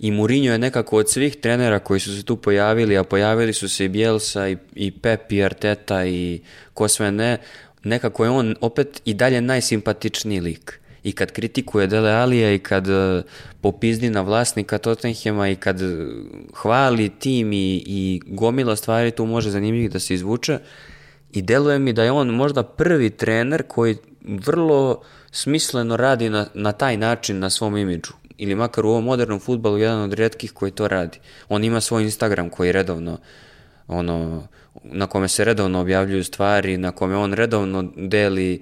i 0.00 0.10
Mourinho 0.10 0.52
je 0.52 0.58
nekako 0.58 0.96
od 0.96 1.10
svih 1.10 1.36
trenera 1.36 1.78
koji 1.78 2.00
su 2.00 2.16
se 2.16 2.22
tu 2.22 2.36
pojavili, 2.36 2.96
a 2.96 3.04
pojavili 3.04 3.52
su 3.52 3.68
se 3.68 3.84
i 3.84 3.88
Bielsa 3.88 4.48
i, 4.48 4.56
i 4.74 4.90
Pep 4.90 5.32
i 5.32 5.44
Arteta 5.44 6.06
i 6.06 6.40
ko 6.74 6.88
sve 6.88 7.12
ne, 7.12 7.38
nekako 7.84 8.24
je 8.24 8.30
on 8.30 8.56
opet 8.60 9.02
i 9.04 9.14
dalje 9.14 9.40
najsimpatičniji 9.40 10.40
lik. 10.40 10.80
I 11.02 11.12
kad 11.12 11.32
kritikuje 11.32 11.86
Dele 11.86 12.10
Alija 12.10 12.52
i 12.52 12.58
kad 12.58 12.88
uh, 12.88 13.22
popizdi 13.60 14.10
na 14.10 14.20
vlasnika 14.20 14.78
Tottenhema 14.78 15.48
i 15.48 15.56
kad 15.56 15.80
hvali 16.54 17.08
tim 17.08 17.52
i, 17.52 17.82
i 17.86 18.20
gomila 18.26 18.76
stvari 18.76 19.10
tu 19.10 19.26
može 19.26 19.50
zanimljivih 19.50 19.90
da 19.90 19.98
se 19.98 20.14
izvuče 20.14 20.58
i 21.32 21.42
deluje 21.42 21.78
mi 21.78 21.92
da 21.92 22.04
je 22.04 22.10
on 22.10 22.28
možda 22.28 22.62
prvi 22.62 23.10
trener 23.10 23.62
koji 23.68 23.96
vrlo 24.24 25.00
smisleno 25.32 25.96
radi 25.96 26.28
na, 26.28 26.46
na 26.54 26.72
taj 26.72 26.96
način 26.96 27.38
na 27.38 27.50
svom 27.50 27.76
imidžu 27.76 28.19
ili 28.40 28.54
makar 28.54 28.86
u 28.86 28.88
ovom 28.88 29.04
modernom 29.04 29.40
futbalu 29.40 29.78
jedan 29.78 30.00
od 30.00 30.12
redkih 30.12 30.52
koji 30.52 30.72
to 30.72 30.88
radi. 30.88 31.18
On 31.48 31.64
ima 31.64 31.80
svoj 31.80 32.02
Instagram 32.02 32.50
koji 32.50 32.72
redovno 32.72 33.18
ono, 33.88 34.42
na 34.84 35.06
kome 35.06 35.28
se 35.28 35.44
redovno 35.44 35.80
objavljuju 35.80 36.24
stvari, 36.24 36.76
na 36.76 36.92
kome 36.92 37.16
on 37.16 37.32
redovno 37.32 37.92
deli 37.96 38.54
e, 38.54 38.60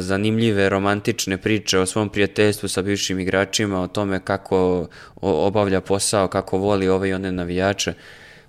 zanimljive 0.00 0.68
romantične 0.68 1.36
priče 1.38 1.78
o 1.78 1.86
svom 1.86 2.08
prijateljstvu 2.08 2.68
sa 2.68 2.82
bivšim 2.82 3.20
igračima, 3.20 3.82
o 3.82 3.86
tome 3.86 4.20
kako 4.24 4.88
obavlja 5.20 5.80
posao, 5.80 6.28
kako 6.28 6.58
voli 6.58 6.88
ove 6.88 7.08
i 7.08 7.14
one 7.14 7.32
navijače. 7.32 7.94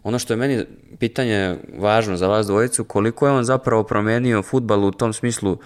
Ono 0.04 0.20
što 0.20 0.34
je 0.34 0.38
meni 0.38 0.66
pitanje 1.00 1.58
važno 1.78 2.18
za 2.18 2.28
vas 2.28 2.48
dvojicu, 2.48 2.84
koliko 2.84 3.28
je 3.28 3.34
on 3.34 3.44
zapravo 3.44 3.84
promenio 3.84 4.44
futbal 4.44 4.86
u 4.86 4.92
tom 4.92 5.14
smislu 5.14 5.58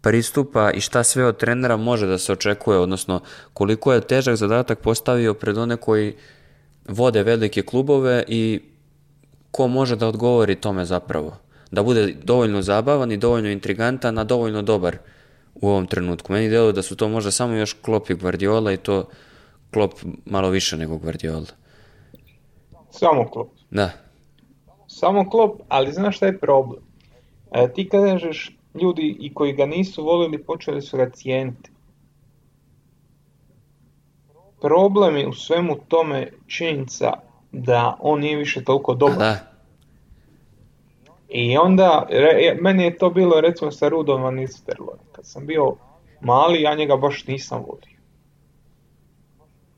pristupa 0.00 0.70
i 0.70 0.80
šta 0.80 1.02
sve 1.02 1.24
od 1.24 1.36
trenera 1.36 1.76
može 1.76 2.06
da 2.06 2.18
se 2.18 2.32
očekuje, 2.32 2.78
odnosno 2.78 3.20
koliko 3.52 3.92
je 3.92 4.00
težak 4.00 4.36
zadatak 4.36 4.80
postavio 4.80 5.34
pred 5.34 5.58
one 5.58 5.76
koji 5.76 6.14
vode 6.88 7.22
velike 7.22 7.62
klubove 7.62 8.24
i 8.28 8.60
ko 9.50 9.68
može 9.68 9.96
da 9.96 10.08
odgovori 10.08 10.54
tome 10.54 10.84
zapravo. 10.84 11.36
Da 11.70 11.82
bude 11.82 12.14
dovoljno 12.22 12.62
zabavan 12.62 13.12
i 13.12 13.16
dovoljno 13.16 13.48
intrigantan, 13.50 14.18
a 14.18 14.24
dovoljno 14.24 14.62
dobar 14.62 14.96
u 15.54 15.68
ovom 15.68 15.86
trenutku. 15.86 16.32
Meni 16.32 16.48
deluje 16.48 16.72
da 16.72 16.82
su 16.82 16.96
to 16.96 17.08
možda 17.08 17.30
samo 17.30 17.54
još 17.54 17.72
Klopp 17.82 18.10
i 18.10 18.14
Guardiola 18.14 18.72
i 18.72 18.76
to 18.76 19.04
Klopp 19.70 19.94
malo 20.24 20.48
više 20.50 20.76
nego 20.76 20.96
Guardiola. 20.96 21.46
Samo 22.90 23.30
Klopp. 23.30 23.50
Da. 23.70 23.90
Samo 24.86 25.30
Klopp, 25.30 25.60
ali 25.68 25.92
znaš 25.92 26.16
šta 26.16 26.26
je 26.26 26.38
problem? 26.38 26.82
E, 27.52 27.72
ti 27.74 27.88
kažeš 27.88 28.55
ljudi 28.82 29.16
i 29.20 29.34
koji 29.34 29.52
ga 29.52 29.66
nisu 29.66 30.04
volili 30.04 30.44
počeli 30.44 30.82
su 30.82 30.96
ga 30.96 31.10
cijeniti. 31.10 31.70
Problem 34.60 35.16
je 35.16 35.28
u 35.28 35.32
svemu 35.32 35.76
tome 35.88 36.30
činjenica 36.46 37.12
da 37.52 37.96
on 38.00 38.20
nije 38.20 38.36
više 38.36 38.64
toliko 38.64 38.94
dobar. 38.94 39.18
Da. 39.18 39.56
I 41.28 41.56
onda, 41.56 42.06
re, 42.10 42.56
meni 42.60 42.84
je 42.84 42.98
to 42.98 43.10
bilo 43.10 43.40
recimo 43.40 43.70
sa 43.70 43.88
Rudom 43.88 44.22
Van. 44.22 44.46
Kad 45.12 45.26
sam 45.26 45.46
bio 45.46 45.76
mali, 46.20 46.62
ja 46.62 46.74
njega 46.74 46.96
baš 46.96 47.26
nisam 47.26 47.64
volio. 47.68 47.96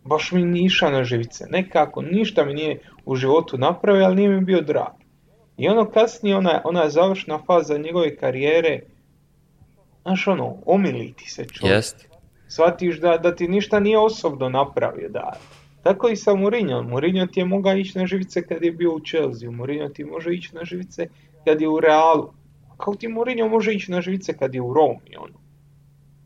Baš 0.04 0.32
mi 0.32 0.44
niša 0.44 0.90
na 0.90 1.04
živice. 1.04 1.44
Nekako, 1.50 2.02
ništa 2.02 2.44
mi 2.44 2.54
nije 2.54 2.80
u 3.04 3.16
životu 3.16 3.58
napravio, 3.58 4.04
ali 4.04 4.16
nije 4.16 4.28
mi 4.28 4.40
bio 4.40 4.60
drag. 4.60 5.07
I 5.58 5.68
ono 5.68 5.90
kasnije, 5.90 6.36
ona, 6.36 6.60
ona 6.64 6.90
završna 6.90 7.38
faza 7.46 7.78
njegove 7.78 8.16
karijere, 8.16 8.80
znaš 10.02 10.26
ono, 10.26 10.56
omili 10.66 11.12
ti 11.16 11.30
se 11.30 11.44
čovjek. 11.44 11.76
Jest. 11.76 12.08
Shvatiš 12.48 13.00
da, 13.00 13.18
da 13.18 13.34
ti 13.34 13.48
ništa 13.48 13.80
nije 13.80 13.98
osobno 13.98 14.48
napravio, 14.48 15.08
da. 15.08 15.32
Tako 15.82 16.08
i 16.08 16.16
sa 16.16 16.34
Mourinho. 16.34 16.82
Mourinho 16.82 17.26
ti 17.26 17.40
je 17.40 17.44
mogao 17.44 17.76
ići 17.76 17.98
na 17.98 18.06
živice 18.06 18.46
kad 18.46 18.62
je 18.62 18.72
bio 18.72 18.94
u 18.94 19.00
Chelsea, 19.00 19.50
Mourinho 19.50 19.88
ti 19.88 20.04
može 20.04 20.34
ići 20.34 20.54
na 20.54 20.64
živice 20.64 21.08
kad 21.44 21.60
je 21.60 21.68
u 21.68 21.80
Realu. 21.80 22.32
Kao 22.76 22.94
ti 22.94 23.08
Mourinho 23.08 23.48
može 23.48 23.74
ići 23.74 23.90
na 23.90 24.00
živice 24.00 24.36
kad 24.36 24.54
je 24.54 24.60
u 24.60 24.74
Romi, 24.74 25.16
ono. 25.18 25.38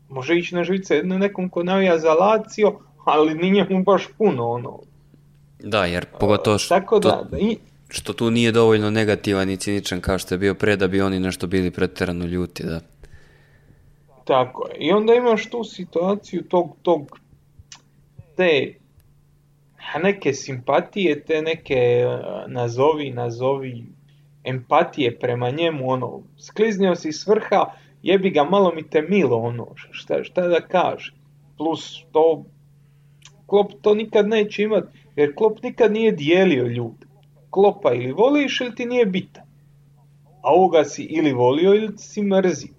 Može 0.09 0.37
ići 0.37 0.55
na 0.55 0.63
živice 0.63 1.01
na 1.03 1.17
nekom 1.17 1.49
ko 1.49 1.63
navija 1.63 1.99
za 1.99 2.13
Lazio, 2.13 2.73
ali 3.05 3.33
nije 3.33 3.67
mu 3.69 3.83
baš 3.83 4.07
puno, 4.17 4.49
ono. 4.49 4.79
Da, 5.59 5.85
jer 5.85 6.05
pogotovo 6.19 6.57
što... 6.57 6.75
Tako 6.75 6.99
da, 6.99 7.27
da 7.31 7.37
i, 7.37 7.57
što 7.93 8.13
tu 8.13 8.31
nije 8.31 8.51
dovoljno 8.51 8.89
negativan 8.89 9.49
i 9.49 9.57
ciničan 9.57 10.01
kao 10.01 10.17
što 10.17 10.33
je 10.33 10.39
bio 10.39 10.53
pre 10.53 10.75
da 10.75 10.87
bi 10.87 11.01
oni 11.01 11.19
nešto 11.19 11.47
bili 11.47 11.71
preterano 11.71 12.25
ljuti, 12.25 12.63
da. 12.63 12.79
Tako 14.25 14.67
je. 14.67 14.75
I 14.79 14.91
onda 14.91 15.13
imaš 15.13 15.49
tu 15.49 15.63
situaciju 15.63 16.43
tog, 16.43 16.77
tog 16.81 17.19
te 18.35 18.73
neke 20.03 20.33
simpatije, 20.33 21.25
te 21.25 21.41
neke 21.41 22.05
nazovi, 22.47 23.11
nazovi 23.11 23.85
empatije 24.43 25.19
prema 25.19 25.49
njemu, 25.49 25.89
ono, 25.89 26.21
skliznio 26.39 26.95
si 26.95 27.11
s 27.11 27.27
vrha, 27.27 27.65
jebi 28.03 28.29
ga, 28.29 28.43
malo 28.43 28.71
mi 28.75 28.89
te 28.89 29.01
milo, 29.01 29.37
ono, 29.37 29.67
šta, 29.91 30.23
šta 30.23 30.47
da 30.47 30.61
kaže. 30.61 31.13
Plus 31.57 32.03
to, 32.11 32.45
Klop 33.45 33.71
to 33.81 33.95
nikad 33.95 34.27
neće 34.27 34.63
imat, 34.63 34.83
jer 35.15 35.35
Klop 35.35 35.63
nikad 35.63 35.91
nije 35.91 36.11
dijelio 36.11 36.67
ljude. 36.67 37.12
Klopa 37.53 37.93
ili 37.93 38.11
voliš 38.11 38.61
ili 38.61 38.75
ti 38.75 38.85
nije 38.85 39.05
bitan. 39.05 39.43
a 40.41 40.53
ovoga 40.53 40.83
si 40.83 41.03
ili 41.03 41.31
volio 41.33 41.73
ili 41.75 41.97
si 41.97 42.21
mrzio. 42.21 42.73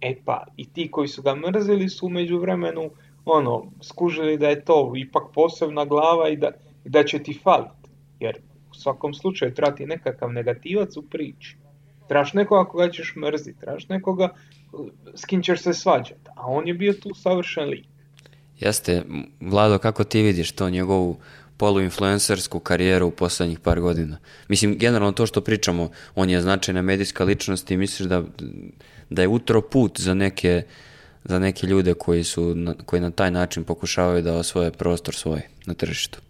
E 0.00 0.14
pa, 0.24 0.44
i 0.56 0.64
ti 0.68 0.90
koji 0.90 1.08
su 1.08 1.22
ga 1.22 1.34
mrzili 1.34 1.88
su 1.88 2.06
umeđu 2.06 2.38
vremenu 2.38 2.90
ono, 3.24 3.64
skužili 3.82 4.38
da 4.38 4.48
je 4.48 4.64
to 4.64 4.92
ipak 4.96 5.22
posebna 5.34 5.84
glava 5.84 6.28
i 6.28 6.36
da, 6.36 6.50
da 6.84 7.04
će 7.04 7.18
ti 7.18 7.38
faliti. 7.42 7.90
Jer 8.20 8.38
u 8.70 8.74
svakom 8.74 9.14
slučaju 9.14 9.54
treba 9.54 9.74
ti 9.74 9.86
nekakav 9.86 10.32
negativac 10.32 10.96
u 10.96 11.02
priči. 11.02 11.56
Trebaš 12.08 12.32
nekoga 12.32 12.70
koga 12.70 12.90
ćeš 12.90 13.14
mrziti, 13.16 13.60
trebaš 13.60 13.88
nekoga 13.88 14.28
s 15.14 15.24
kim 15.24 15.42
ćeš 15.42 15.62
se 15.62 15.74
svađati, 15.74 16.30
a 16.36 16.46
on 16.46 16.68
je 16.68 16.74
bio 16.74 16.92
tu 16.92 17.14
savršen 17.14 17.68
lik. 17.68 17.86
Jeste, 18.60 19.02
Vlado, 19.40 19.78
kako 19.78 20.04
ti 20.04 20.22
vidiš 20.22 20.52
to 20.52 20.70
njegovu 20.70 21.16
poluinfluencersku 21.60 22.60
karijeru 22.60 23.06
u 23.06 23.10
poslednjih 23.10 23.58
par 23.60 23.80
godina? 23.80 24.18
Mislim, 24.48 24.78
generalno 24.78 25.12
to 25.12 25.26
što 25.26 25.40
pričamo, 25.40 25.90
on 26.14 26.30
je 26.30 26.40
značajna 26.40 26.82
medijska 26.82 27.24
ličnost 27.24 27.70
i 27.70 27.76
misliš 27.76 28.08
da, 28.08 28.22
da 29.10 29.22
je 29.22 29.28
utro 29.28 29.60
put 29.60 30.00
za 30.00 30.14
neke, 30.14 30.62
za 31.24 31.38
neke 31.38 31.66
ljude 31.66 31.94
koji, 31.94 32.24
su, 32.24 32.56
koji 32.86 33.02
na 33.02 33.10
taj 33.10 33.30
način 33.30 33.64
pokušavaju 33.64 34.22
da 34.22 34.36
osvoje 34.36 34.72
prostor 34.72 35.14
svoj 35.14 35.40
na 35.66 35.74
tržištu? 35.74 36.20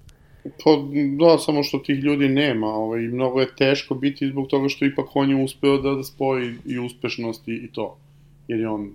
Pa 0.43 0.71
da, 1.19 1.39
samo 1.39 1.63
što 1.63 1.79
tih 1.79 1.99
ljudi 1.99 2.29
nema. 2.29 2.67
Ovaj, 2.67 3.01
mnogo 3.01 3.41
je 3.41 3.55
teško 3.57 3.95
biti 3.95 4.29
zbog 4.29 4.49
toga 4.49 4.69
što 4.69 4.85
ipak 4.85 5.07
on 5.15 5.31
je 5.31 5.45
uspeo 5.45 5.79
da, 5.79 5.95
da 5.95 6.03
spoji 6.03 6.55
i 6.67 6.79
uspešnost 6.79 7.49
i, 7.49 7.53
i 7.53 7.73
to. 7.73 7.99
Jer 8.49 8.61
je 8.61 8.69
on, 8.69 8.91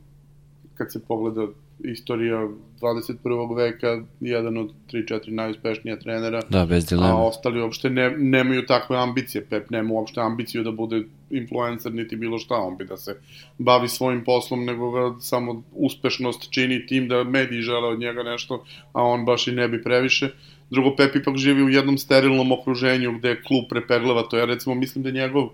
kad 0.75 0.91
se 0.91 0.99
pogleda 1.07 1.47
istorija 1.83 2.47
21. 2.81 3.55
veka, 3.55 4.01
jedan 4.19 4.57
od 4.57 4.71
3-4 4.91 5.29
najuspešnija 5.29 5.99
trenera. 5.99 6.41
Da, 6.49 6.65
bez 6.65 6.85
dilema. 6.85 7.09
A 7.09 7.23
ostali 7.23 7.61
uopšte 7.61 7.89
ne, 7.89 8.09
nemaju 8.17 8.65
takve 8.65 8.97
ambicije. 8.97 9.45
Pep 9.45 9.69
nema 9.69 9.93
uopšte 9.93 10.21
ambiciju 10.21 10.63
da 10.63 10.71
bude 10.71 11.03
influencer 11.29 11.93
niti 11.93 12.15
bilo 12.15 12.39
šta. 12.39 12.55
On 12.55 12.77
bi 12.77 12.85
da 12.85 12.97
se 12.97 13.19
bavi 13.57 13.89
svojim 13.89 14.23
poslom, 14.23 14.65
nego 14.65 14.91
ga 14.91 15.19
samo 15.19 15.63
uspešnost 15.71 16.49
čini 16.51 16.87
tim 16.87 17.07
da 17.07 17.23
mediji 17.23 17.61
žele 17.61 17.87
od 17.87 17.99
njega 17.99 18.23
nešto, 18.23 18.63
a 18.93 19.03
on 19.03 19.25
baš 19.25 19.47
i 19.47 19.51
ne 19.51 19.67
bi 19.67 19.83
previše. 19.83 20.29
Drugo, 20.69 20.95
Pep 20.95 21.15
ipak 21.15 21.37
živi 21.37 21.63
u 21.63 21.69
jednom 21.69 21.97
sterilnom 21.97 22.51
okruženju 22.51 23.17
gde 23.17 23.41
klub 23.41 23.65
prepeglava 23.69 24.23
to. 24.23 24.37
Ja 24.37 24.45
recimo 24.45 24.75
mislim 24.75 25.03
da 25.03 25.11
njegov 25.11 25.49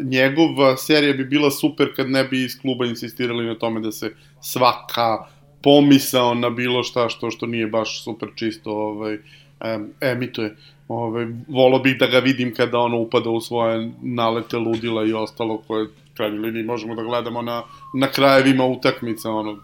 Njegova 0.00 0.76
serija 0.76 1.12
bi 1.12 1.24
bila 1.24 1.50
super 1.50 1.94
kad 1.96 2.10
ne 2.10 2.24
bi 2.24 2.44
iz 2.44 2.60
kluba 2.60 2.86
insistirali 2.86 3.46
na 3.46 3.54
tome 3.54 3.80
da 3.80 3.92
se 3.92 4.14
svaka 4.40 5.26
pomisao 5.62 6.34
na 6.34 6.50
bilo 6.50 6.82
šta 6.82 7.08
što 7.08 7.30
što 7.30 7.46
nije 7.46 7.66
baš 7.66 8.04
super 8.04 8.28
čisto 8.34 8.70
ovaj, 8.70 9.14
um, 9.14 9.90
emituje. 10.00 10.56
Ovaj, 10.88 11.26
volo 11.48 11.78
bih 11.78 11.98
da 11.98 12.06
ga 12.06 12.18
vidim 12.18 12.54
kada 12.54 12.78
ono 12.78 12.98
upada 12.98 13.30
u 13.30 13.40
svoje 13.40 13.90
nalete 14.02 14.56
ludila 14.56 15.04
i 15.04 15.12
ostalo 15.12 15.62
koje 15.66 15.88
liniji 16.28 16.62
možemo 16.62 16.94
da 16.94 17.02
gledamo 17.02 17.42
na, 17.42 17.62
na 17.94 18.06
krajevima 18.06 18.64
utakmica, 18.64 19.30
ono, 19.30 19.58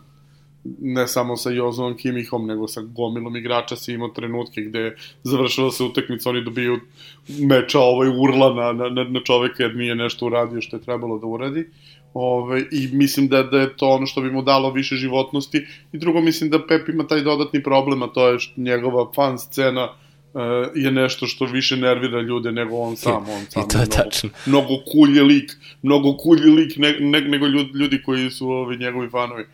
ne 0.80 1.08
samo 1.08 1.36
sa 1.36 1.50
Jozovom 1.50 1.96
Kimihom, 1.96 2.46
nego 2.46 2.68
sa 2.68 2.80
gomilom 2.80 3.36
igrača 3.36 3.76
si 3.76 3.92
imao 3.92 4.08
trenutke 4.08 4.60
gde 4.60 4.96
završila 5.22 5.70
se 5.70 5.84
utakmica, 5.84 6.30
oni 6.30 6.44
dobiju 6.44 6.80
meča 7.28 7.80
ovaj 7.80 8.08
urla 8.08 8.72
na, 8.72 8.88
na, 8.90 9.04
na 9.04 9.20
čoveka 9.24 9.62
jer 9.62 9.76
nije 9.76 9.94
nešto 9.94 10.26
uradio 10.26 10.60
što 10.60 10.76
je 10.76 10.82
trebalo 10.82 11.18
da 11.18 11.26
uradi. 11.26 11.66
Ove, 12.14 12.60
I 12.72 12.88
mislim 12.92 13.28
da, 13.28 13.42
da 13.42 13.60
je 13.60 13.76
to 13.76 13.88
ono 13.88 14.06
što 14.06 14.20
bi 14.20 14.30
mu 14.30 14.42
dalo 14.42 14.70
više 14.72 14.96
životnosti. 14.96 15.66
I 15.92 15.98
drugo, 15.98 16.20
mislim 16.20 16.50
da 16.50 16.66
Pep 16.66 16.88
ima 16.88 17.06
taj 17.06 17.22
dodatni 17.22 17.62
problem, 17.62 18.02
a 18.02 18.06
to 18.06 18.28
je 18.28 18.38
što 18.38 18.60
njegova 18.60 19.12
fan 19.14 19.38
scena 19.38 19.84
uh, 19.84 20.40
je 20.74 20.90
nešto 20.90 21.26
što 21.26 21.44
više 21.44 21.76
nervira 21.76 22.20
ljude 22.20 22.52
nego 22.52 22.76
on 22.76 22.96
sam. 22.96 23.28
On 23.28 23.44
sam 23.48 23.62
I 23.62 23.68
to 23.68 23.78
je 23.78 23.86
mnogo, 23.86 24.02
tačno. 24.02 24.30
Mnogo 24.46 24.74
kulji 24.92 25.20
lik, 25.20 25.52
mnogo 25.82 26.16
kulji 26.16 26.50
lik 26.50 26.76
ne, 26.76 26.96
ne, 27.00 27.20
nego 27.20 27.46
ljudi, 27.46 27.70
ljudi 27.78 28.02
koji 28.02 28.30
su 28.30 28.48
ove, 28.48 28.76
njegovi 28.76 29.08
fanovi. 29.08 29.42
Uh, 29.42 29.48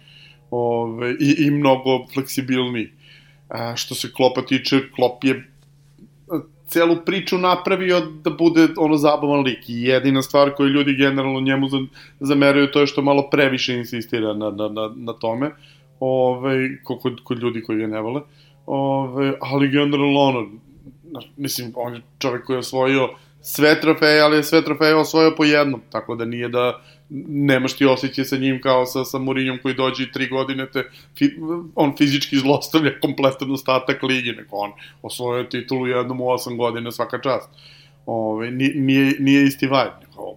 ove, 0.53 1.11
i, 1.21 1.47
i 1.47 1.51
mnogo 1.51 2.07
fleksibilniji. 2.15 2.93
A, 3.49 3.77
što 3.77 3.95
se 3.95 4.13
Klopa 4.13 4.43
tiče, 4.43 4.81
Klop 4.95 5.25
je 5.25 5.53
celu 6.73 6.97
priču 7.07 7.39
napravio 7.39 8.01
da 8.01 8.31
bude 8.31 8.69
ono 8.77 8.97
zabavan 8.97 9.41
lik. 9.41 9.69
I 9.69 9.83
jedina 9.83 10.23
stvar 10.23 10.55
koju 10.55 10.69
ljudi 10.69 10.97
generalno 10.97 11.41
njemu 11.41 11.69
zameraju 12.21 12.71
to 12.71 12.81
je 12.81 12.87
što 12.87 13.03
malo 13.03 13.29
previše 13.31 13.75
insistira 13.75 14.35
na, 14.35 14.51
na, 14.51 14.69
na, 14.69 14.93
na 14.97 15.13
tome. 15.13 15.51
Ove, 16.01 16.83
kod, 16.85 17.21
kod 17.25 17.39
ljudi 17.39 17.63
koji 17.63 17.79
ga 17.79 17.87
ne 17.87 18.01
vole. 18.01 18.21
Ove, 18.67 19.33
ali 19.41 19.69
generalno 19.69 20.21
ono 20.21 20.47
mislim 21.37 21.73
on 21.77 21.95
je 21.95 22.01
čovjek 22.19 22.45
koji 22.45 22.55
je 22.55 22.59
osvojio 22.59 23.09
sve 23.43 23.81
trofeje, 23.81 24.21
ali 24.21 24.37
je 24.37 24.43
sve 24.43 24.65
trofeje 24.65 24.95
osvojio 24.95 25.35
po 25.37 25.45
jednom, 25.45 25.81
tako 25.91 26.15
da 26.15 26.25
nije 26.25 26.49
da 26.49 26.81
nemaš 27.29 27.77
ti 27.77 27.85
osjećaj 27.85 28.25
sa 28.25 28.37
njim 28.37 28.61
kao 28.61 28.87
sa, 28.87 29.05
sa 29.05 29.19
Mourinhom 29.19 29.59
koji 29.63 29.75
dođe 29.75 30.03
i 30.03 30.13
tri 30.13 30.29
godine 30.29 30.67
te, 30.73 30.85
fi, 31.19 31.31
on 31.75 31.97
fizički 31.97 32.37
zlostavlja 32.37 33.01
kompletan 33.01 33.51
ostatak 33.51 34.03
ligi, 34.03 34.33
neko 34.33 34.57
on 34.57 34.71
osvojio 35.03 35.45
titulu 35.45 35.87
jednom 35.87 36.21
u 36.21 36.29
osam 36.29 36.57
godina 36.57 36.91
svaka 36.91 37.21
čast. 37.21 37.51
Ove, 38.07 38.51
nije, 38.51 39.15
nije 39.19 39.45
isti 39.45 39.67
vibe. 39.67 40.07
O, 40.17 40.37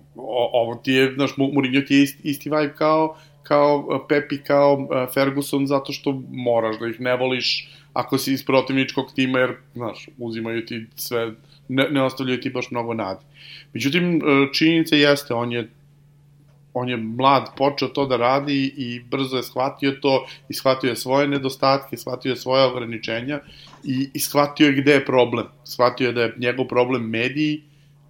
ovo 0.53 0.75
ti 0.75 0.91
je, 0.91 1.13
znaš, 1.13 1.37
Mourinho 1.37 1.81
ti 1.81 1.95
je 1.95 2.03
isti, 2.03 2.29
isti 2.29 2.49
vibe 2.49 2.73
kao, 2.77 3.17
kao 3.43 4.05
Pepi, 4.09 4.37
kao 4.37 4.87
Ferguson, 5.13 5.67
zato 5.67 5.93
što 5.93 6.21
moraš 6.29 6.79
da 6.79 6.87
ih 6.87 7.01
ne 7.01 7.15
voliš 7.15 7.69
ako 7.93 8.17
si 8.17 8.33
iz 8.33 8.45
protivničkog 8.45 9.05
tima, 9.15 9.39
jer, 9.39 9.55
znaš, 9.73 10.09
uzimaju 10.17 10.65
ti 10.65 10.85
sve, 10.95 11.31
ne, 11.67 11.89
ne 11.89 12.03
ostavljaju 12.03 12.41
ti 12.41 12.49
baš 12.49 12.71
mnogo 12.71 12.93
nade. 12.93 13.19
Međutim, 13.73 14.21
činjenica 14.53 14.95
jeste, 14.95 15.33
on 15.33 15.51
je 15.51 15.69
on 16.75 16.89
je 16.89 16.97
mlad 16.97 17.49
počeo 17.57 17.87
to 17.87 18.05
da 18.05 18.17
radi 18.17 18.73
i 18.77 18.99
brzo 18.99 19.37
je 19.37 19.43
shvatio 19.43 19.91
to 20.01 20.25
i 20.49 20.53
shvatio 20.53 20.89
je 20.89 20.95
svoje 20.95 21.27
nedostatke, 21.27 21.97
shvatio 21.97 22.29
je 22.29 22.35
svoje 22.35 22.65
ograničenja 22.65 23.39
i, 23.83 24.09
i 24.13 24.19
shvatio 24.19 24.67
je 24.67 24.81
gde 24.81 24.93
je 24.93 25.05
problem. 25.05 25.47
Shvatio 25.63 26.07
je 26.07 26.13
da 26.13 26.21
je 26.21 26.33
njegov 26.37 26.67
problem 26.67 27.09
mediji, 27.09 27.61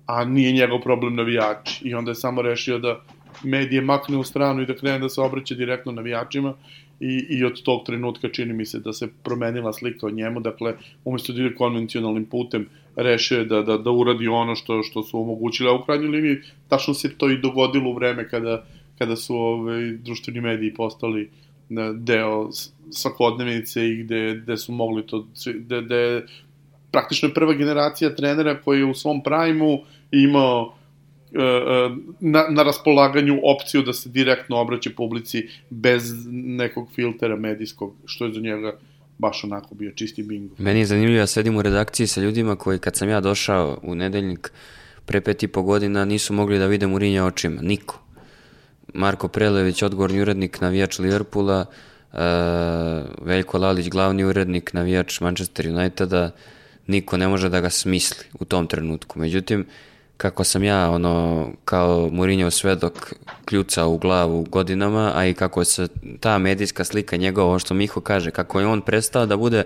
a 0.06 0.26
nije 0.26 0.52
njegov 0.52 0.82
problem 0.82 1.16
navijači. 1.16 1.88
I 1.88 1.94
onda 1.94 2.12
je 2.12 2.16
samo 2.16 2.42
rešio 2.42 2.80
da 2.80 3.02
medije 3.44 3.82
makne 3.82 4.18
u 4.18 4.24
stranu 4.24 4.62
i 4.62 4.66
da 4.66 4.76
krene 4.76 5.00
da 5.00 5.10
se 5.10 5.22
obraća 5.22 5.56
direktno 5.56 5.92
navijačima 5.92 6.54
i, 7.00 7.26
i 7.30 7.44
od 7.44 7.62
tog 7.64 7.86
trenutka 7.86 8.30
čini 8.30 8.54
mi 8.54 8.66
se 8.66 8.80
da 8.80 8.94
se 8.94 9.08
promenila 9.24 9.74
slika 9.74 10.08
o 10.08 10.10
njemu, 10.10 10.40
dakle, 10.40 10.74
umesto 11.06 11.34
da 11.34 11.42
ide 11.42 11.56
konvencionalnim 11.56 12.26
putem, 12.26 12.68
rešio 12.96 13.40
je 13.40 13.46
da, 13.46 13.62
da, 13.62 13.78
da 13.78 13.92
uradi 13.92 14.28
ono 14.28 14.56
što, 14.56 14.84
što 14.84 15.04
su 15.04 15.20
omogućili, 15.20 15.70
a 15.70 15.74
u 15.74 15.84
krajnjoj 15.86 16.08
liniji 16.08 16.38
tačno 16.68 16.94
se 16.94 17.18
to 17.18 17.30
i 17.30 17.38
dogodilo 17.38 17.90
u 17.90 17.94
vreme 17.94 18.30
kada, 18.30 18.66
kada 18.98 19.16
su 19.16 19.36
ove, 19.36 19.74
ovaj, 19.74 19.92
društveni 19.92 20.42
mediji 20.42 20.74
postali 20.74 21.22
e, 21.22 21.30
deo 21.94 22.50
svakodnevnice 22.92 23.90
i 23.90 24.04
gde, 24.04 24.40
gde 24.44 24.58
su 24.58 24.72
mogli 24.72 25.08
to, 25.08 25.28
gde, 25.46 25.82
gde 25.82 26.26
praktično 26.92 27.30
je 27.30 27.34
prva 27.34 27.54
generacija 27.54 28.16
trenera 28.16 28.62
koji 28.62 28.80
je 28.80 28.86
u 28.86 28.94
svom 28.94 29.24
prajmu 29.24 29.80
imao 30.12 30.76
na, 32.20 32.46
na 32.50 32.64
raspolaganju 32.64 33.40
opciju 33.44 33.82
da 33.82 33.94
se 33.94 34.10
direktno 34.10 34.58
obraća 34.58 34.90
publici 34.98 35.48
bez 35.70 36.14
nekog 36.32 36.90
filtera 36.96 37.36
medijskog, 37.36 37.96
što 38.06 38.26
je 38.26 38.34
za 38.34 38.40
njega 38.40 38.78
baš 39.18 39.44
onako 39.44 39.76
bio 39.76 39.92
čisti 39.92 40.24
bingo. 40.24 40.56
Meni 40.58 40.80
je 40.80 40.86
zanimljivo, 40.86 41.20
ja 41.20 41.28
sedim 41.28 41.58
u 41.58 41.62
redakciji 41.62 42.08
sa 42.08 42.22
ljudima 42.22 42.56
koji 42.56 42.80
kad 42.80 42.96
sam 42.96 43.10
ja 43.10 43.22
došao 43.22 43.80
u 43.84 43.96
nedeljnik 43.96 44.52
pre 45.06 45.22
pet 45.22 45.44
i 45.44 45.48
po 45.48 45.62
godina 45.62 46.06
nisu 46.06 46.34
mogli 46.34 46.60
da 46.60 46.68
vide 46.68 46.88
Murinja 46.88 47.26
očima, 47.26 47.62
niko. 47.62 48.02
Marko 48.94 49.28
Prelević, 49.28 49.82
odgovorni 49.82 50.22
urednik, 50.22 50.62
navijač 50.62 51.00
Liverpoola, 51.00 51.66
uh, 52.14 52.20
Veljko 53.22 53.58
Lalić, 53.58 53.90
glavni 53.90 54.24
urednik, 54.24 54.74
navijač 54.74 55.20
Manchester 55.22 55.68
Uniteda, 55.68 56.32
niko 56.88 57.18
ne 57.18 57.28
može 57.28 57.50
da 57.50 57.60
ga 57.60 57.70
smisli 57.70 58.26
u 58.40 58.46
tom 58.46 58.68
trenutku. 58.68 59.20
Međutim, 59.20 59.60
uh, 59.60 59.68
kako 60.18 60.44
sam 60.44 60.64
ja 60.64 60.90
ono 60.90 61.48
kao 61.66 62.10
Mourinho 62.12 62.52
svedok 62.52 63.14
kljuca 63.46 63.86
u 63.86 63.98
glavu 63.98 64.44
godinama, 64.44 65.12
a 65.16 65.26
i 65.26 65.34
kako 65.34 65.64
se 65.64 65.88
ta 66.20 66.38
medijska 66.38 66.84
slika 66.84 67.18
njegova, 67.18 67.60
što 67.60 67.74
Miho 67.74 68.02
kaže, 68.02 68.32
kako 68.32 68.60
je 68.60 68.68
on 68.68 68.82
prestao 68.82 69.26
da 69.26 69.38
bude 69.38 69.64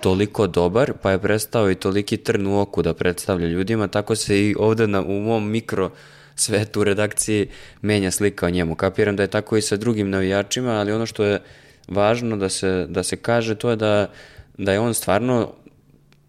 toliko 0.00 0.46
dobar, 0.46 0.92
pa 1.02 1.10
je 1.10 1.18
prestao 1.18 1.70
i 1.70 1.74
toliki 1.74 2.16
trn 2.16 2.46
u 2.46 2.60
oku 2.60 2.82
da 2.82 2.94
predstavlja 2.94 3.48
ljudima, 3.48 3.88
tako 3.88 4.16
se 4.16 4.40
i 4.40 4.54
ovde 4.58 4.86
na, 4.86 5.02
u 5.02 5.20
mom 5.20 5.50
mikro 5.50 5.90
svetu 6.34 6.80
u 6.80 6.84
redakciji 6.84 7.48
menja 7.82 8.10
slika 8.10 8.46
o 8.46 8.50
njemu. 8.50 8.74
Kapiram 8.74 9.16
da 9.16 9.22
je 9.22 9.30
tako 9.30 9.56
i 9.56 9.62
sa 9.62 9.76
drugim 9.76 10.10
navijačima, 10.10 10.70
ali 10.70 10.92
ono 10.92 11.06
što 11.06 11.24
je 11.24 11.40
važno 11.88 12.36
da 12.36 12.48
se, 12.48 12.86
da 12.88 13.02
se 13.02 13.16
kaže 13.16 13.54
to 13.54 13.70
je 13.70 13.76
da, 13.76 14.10
da 14.58 14.72
je 14.72 14.80
on 14.80 14.94
stvarno 14.94 15.52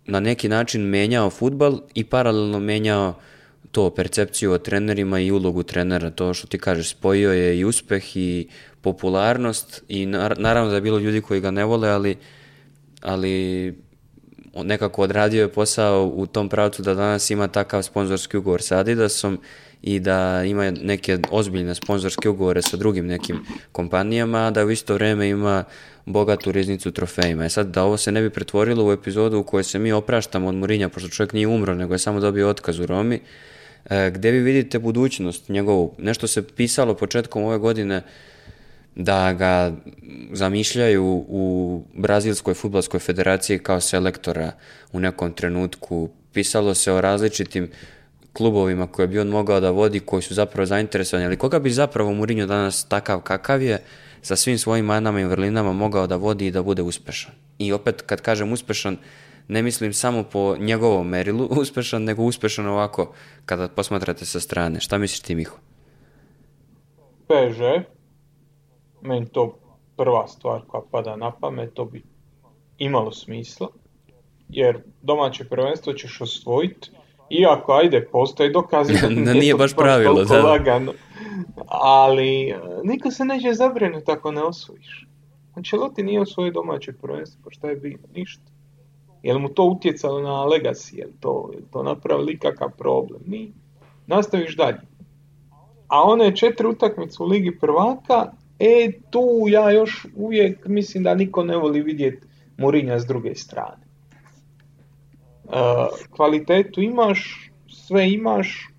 na 0.06 0.20
neki 0.20 0.49
način 0.49 0.82
menjao 0.82 1.30
futbal 1.30 1.80
i 1.93 2.04
paralelno 2.04 2.60
menjao 2.60 3.16
to, 3.74 3.89
percepciju 3.89 4.51
o 4.51 4.57
trenerima 4.57 5.19
i 5.19 5.32
ulogu 5.32 5.63
trenera, 5.63 6.09
to 6.09 6.34
što 6.34 6.47
ti 6.47 6.57
kažeš, 6.57 6.89
spojio 6.89 7.32
je 7.34 7.59
i 7.59 7.65
uspeh 7.65 8.17
i 8.17 8.47
popularnost 8.82 9.84
i 9.88 10.05
naravno 10.05 10.69
da 10.69 10.76
je 10.76 10.82
bilo 10.82 10.99
ljudi 10.99 11.21
koji 11.21 11.41
ga 11.41 11.51
ne 11.51 11.65
vole, 11.65 11.89
ali, 11.89 12.17
ali 13.01 13.74
nekako 14.63 15.01
odradio 15.01 15.41
je 15.41 15.51
posao 15.51 16.11
u 16.15 16.26
tom 16.26 16.49
pravcu 16.49 16.82
da 16.82 16.93
danas 16.93 17.30
ima 17.30 17.47
takav 17.47 17.84
sponzorski 17.84 18.38
ugovor 18.38 18.61
sa 18.61 18.78
Adidasom 18.78 19.39
i 19.82 19.99
da 19.99 20.43
ima 20.43 20.71
neke 20.71 21.17
ozbiljne 21.32 21.76
sponzorske 21.76 22.30
ugovore 22.30 22.61
sa 22.61 22.78
drugim 22.78 23.07
nekim 23.07 23.45
kompanijama, 23.71 24.38
a 24.38 24.51
da 24.51 24.65
u 24.65 24.71
isto 24.71 24.93
vreme 24.93 25.30
ima 25.30 25.63
bogatu 26.05 26.51
riznicu 26.51 26.91
trofejima. 26.91 27.45
E 27.45 27.49
sad, 27.49 27.67
da 27.67 27.84
ovo 27.84 27.97
se 27.97 28.11
ne 28.11 28.21
bi 28.21 28.30
pretvorilo 28.30 28.86
u 28.86 28.91
epizodu 28.91 29.39
u 29.39 29.43
kojoj 29.43 29.63
se 29.63 29.80
mi 29.80 29.91
opraštamo 29.91 30.47
od 30.47 30.55
Murinja, 30.55 30.89
pošto 30.89 31.09
čovjek 31.09 31.34
nije 31.34 31.47
umro, 31.47 31.76
nego 31.76 31.93
je 31.93 31.99
samo 31.99 32.19
dobio 32.19 32.49
otkaz 32.49 32.80
u 32.80 32.86
Romi, 32.86 33.19
gde 33.89 34.31
vi 34.31 34.39
vidite 34.39 34.79
budućnost 34.79 35.49
njegovu? 35.49 35.95
Nešto 35.97 36.27
se 36.27 36.47
pisalo 36.47 36.93
početkom 36.93 37.43
ove 37.43 37.57
godine 37.57 38.01
da 38.95 39.34
ga 39.34 39.73
zamišljaju 40.31 41.25
u 41.27 41.84
Brazilskoj 41.93 42.53
futbolskoj 42.53 42.99
federaciji 42.99 43.59
kao 43.59 43.81
selektora 43.81 44.51
u 44.91 44.99
nekom 44.99 45.34
trenutku. 45.34 46.09
Pisalo 46.34 46.73
se 46.73 46.91
o 46.91 47.01
različitim 47.01 47.69
klubovima 48.34 48.88
koje 48.88 49.07
bi 49.07 49.19
on 49.19 49.27
mogao 49.27 49.59
da 49.59 49.71
vodi, 49.71 49.99
koji 49.99 50.21
su 50.21 50.34
zapravo 50.34 50.65
zainteresovani, 50.65 51.25
ali 51.25 51.38
koga 51.38 51.59
bi 51.59 51.69
zapravo 51.69 52.13
Mourinho 52.13 52.45
danas 52.45 52.86
takav 52.86 53.19
kakav 53.19 53.61
je, 53.61 53.81
sa 54.21 54.36
svim 54.36 54.57
svojim 54.57 54.86
manama 54.86 55.21
i 55.21 55.25
vrlinama 55.25 55.73
mogao 55.73 56.07
da 56.07 56.15
vodi 56.15 56.47
i 56.47 56.51
da 56.51 56.63
bude 56.63 56.81
uspešan. 56.81 57.31
I 57.57 57.73
opet, 57.73 58.01
kad 58.01 58.21
kažem 58.21 58.51
uspešan, 58.51 58.97
ne 59.47 59.61
mislim 59.61 59.93
samo 59.93 60.23
po 60.23 60.55
njegovom 60.57 61.07
merilu 61.07 61.45
uspešan, 61.61 62.03
nego 62.03 62.23
uspešan 62.23 62.67
ovako, 62.67 63.13
kada 63.45 63.67
posmatrate 63.67 64.25
sa 64.25 64.39
strane. 64.39 64.79
Šta 64.79 64.97
misliš 64.97 65.19
ti, 65.19 65.35
Miho? 65.35 65.57
PSG, 67.27 67.61
meni 69.01 69.25
to 69.25 69.57
prva 69.97 70.27
stvar 70.27 70.61
koja 70.67 70.81
pada 70.91 71.15
na 71.15 71.31
pamet, 71.31 71.73
to 71.73 71.85
bi 71.85 72.03
imalo 72.77 73.11
smisla, 73.11 73.67
jer 74.49 74.81
domaće 75.01 75.45
prvenstvo 75.45 75.93
ćeš 75.93 76.21
osvojiti, 76.21 76.91
iako 77.29 77.73
ajde, 77.73 78.07
postoji 78.11 78.51
dokazi 78.51 78.93
da 79.01 79.09
nije, 79.09 79.33
nije 79.33 79.55
baš 79.55 79.73
pravilo, 79.73 80.23
da. 80.23 80.41
Lagano. 80.41 80.93
Ali 81.67 82.49
e, 82.49 82.59
niko 82.83 83.11
se 83.11 83.25
neće 83.25 83.53
zabrinuti 83.53 84.11
ako 84.11 84.31
ne 84.31 84.43
osvojiš. 84.43 85.07
Ancelotti 85.55 86.03
nije 86.03 86.21
osvojio 86.21 86.51
domaće 86.51 86.93
prvenstvo, 86.93 87.41
pa 87.43 87.51
šta 87.51 87.69
je 87.69 87.75
bilo? 87.75 88.03
Ništa. 88.15 88.53
Je 89.24 89.34
li 89.34 89.39
mu 89.39 89.49
to 89.49 89.63
utjecalo 89.63 90.21
na 90.21 90.45
legacy? 90.45 90.97
Je 90.97 91.05
li 91.05 91.13
to, 91.19 91.49
je 91.53 91.57
li 91.57 91.65
to 91.71 91.84
napravili 91.84 92.39
kakav 92.39 92.71
problem? 92.78 93.21
Nije. 93.26 93.51
Nastaviš 94.07 94.55
dalje. 94.57 94.82
A 95.88 96.03
one 96.03 96.36
četiri 96.36 96.67
utakmice 96.67 97.24
u 97.24 97.26
Ligi 97.26 97.57
prvaka, 97.59 98.32
e 98.59 98.91
tu 99.09 99.45
ja 99.47 99.71
još 99.71 100.05
uvijek 100.15 100.67
mislim 100.67 101.03
da 101.03 101.15
niko 101.15 101.43
ne 101.43 101.57
voli 101.57 101.82
vidjeti 101.82 102.28
Murinja 102.57 102.99
s 102.99 103.05
druge 103.05 103.36
strane. 103.36 103.84
E, 103.84 105.59
kvalitetu 106.09 106.82
imaš, 106.82 107.51
sve 107.67 108.11
imaš, 108.11 108.69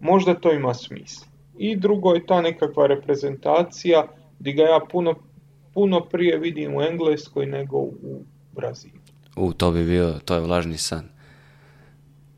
možda 0.00 0.34
to 0.34 0.52
ima 0.52 0.74
smisla. 0.74 1.26
I 1.58 1.76
drugo 1.76 2.14
je 2.14 2.26
ta 2.26 2.40
nekakva 2.40 2.86
reprezentacija 2.86 4.06
gdje 4.38 4.52
ga 4.52 4.62
ja 4.62 4.80
puno, 4.90 5.14
puno 5.74 6.00
prije 6.00 6.38
vidim 6.38 6.76
u 6.76 6.82
Engleskoj 6.82 7.46
nego 7.46 7.76
u 7.78 8.22
Brazilu. 8.52 9.03
U, 9.36 9.52
to 9.52 9.70
bi 9.70 9.84
bio, 9.84 10.12
to 10.24 10.34
je 10.34 10.40
vlažni 10.40 10.78
san. 10.78 11.08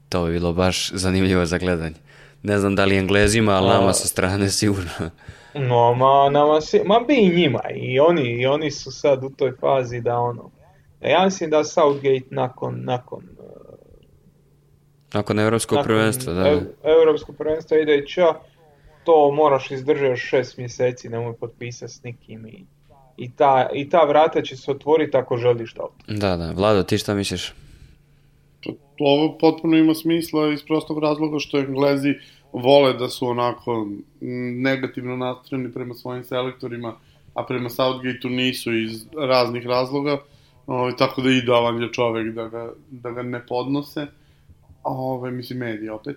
To 0.09 0.24
bi 0.24 0.32
bilo 0.32 0.53
baš 0.53 0.90
zanimljivo 0.92 1.47
za 1.47 1.59
gledanje. 1.59 1.97
Ne 2.42 2.59
znam 2.59 2.74
da 2.74 2.84
li 2.84 2.99
Englezima, 2.99 3.53
ali 3.53 3.68
nama 3.68 3.92
sa 3.92 4.09
strane 4.09 4.49
sigurno. 4.49 5.11
No, 5.55 5.94
ma, 5.94 6.30
nama 6.30 6.61
si, 6.61 6.80
ma 6.84 7.01
bi 7.01 7.14
i 7.14 7.36
njima. 7.36 7.61
I 7.74 8.01
oni, 8.01 8.40
I 8.40 8.47
oni 8.47 8.70
su 8.70 8.92
sad 8.92 9.24
u 9.24 9.30
toj 9.30 9.53
fazi 9.61 10.01
da 10.01 10.18
ono... 10.18 10.51
Ja 11.01 11.24
mislim 11.24 11.51
da 11.51 11.64
Southgate 11.64 12.26
nakon, 12.30 12.84
nakon 12.84 13.22
nakon 15.12 15.38
evropskog 15.38 15.78
prvenstva, 15.84 16.32
da. 16.32 16.49
Ev, 16.49 16.59
evropsko 16.84 17.32
prvenstvo 17.32 17.76
ide 17.76 18.07
ča, 18.07 18.34
to 19.05 19.30
moraš 19.30 19.70
izdržati 19.70 20.20
šest 20.20 20.57
mjeseci, 20.59 21.09
nemoj 21.09 21.36
potpisati 21.36 21.92
s 21.92 22.03
nikim 22.03 22.47
i, 22.47 22.66
i, 23.17 23.31
ta, 23.31 23.69
i 23.75 23.89
ta 23.89 24.05
vrata 24.05 24.43
će 24.43 24.57
se 24.57 24.71
otvoriti 24.71 25.17
ako 25.17 25.37
želiš 25.37 25.75
da 25.75 25.83
Da, 26.09 26.37
da. 26.37 26.53
Vlado, 26.53 26.83
ti 26.83 26.99
šta 26.99 27.14
misliš? 27.14 27.53
Ovo 29.01 29.39
potpuno 29.39 29.77
ima 29.77 29.95
smisla 29.95 30.53
iz 30.53 30.62
prostog 30.62 30.99
razloga 30.99 31.39
što 31.39 31.59
Englezi 31.59 32.14
vole 32.53 32.93
da 32.93 33.09
su 33.09 33.29
onako 33.29 33.87
negativno 34.61 35.17
nastrojeni 35.17 35.73
prema 35.73 35.95
svojim 35.95 36.25
selektorima, 36.25 36.95
a 37.35 37.45
prema 37.45 37.69
Southgateu 37.69 38.31
nisu 38.31 38.73
iz 38.73 39.07
raznih 39.29 39.67
razloga, 39.67 40.19
ovaj, 40.67 40.97
tako 40.97 41.23
da 41.23 41.31
idealan 41.31 41.83
je 41.83 41.93
čovek 41.93 42.35
da 42.35 42.49
ga, 42.49 42.73
da 42.91 43.11
ga 43.11 43.23
ne 43.23 43.47
podnose 43.47 44.07
ove, 44.83 45.31
mislim, 45.31 45.59
medije 45.59 45.93
opet, 45.93 46.17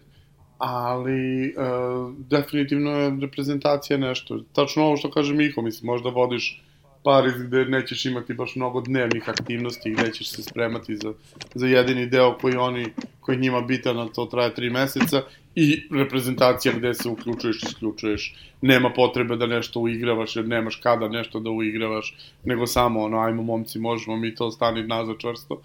ali 0.57 1.53
uh, 1.57 2.13
definitivno 2.17 2.91
je 2.91 3.17
reprezentacija 3.21 3.97
nešto. 3.97 4.39
Tačno 4.53 4.83
ovo 4.83 4.97
što 4.97 5.11
kaže 5.11 5.33
Miho, 5.33 5.61
mislim, 5.61 5.85
možda 5.85 6.09
vodiš 6.09 6.63
Pariz 7.03 7.33
gde 7.43 7.65
nećeš 7.65 8.05
imati 8.05 8.33
baš 8.33 8.55
mnogo 8.55 8.81
dnevnih 8.81 9.29
aktivnosti, 9.29 9.91
gde 9.91 10.11
ćeš 10.11 10.29
se 10.29 10.43
spremati 10.43 10.95
za, 10.95 11.13
za 11.55 11.67
jedini 11.67 12.05
deo 12.05 12.37
koji 12.37 12.55
oni, 12.55 12.85
koji 13.19 13.37
njima 13.37 13.61
bitan, 13.61 13.99
a 13.99 14.07
to 14.07 14.25
traje 14.25 14.53
tri 14.55 14.69
meseca, 14.69 15.21
i 15.55 15.87
reprezentacija 15.91 16.73
gde 16.73 16.93
se 16.93 17.09
uključuješ, 17.09 17.63
isključuješ, 17.63 18.35
nema 18.61 18.89
potrebe 18.89 19.35
da 19.35 19.47
nešto 19.47 19.79
uigravaš, 19.79 20.35
jer 20.35 20.47
nemaš 20.47 20.75
kada 20.75 21.07
nešto 21.07 21.39
da 21.39 21.49
uigravaš, 21.49 22.15
nego 22.43 22.67
samo 22.67 23.03
ono, 23.03 23.19
ajmo 23.19 23.43
momci, 23.43 23.79
možemo 23.79 24.17
mi 24.17 24.35
to 24.35 24.51
stani 24.51 24.87
nazad 24.87 25.15
čvrsto. 25.19 25.61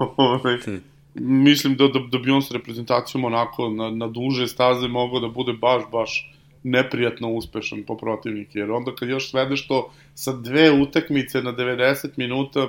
Hm 0.64 0.76
mislim 1.20 1.76
da, 1.76 1.88
da, 1.88 2.00
da 2.10 2.18
bi 2.18 2.30
on 2.30 2.42
s 2.42 2.50
reprezentacijom 2.50 3.24
onako 3.24 3.68
na, 3.68 3.90
na 3.90 4.08
duže 4.08 4.46
staze 4.46 4.88
mogao 4.88 5.20
da 5.20 5.28
bude 5.28 5.52
baš, 5.52 5.82
baš 5.92 6.32
neprijatno 6.66 7.28
uspešan 7.28 7.84
po 7.86 7.96
protivnike, 7.96 8.58
jer 8.58 8.70
onda 8.70 8.94
kad 8.94 9.08
još 9.08 9.30
svedeš 9.30 9.68
to 9.68 9.92
sa 10.14 10.32
dve 10.32 10.70
utakmice 10.70 11.42
na 11.42 11.52
90 11.52 12.08
minuta, 12.16 12.68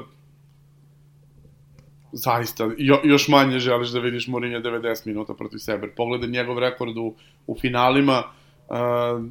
zaista, 2.12 2.70
jo, 2.78 3.00
još 3.04 3.28
manje 3.28 3.60
želiš 3.60 3.90
da 3.90 4.00
vidiš 4.00 4.28
Mourinho 4.28 4.60
90 4.60 5.08
minuta 5.08 5.34
protiv 5.34 5.58
sebe. 5.58 5.88
Pogledaj 5.96 6.30
njegov 6.30 6.60
rekord 6.60 6.98
u, 6.98 7.16
u 7.48 7.56
finalima, 7.60 8.24
uh, 8.70 9.26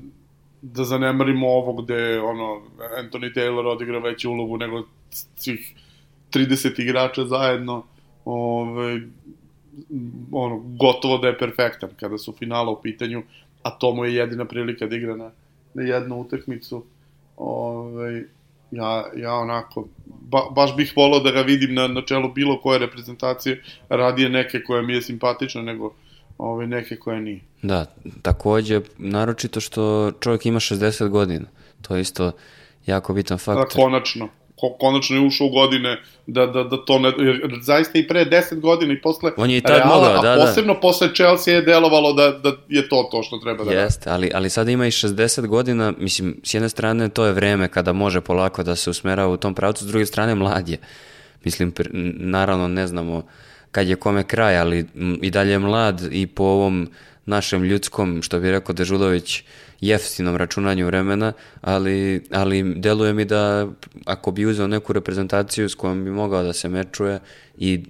da 0.63 0.85
zanemarimo 0.85 1.49
ovo 1.49 1.83
gde 1.83 2.21
ono, 2.21 2.63
Anthony 3.03 3.35
Taylor 3.35 3.67
odigra 3.67 3.99
veću 3.99 4.31
ulogu 4.31 4.57
nego 4.57 4.83
svih 5.37 5.75
30 6.33 6.81
igrača 6.81 7.25
zajedno 7.25 7.85
ovaj, 8.25 9.01
ono, 10.33 10.59
gotovo 10.59 11.19
da 11.19 11.29
je 11.29 11.39
perfektan 11.39 11.91
kada 12.01 12.19
su 12.19 12.33
finala 12.33 12.71
u 12.71 12.83
pitanju, 12.83 13.23
a 13.67 13.71
to 13.71 13.95
mu 13.95 14.05
je 14.05 14.15
jedina 14.15 14.45
prilika 14.45 14.87
da 14.87 14.97
igra 14.97 15.17
na, 15.17 15.31
na 15.75 15.83
jednu 15.83 16.21
utakmicu. 16.21 16.85
Ovaj, 17.37 18.23
ja, 18.71 19.05
ja 19.17 19.35
onako, 19.35 19.89
ba, 20.07 20.41
baš 20.55 20.77
bih 20.77 20.93
volao 20.97 21.21
da 21.21 21.31
ga 21.31 21.41
vidim 21.41 21.75
na, 21.75 21.89
na 21.89 22.03
čelu 22.03 22.33
bilo 22.33 22.61
koje 22.61 22.79
reprezentacije, 22.79 23.63
radije 23.89 24.29
neke 24.29 24.63
koje 24.63 24.83
mi 24.83 24.93
je 24.93 25.03
simpatična 25.03 25.63
nego 25.63 25.95
ove 26.39 26.67
neke 26.67 26.97
koje 26.97 27.21
nije. 27.21 27.41
Da, 27.63 27.87
takođe, 28.23 28.81
naročito 28.99 29.61
što 29.61 30.13
čovjek 30.21 30.47
ima 30.47 30.61
60 30.61 31.09
godina. 31.09 31.47
To 31.83 31.97
je 31.97 32.01
isto 32.01 32.33
jako 32.87 33.15
bitan 33.15 33.39
faktor. 33.39 33.69
Da, 33.69 33.83
konačno 33.83 34.29
konačno 34.79 35.17
je 35.17 35.27
ušao 35.27 35.47
u 35.47 35.51
godine 35.51 36.01
da, 36.27 36.47
da, 36.47 36.65
da 36.65 36.85
to 36.85 36.99
ne, 36.99 37.13
jer 37.19 37.59
zaista 37.63 37.99
i 37.99 38.09
pre 38.09 38.25
10 38.25 38.61
godina 38.61 38.93
i 38.93 39.01
posle 39.01 39.33
On 39.37 39.51
je 39.51 39.57
i 39.57 39.61
tad 39.61 39.77
Reala, 39.77 39.97
mogao, 39.97 40.23
da, 40.23 40.31
a 40.31 40.37
da. 40.37 40.43
posebno 40.45 40.75
da. 40.75 40.81
posle 40.81 41.15
Chelsea 41.15 41.55
je 41.55 41.63
delovalo 41.63 42.13
da, 42.13 42.31
da 42.31 42.53
je 42.69 42.89
to 42.89 43.09
to 43.11 43.23
što 43.23 43.39
treba 43.39 43.65
da 43.65 43.73
Jeste, 43.73 44.11
ali, 44.11 44.31
ali 44.35 44.51
sada 44.51 44.71
ima 44.71 44.87
i 44.87 44.91
60 44.91 45.47
godina, 45.47 45.93
mislim, 45.99 46.41
s 46.43 46.55
jedne 46.55 46.69
strane 46.69 47.09
to 47.09 47.25
je 47.25 47.33
vreme 47.33 47.69
kada 47.69 47.93
može 47.93 48.21
polako 48.21 48.63
da 48.63 48.77
se 48.77 48.91
usmerava 48.91 49.33
u 49.33 49.37
tom 49.37 49.55
pravcu, 49.55 49.85
s 49.85 49.89
druge 49.89 50.07
strane 50.07 50.35
mlad 50.35 50.69
je. 50.69 50.79
Mislim, 51.45 51.73
naravno 52.19 52.69
ne 52.69 52.87
znamo 52.87 53.23
kad 53.71 53.89
je 53.89 53.97
kome 53.97 54.23
kraj, 54.23 54.59
ali 54.59 54.87
i 55.23 55.31
dalje 55.31 55.51
je 55.51 55.59
mlad 55.59 56.09
i 56.11 56.27
po 56.27 56.45
ovom 56.45 56.89
našem 57.27 57.63
ljudskom, 57.63 58.23
što 58.23 58.41
bi 58.41 58.51
rekao 58.51 58.73
Dežulović, 58.73 59.43
jeftinom 59.81 60.37
računanju 60.37 60.87
vremena, 60.87 61.33
ali, 61.61 62.25
ali 62.31 62.75
deluje 62.75 63.13
mi 63.13 63.25
da 63.25 63.69
ako 64.05 64.31
bi 64.31 64.47
uzeo 64.47 64.67
neku 64.67 64.93
reprezentaciju 64.93 65.69
s 65.69 65.75
kojom 65.75 66.05
bi 66.05 66.11
mogao 66.11 66.43
da 66.43 66.53
se 66.53 66.69
mečuje 66.69 67.19
i 67.59 67.85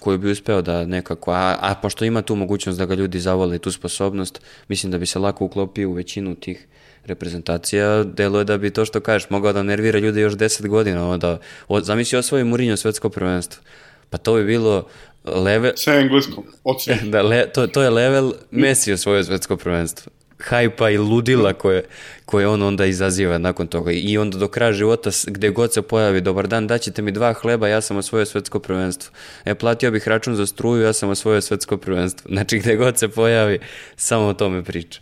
koju 0.00 0.18
bi 0.18 0.30
uspeo 0.30 0.62
da 0.62 0.84
nekako, 0.84 1.32
a, 1.32 1.56
a 1.60 1.74
pošto 1.82 2.04
ima 2.04 2.22
tu 2.22 2.36
mogućnost 2.36 2.78
da 2.78 2.86
ga 2.86 2.94
ljudi 2.94 3.20
zavole 3.20 3.58
tu 3.58 3.72
sposobnost, 3.72 4.40
mislim 4.68 4.92
da 4.92 4.98
bi 4.98 5.06
se 5.06 5.18
lako 5.18 5.44
uklopio 5.44 5.90
u 5.90 5.92
većinu 5.92 6.34
tih 6.34 6.66
reprezentacija, 7.06 8.02
deluje 8.02 8.44
da 8.44 8.58
bi 8.58 8.70
to 8.70 8.84
što 8.84 9.00
kažeš 9.00 9.30
mogao 9.30 9.52
da 9.52 9.62
nervira 9.62 9.98
ljude 9.98 10.20
još 10.20 10.32
10 10.32 10.68
godina, 10.68 11.16
da, 11.16 11.38
od, 11.68 11.84
zamisli 11.84 12.18
osvoji 12.18 12.44
Mourinho 12.44 12.76
svetsko 12.76 13.08
prvenstvo. 13.08 13.62
Pa 14.10 14.18
to 14.18 14.34
bi 14.34 14.44
bilo 14.44 14.86
level... 15.24 15.72
Sa 15.76 15.94
engleskom, 15.94 16.44
od 16.64 16.76
Da, 17.12 17.22
le, 17.22 17.46
to, 17.52 17.66
to 17.66 17.82
je 17.82 17.90
level 17.90 18.32
Messi 18.50 18.92
osvojio 18.92 19.24
svetsko 19.24 19.56
prvenstvo. 19.56 20.12
Hajpa 20.48 20.90
i 20.90 20.98
ludila 20.98 21.52
koje, 21.52 21.84
koje 22.24 22.48
on 22.48 22.62
onda 22.62 22.86
izaziva 22.86 23.38
nakon 23.38 23.66
toga. 23.66 23.92
I 23.92 24.18
onda 24.18 24.38
do 24.38 24.48
kraja 24.48 24.72
života, 24.72 25.10
gde 25.26 25.50
god 25.50 25.72
se 25.72 25.82
pojavi, 25.82 26.20
dobar 26.20 26.48
dan, 26.48 26.66
daćete 26.66 27.02
mi 27.02 27.12
dva 27.12 27.32
hleba, 27.32 27.68
ja 27.68 27.80
sam 27.80 27.96
osvojio 27.96 28.26
svetsko 28.26 28.58
prvenstvo. 28.58 29.14
E, 29.44 29.54
platio 29.54 29.90
bih 29.90 30.08
račun 30.08 30.34
za 30.34 30.46
struju, 30.46 30.82
ja 30.82 30.92
sam 30.92 31.10
osvojio 31.10 31.40
svetsko 31.40 31.76
prvenstvo. 31.76 32.30
Znači, 32.34 32.58
gde 32.58 32.76
god 32.76 32.98
se 32.98 33.08
pojavi, 33.08 33.58
samo 33.96 34.26
o 34.26 34.34
tome 34.34 34.64
priča. 34.64 35.00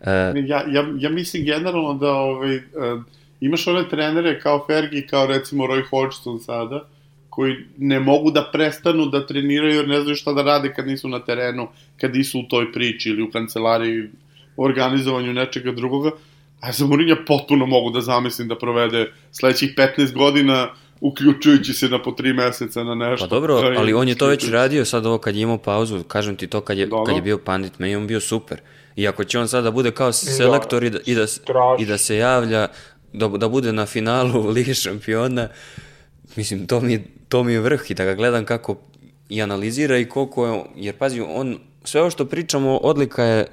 Uh, 0.00 0.06
ja, 0.46 0.64
ja, 0.68 0.94
ja 0.98 1.10
mislim 1.10 1.44
generalno 1.44 1.94
da 1.94 2.10
ovaj, 2.10 2.56
uh, 2.56 2.62
imaš 3.40 3.66
one 3.66 3.88
trenere 3.88 4.40
kao 4.40 4.64
Fergie, 4.66 5.06
kao 5.06 5.26
recimo 5.26 5.64
Roy 5.66 5.82
Hodgson 5.90 6.40
sada, 6.40 6.84
koji 7.30 7.56
ne 7.78 8.00
mogu 8.00 8.30
da 8.30 8.50
prestanu 8.52 9.06
da 9.06 9.26
treniraju 9.26 9.74
jer 9.74 9.88
ne 9.88 10.00
znaju 10.00 10.16
šta 10.16 10.32
da 10.32 10.42
rade 10.42 10.72
kad 10.74 10.86
nisu 10.86 11.08
na 11.08 11.18
terenu, 11.24 11.68
kad 12.00 12.14
nisu 12.14 12.40
u 12.40 12.42
toj 12.42 12.72
priči 12.72 13.08
ili 13.08 13.22
u 13.22 13.30
kancelariji 13.30 14.08
organizovanju 14.64 15.32
nečega 15.32 15.72
drugoga. 15.72 16.10
A 16.60 16.72
za 16.72 16.86
Mourinho 16.86 17.16
potpuno 17.26 17.66
mogu 17.66 17.90
da 17.90 18.00
zamislim 18.00 18.48
da 18.48 18.58
provede 18.58 19.12
sledećih 19.32 19.74
15 19.76 20.14
godina 20.14 20.68
uključujući 21.00 21.72
se 21.72 21.88
na 21.88 22.02
po 22.02 22.12
tri 22.12 22.32
meseca 22.32 22.84
na 22.84 22.94
nešto. 22.94 23.26
Pa 23.26 23.34
dobro, 23.34 23.54
ali 23.54 23.94
on 23.94 24.08
je 24.08 24.14
to 24.14 24.26
već 24.26 24.48
radio 24.50 24.84
sad 24.84 25.06
ovo 25.06 25.18
kad 25.18 25.36
je 25.36 25.42
imao 25.42 25.58
pauzu, 25.58 26.02
kažem 26.02 26.36
ti 26.36 26.46
to 26.46 26.60
kad 26.60 26.78
je, 26.78 26.86
dobro. 26.86 27.04
kad 27.04 27.16
je 27.16 27.22
bio 27.22 27.38
pandit, 27.38 27.78
meni 27.78 27.96
on 27.96 28.06
bio 28.06 28.20
super. 28.20 28.60
I 28.96 29.08
ako 29.08 29.24
će 29.24 29.38
on 29.38 29.48
sada 29.48 29.62
da 29.62 29.70
bude 29.70 29.90
kao 29.90 30.06
da, 30.06 30.12
selektor 30.12 30.80
da, 30.80 30.86
i, 30.86 30.90
da, 30.90 30.98
i, 31.06 31.14
da, 31.14 31.24
i 31.78 31.86
da 31.86 31.98
se 31.98 32.16
javlja, 32.16 32.68
da, 33.12 33.28
da 33.28 33.48
bude 33.48 33.72
na 33.72 33.86
finalu 33.86 34.46
Lige 34.54 34.74
šampiona, 34.74 35.48
mislim, 36.36 36.66
to 36.66 36.80
mi, 36.80 37.04
to 37.28 37.42
mi 37.44 37.52
je 37.52 37.60
vrh 37.60 37.90
i 37.90 37.94
da 37.94 38.04
ga 38.04 38.14
gledam 38.14 38.44
kako 38.44 38.76
i 39.28 39.42
analizira 39.42 39.98
i 39.98 40.08
koliko 40.08 40.46
je, 40.46 40.62
jer 40.76 40.96
pazi, 40.96 41.20
on, 41.20 41.58
sve 41.84 42.00
ovo 42.00 42.10
što 42.10 42.24
pričamo, 42.24 42.76
odlika 42.76 43.24
je 43.24 43.46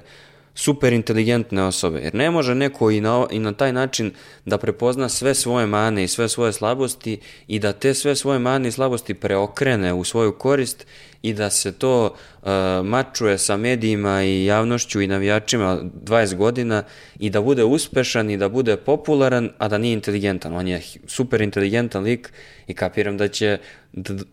super 0.60 0.92
inteligentne 0.92 1.62
osobe, 1.62 2.00
jer 2.00 2.14
ne 2.14 2.30
može 2.30 2.54
neko 2.54 2.90
i 2.90 3.00
na, 3.00 3.26
i 3.30 3.38
na 3.38 3.52
taj 3.52 3.72
način 3.72 4.12
da 4.44 4.58
prepozna 4.58 5.08
sve 5.08 5.34
svoje 5.34 5.66
mane 5.66 6.04
i 6.04 6.08
sve 6.08 6.28
svoje 6.28 6.52
slabosti 6.52 7.20
i 7.46 7.58
da 7.58 7.72
te 7.72 7.94
sve 7.94 8.16
svoje 8.16 8.38
mane 8.38 8.68
i 8.68 8.72
slabosti 8.72 9.14
preokrene 9.14 9.92
u 9.92 10.04
svoju 10.04 10.32
korist 10.32 10.86
i 11.22 11.32
da 11.32 11.50
se 11.50 11.72
to 11.72 12.04
uh, 12.04 12.48
mačuje 12.84 13.38
sa 13.38 13.56
medijima 13.56 14.22
i 14.22 14.44
javnošću 14.44 15.00
i 15.00 15.06
navijačima 15.06 15.80
20 16.04 16.36
godina 16.36 16.82
i 17.18 17.30
da 17.30 17.40
bude 17.40 17.64
uspešan 17.64 18.30
i 18.30 18.36
da 18.36 18.48
bude 18.48 18.76
popularan, 18.76 19.50
a 19.58 19.68
da 19.68 19.78
nije 19.78 19.92
inteligentan. 19.92 20.56
On 20.56 20.68
je 20.68 20.82
super 21.06 21.40
inteligentan 21.40 22.02
lik 22.02 22.32
i 22.66 22.74
kapiram 22.74 23.16
da 23.16 23.28
će 23.28 23.58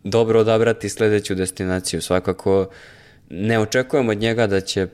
dobro 0.03 0.39
odabrati 0.39 0.89
sledeću 0.89 1.35
destinaciju. 1.35 2.01
Svakako 2.01 2.69
ne 3.29 3.59
očekujem 3.59 4.09
od 4.09 4.17
njega 4.17 4.47
da 4.47 4.61
će 4.61 4.87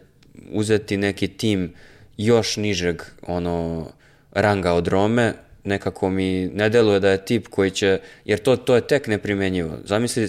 uzeti 0.51 0.97
neki 0.97 1.27
tim 1.27 1.73
još 2.17 2.57
nižeg 2.57 3.01
ono 3.27 3.87
ranga 4.31 4.73
od 4.73 4.87
Rome, 4.87 5.33
nekako 5.63 6.09
mi 6.09 6.47
ne 6.47 6.69
deluje 6.69 6.99
da 6.99 7.09
je 7.09 7.25
tip 7.25 7.47
koji 7.47 7.71
će, 7.71 7.99
jer 8.25 8.39
to, 8.39 8.55
to 8.55 8.75
je 8.75 8.87
tek 8.87 9.07
neprimenjivo. 9.07 9.77
Zamisli 9.85 10.27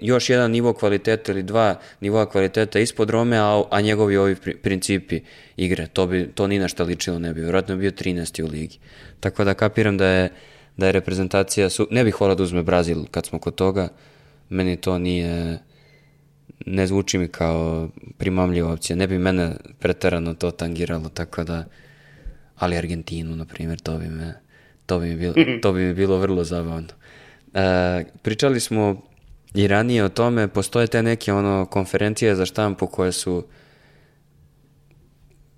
još 0.00 0.30
jedan 0.30 0.50
nivo 0.50 0.72
kvaliteta 0.72 1.32
ili 1.32 1.42
dva 1.42 1.80
nivoa 2.00 2.26
kvaliteta 2.26 2.78
ispod 2.78 3.10
Rome, 3.10 3.38
a, 3.38 3.62
a 3.70 3.80
njegovi 3.80 4.16
ovi 4.16 4.36
principi 4.62 5.20
igre, 5.56 5.86
to, 5.86 6.06
bi, 6.06 6.28
to 6.34 6.46
ni 6.46 6.58
na 6.58 6.68
šta 6.68 6.84
ličilo 6.84 7.18
ne 7.18 7.34
bi, 7.34 7.40
vjerojatno 7.40 7.76
bi 7.76 7.80
bio 7.80 7.90
13. 7.90 8.42
u 8.42 8.46
ligi. 8.46 8.78
Tako 9.20 9.44
da 9.44 9.54
kapiram 9.54 9.98
da 9.98 10.06
je, 10.06 10.28
da 10.76 10.86
je 10.86 10.92
reprezentacija, 10.92 11.70
su, 11.70 11.88
ne 11.90 12.04
bih 12.04 12.20
volao 12.20 12.34
da 12.36 12.42
uzme 12.42 12.62
Brazil 12.62 13.04
kad 13.10 13.26
smo 13.26 13.38
kod 13.38 13.54
toga, 13.54 13.88
meni 14.48 14.76
to 14.76 14.98
nije, 14.98 15.58
ne 16.66 16.86
zvuči 16.86 17.18
mi 17.18 17.28
kao 17.28 17.88
primamljiva 18.18 18.72
opcija, 18.72 18.96
ne 18.96 19.06
bi 19.06 19.18
mene 19.18 19.56
preterano 19.78 20.34
to 20.34 20.50
tangiralo, 20.50 21.08
tako 21.08 21.44
da, 21.44 21.64
ali 22.56 22.76
Argentinu, 22.76 23.36
na 23.36 23.44
primjer, 23.44 23.80
to 23.80 23.98
bi 23.98 24.08
me, 24.08 24.34
to 24.86 24.98
bi 24.98 25.08
mi 25.08 25.16
bilo, 25.16 25.34
to 25.62 25.72
bi 25.72 25.80
mi 25.80 25.94
bilo 25.94 26.18
vrlo 26.18 26.44
zabavno. 26.44 26.88
E, 27.54 28.04
pričali 28.22 28.60
smo 28.60 29.02
i 29.54 29.68
ranije 29.68 30.04
o 30.04 30.08
tome, 30.08 30.48
postoje 30.48 30.86
te 30.86 31.02
neke 31.02 31.32
ono 31.32 31.66
konferencije 31.66 32.34
za 32.34 32.46
štampu 32.46 32.86
koje 32.86 33.12
su 33.12 33.44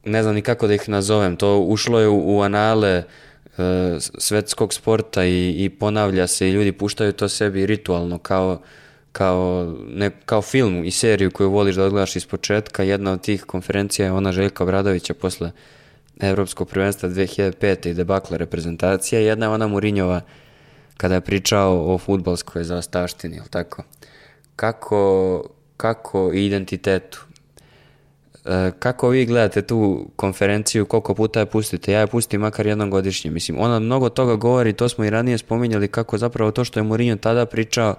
ne 0.05 0.23
znam 0.23 0.35
ni 0.35 0.43
kako 0.43 0.67
da 0.67 0.75
ih 0.75 0.89
nazovem, 0.89 1.37
to 1.37 1.59
ušlo 1.59 2.01
je 2.01 2.09
u, 2.09 2.37
u 2.37 2.41
anale 2.41 2.89
e, 2.89 3.03
svetskog 3.99 4.75
sporta 4.75 5.25
i, 5.25 5.65
i 5.65 5.69
ponavlja 5.69 6.27
se 6.27 6.49
i 6.49 6.53
ljudi 6.53 6.73
puštaju 6.73 7.13
to 7.13 7.29
sebi 7.29 7.67
ritualno 7.67 8.19
kao 8.19 8.61
kao, 9.17 9.75
ne, 9.89 10.11
kao 10.25 10.43
film 10.43 10.85
i 10.85 10.91
seriju 10.91 11.31
koju 11.31 11.51
voliš 11.51 11.77
da 11.77 11.85
odgledaš 11.85 12.17
iz 12.17 12.27
početka. 12.27 12.83
Jedna 12.83 13.13
od 13.13 13.21
tih 13.21 13.45
konferencija 13.45 14.07
je 14.07 14.13
ona 14.13 14.33
Željka 14.33 14.65
Bradovića 14.65 15.15
posle 15.15 15.51
Evropskog 16.21 16.69
prvenstva 16.69 17.09
2005. 17.09 17.89
i 17.89 17.95
debakla 17.95 18.37
reprezentacija. 18.37 19.21
Jedna 19.21 19.47
je 19.47 19.51
ona 19.51 19.67
Murinjova 19.67 20.21
kada 20.97 21.15
je 21.15 21.21
pričao 21.21 21.95
o 21.95 21.99
futbalskoj 21.99 22.65
zaostavštini, 22.65 23.37
ili 23.37 23.49
tako? 23.51 23.83
Kako, 24.57 25.45
kako 25.77 26.31
identitetu. 26.35 27.25
E, 28.45 28.73
kako 28.79 29.09
vi 29.09 29.27
gledate 29.27 29.63
tu 29.63 30.09
konferenciju, 30.17 30.87
koliko 30.87 31.15
puta 31.15 31.41
je 31.41 31.47
pustite? 31.47 31.93
Ja 31.93 32.01
je 32.01 32.07
pustim 32.07 32.41
makar 32.41 32.67
jednom 32.67 32.91
godišnje. 32.91 33.31
Mislim, 33.31 33.61
ona 33.61 33.79
mnogo 33.79 34.09
toga 34.09 34.35
govori, 34.35 34.73
to 34.73 34.89
smo 34.89 35.05
i 35.05 35.11
ranije 35.11 35.39
spominjali, 35.39 35.89
kako 35.89 36.19
zapravo 36.19 36.51
to 36.51 36.65
što 36.65 36.81
je 36.81 36.85
Mourinho 36.85 37.17
tada 37.17 37.47
pričao 37.47 37.95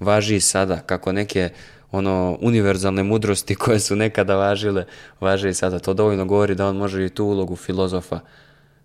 važi 0.00 0.36
i 0.36 0.40
sada, 0.40 0.80
kako 0.80 1.12
neke 1.12 1.50
ono 1.92 2.38
univerzalne 2.40 3.02
mudrosti 3.02 3.54
koje 3.62 3.80
su 3.80 3.96
nekada 3.96 4.36
važile, 4.36 4.84
važe 5.20 5.48
i 5.48 5.54
sada. 5.54 5.78
To 5.78 5.94
dovoljno 5.94 6.24
govori 6.24 6.54
da 6.54 6.68
on 6.68 6.76
može 6.76 7.06
i 7.06 7.08
tu 7.08 7.24
ulogu 7.24 7.56
filozofa 7.56 8.20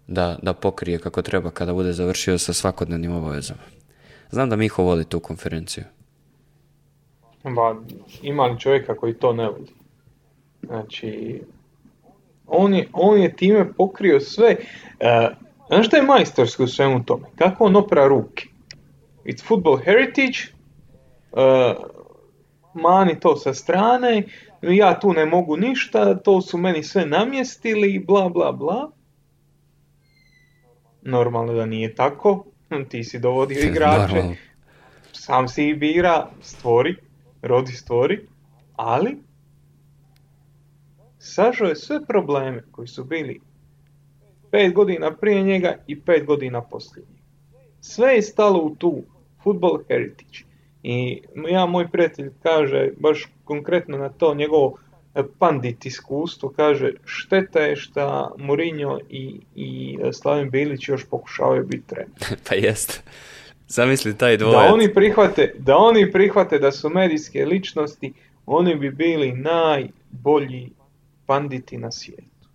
da, 0.08 0.38
da 0.41 0.53
pokrije 0.53 0.99
kako 0.99 1.22
treba 1.22 1.51
kada 1.51 1.74
bude 1.74 1.93
završio 1.93 2.38
sa 2.38 2.53
svakodnevnim 2.53 3.16
obavezama. 3.16 3.60
Znam 4.32 4.49
da 4.49 4.55
Miho 4.55 4.84
voli 4.84 5.05
tu 5.05 5.20
konferenciju. 5.20 5.84
Ba, 7.43 7.76
ima 8.22 8.45
li 8.45 8.60
čovjeka 8.60 8.95
koji 8.95 9.14
to 9.14 9.34
ne 9.34 9.49
voli? 9.49 9.68
Znači, 10.64 11.41
on 12.47 12.74
je, 12.74 12.88
on 12.93 13.20
je 13.20 13.36
time 13.36 13.74
pokrio 13.74 14.20
sve. 14.20 14.55
Uh, 14.55 15.38
znaš 15.68 15.88
šta 15.88 15.97
je 15.97 16.03
majstorsko 16.03 16.64
u 16.64 16.68
svemu 16.68 17.03
tome? 17.03 17.26
Kako 17.36 17.64
on 17.64 17.76
opra 17.76 18.08
ruke? 18.08 18.45
It's 19.26 19.43
football 19.43 19.78
heritage, 19.78 20.38
mani 22.73 23.19
to 23.19 23.35
sa 23.35 23.53
strane, 23.53 24.23
ja 24.61 24.99
tu 24.99 25.13
ne 25.13 25.25
mogu 25.25 25.57
ništa, 25.57 26.15
to 26.15 26.41
su 26.41 26.57
meni 26.57 26.83
sve 26.83 27.05
namjestili, 27.05 28.03
bla 28.07 28.29
bla 28.29 28.51
bla. 28.51 28.91
Normalno 31.01 31.53
da 31.53 31.65
nije 31.65 31.95
tako, 31.95 32.45
ti 32.89 33.03
si 33.03 33.19
dovodio 33.19 33.59
igrače, 33.59 34.23
sam 35.11 35.47
si 35.47 35.69
ih 35.69 35.77
bira, 35.79 36.29
stvori, 36.41 36.95
rodi 37.41 37.71
stvori, 37.71 38.27
ali 38.75 39.17
sažao 41.19 41.67
je 41.67 41.75
sve 41.75 42.05
probleme 42.05 42.63
koji 42.71 42.88
su 42.88 43.03
bili 43.03 43.41
pet 44.51 44.73
godina 44.73 45.15
prije 45.15 45.43
njega 45.43 45.75
i 45.88 46.01
pet 46.01 46.25
godina 46.25 46.61
poslije 46.61 47.05
njega. 47.09 47.23
Sve 47.81 48.13
je 48.13 48.21
stalo 48.21 48.59
u 48.59 48.75
tu 48.75 49.03
football 49.43 49.79
heritage. 49.88 50.46
I 50.89 51.21
ja, 51.49 51.65
moj 51.65 51.88
prijatelj, 51.88 52.29
kaže, 52.43 52.89
baš 52.99 53.27
konkretno 53.43 53.97
na 53.97 54.09
to 54.09 54.33
njegovo 54.35 54.77
e, 55.15 55.23
pandit 55.39 55.85
iskustvo, 55.85 56.49
kaže, 56.49 56.91
šteta 57.05 57.59
je 57.59 57.75
što 57.75 58.35
Mourinho 58.38 58.99
i, 59.09 59.39
i 59.55 59.97
Slaven 60.13 60.49
Bilić 60.49 60.89
još 60.89 61.05
pokušavaju 61.09 61.65
biti 61.65 61.88
trener. 61.88 62.15
pa 62.49 62.55
jest. 62.55 63.03
Zamisli 63.67 64.17
taj 64.17 64.38
dvojac. 64.38 64.67
Da 64.67 64.73
oni 64.73 64.93
prihvate, 64.93 65.53
da 65.57 65.77
oni 65.77 66.11
prihvate 66.11 66.59
da 66.59 66.71
su 66.71 66.89
medijske 66.89 67.45
ličnosti, 67.45 68.13
oni 68.45 68.75
bi 68.75 68.89
bili 68.89 69.31
najbolji 69.31 70.69
panditi 71.25 71.77
na 71.77 71.91
svijetu. 71.91 72.47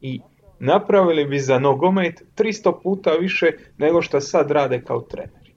I 0.00 0.20
napravili 0.58 1.24
bi 1.24 1.38
za 1.38 1.58
nogomet 1.58 2.22
300 2.36 2.82
puta 2.82 3.10
više 3.10 3.50
nego 3.78 4.02
što 4.02 4.20
sad 4.20 4.50
rade 4.50 4.82
kao 4.82 5.00
treneri. 5.00 5.54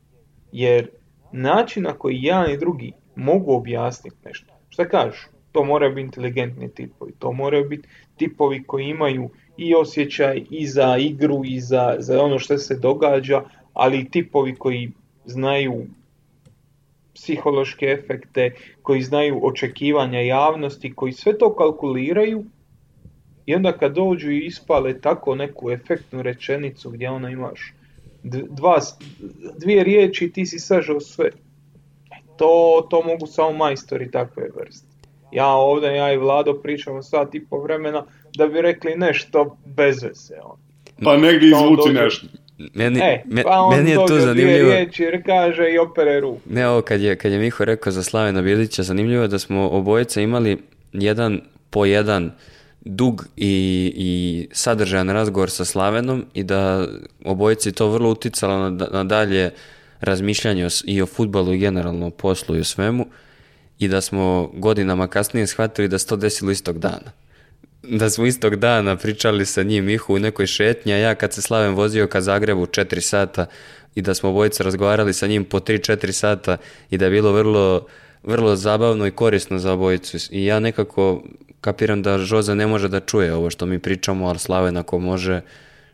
Jer 0.51 0.89
način 1.37 1.83
na 1.83 1.93
koji 1.93 2.19
jedan 2.21 2.51
i 2.51 2.57
drugi 2.57 2.91
mogu 3.15 3.53
objasniti 3.53 4.17
nešto. 4.25 4.53
Šta 4.69 4.89
kažu? 4.89 5.27
To 5.51 5.63
moraju 5.63 5.95
biti 5.95 6.05
inteligentni 6.05 6.69
tipovi, 6.69 7.13
to 7.19 7.31
moraju 7.31 7.69
biti 7.69 7.87
tipovi 8.17 8.63
koji 8.63 8.85
imaju 8.85 9.29
i 9.57 9.75
osjećaj 9.75 10.43
i 10.49 10.67
za 10.67 10.97
igru 10.97 11.41
i 11.45 11.59
za, 11.59 11.95
za 11.99 12.23
ono 12.23 12.39
što 12.39 12.57
se 12.57 12.75
događa, 12.75 13.43
ali 13.73 13.99
i 13.99 14.09
tipovi 14.09 14.55
koji 14.55 14.91
znaju 15.25 15.85
psihološke 17.15 17.85
efekte, 17.85 18.51
koji 18.81 19.01
znaju 19.01 19.39
očekivanja 19.43 20.19
javnosti, 20.19 20.93
koji 20.93 21.13
sve 21.13 21.37
to 21.37 21.55
kalkuliraju 21.55 22.45
i 23.45 23.55
onda 23.55 23.77
kad 23.77 23.95
dođu 23.95 24.31
i 24.31 24.45
ispale 24.45 25.01
tako 25.01 25.35
neku 25.35 25.71
efektnu 25.71 26.21
rečenicu 26.21 26.89
gdje 26.89 27.09
ono 27.09 27.29
imaš 27.29 27.73
dva, 28.49 28.79
dvije 29.57 29.83
riječi 29.83 30.31
ti 30.31 30.45
si 30.45 30.59
sažao 30.59 30.99
sve. 30.99 31.29
To, 32.37 32.47
to 32.89 33.01
mogu 33.03 33.27
samo 33.27 33.51
majstori 33.53 34.11
takve 34.11 34.43
vrste. 34.55 34.87
Ja 35.31 35.47
ovdje, 35.47 35.95
ja 35.95 36.13
i 36.13 36.17
Vlado 36.17 36.53
pričamo 36.53 37.03
sat 37.03 37.35
i 37.35 37.45
po 37.45 37.59
vremena 37.59 38.05
da 38.35 38.47
bi 38.47 38.61
rekli 38.61 38.95
nešto 38.95 39.57
bez 39.65 40.03
veze. 40.03 40.33
On. 40.43 40.57
Pa 41.03 41.17
negdje 41.17 41.49
izvuci 41.49 41.89
nešto. 41.93 42.27
Meni, 42.73 42.99
E, 42.99 43.23
me- 43.25 43.43
pa 43.43 43.59
on 43.59 43.75
meni 43.77 43.89
je 43.91 43.95
to 43.97 44.19
zanimljivo. 44.19 44.69
riječi 44.69 45.03
jer 45.03 45.23
kaže 45.25 45.69
i 45.69 45.77
opere 45.77 46.19
ruku. 46.19 46.39
Ne, 46.45 46.67
ovo 46.67 46.81
kad 46.81 47.01
je, 47.01 47.15
kad 47.15 47.31
je 47.31 47.39
Miho 47.39 47.65
rekao 47.65 47.91
za 47.91 48.03
Slavena 48.03 48.41
Bilića, 48.41 48.83
zanimljivo 48.83 49.21
je 49.21 49.27
da 49.27 49.39
smo 49.39 49.69
obojica 49.69 50.21
imali 50.21 50.57
jedan 50.93 51.41
po 51.69 51.85
jedan 51.85 52.31
dug 52.87 53.25
i, 53.35 53.93
i 53.95 54.47
sadržajan 54.51 55.09
razgovor 55.09 55.49
sa 55.49 55.65
Slavenom 55.65 56.25
i 56.33 56.43
da 56.43 56.87
obojici 57.25 57.71
to 57.71 57.89
vrlo 57.89 58.09
uticalo 58.09 58.69
na, 58.69 58.87
na 58.91 59.03
dalje 59.03 59.51
razmišljanje 59.99 60.65
o 60.65 60.69
i 60.85 61.01
o 61.01 61.05
futbalu 61.05 61.53
i 61.53 61.57
generalno 61.57 62.07
o 62.07 62.09
poslu 62.09 62.55
i 62.55 62.59
o 62.59 62.63
svemu 62.63 63.05
i 63.79 63.87
da 63.87 64.01
smo 64.01 64.51
godinama 64.53 65.07
kasnije 65.07 65.47
shvatili 65.47 65.87
da 65.87 65.99
se 65.99 66.07
to 66.07 66.15
desilo 66.15 66.51
istog 66.51 66.79
dana. 66.79 67.11
Da 67.83 68.09
smo 68.09 68.25
istog 68.25 68.55
dana 68.55 68.95
pričali 68.95 69.45
sa 69.45 69.63
njim 69.63 69.85
Mihu 69.85 70.15
u 70.15 70.19
nekoj 70.19 70.47
šetnji, 70.47 70.93
a 70.93 70.97
ja 70.97 71.15
kad 71.15 71.33
se 71.33 71.41
Slaven 71.41 71.73
vozio 71.73 72.07
ka 72.07 72.21
Zagrebu 72.21 72.65
4 72.65 72.99
sata 72.99 73.45
i 73.95 74.01
da 74.01 74.13
smo 74.13 74.29
obojice 74.29 74.63
razgovarali 74.63 75.13
sa 75.13 75.27
njim 75.27 75.45
po 75.45 75.59
3-4 75.59 76.11
sata 76.11 76.57
i 76.89 76.97
da 76.97 77.05
je 77.05 77.11
bilo 77.11 77.31
vrlo, 77.31 77.85
vrlo 78.23 78.55
zabavno 78.55 79.07
i 79.07 79.11
korisno 79.11 79.59
za 79.59 79.73
obojicu. 79.73 80.17
I 80.31 80.45
ja 80.45 80.59
nekako 80.59 81.23
kapiram 81.61 82.01
da 82.03 82.17
Žoza 82.17 82.55
ne 82.55 82.67
može 82.67 82.87
da 82.87 82.99
čuje 82.99 83.33
ovo 83.33 83.49
što 83.49 83.65
mi 83.65 83.79
pričamo, 83.79 84.27
ali 84.27 84.39
Slaven 84.39 84.77
ako 84.77 84.99
može, 84.99 85.41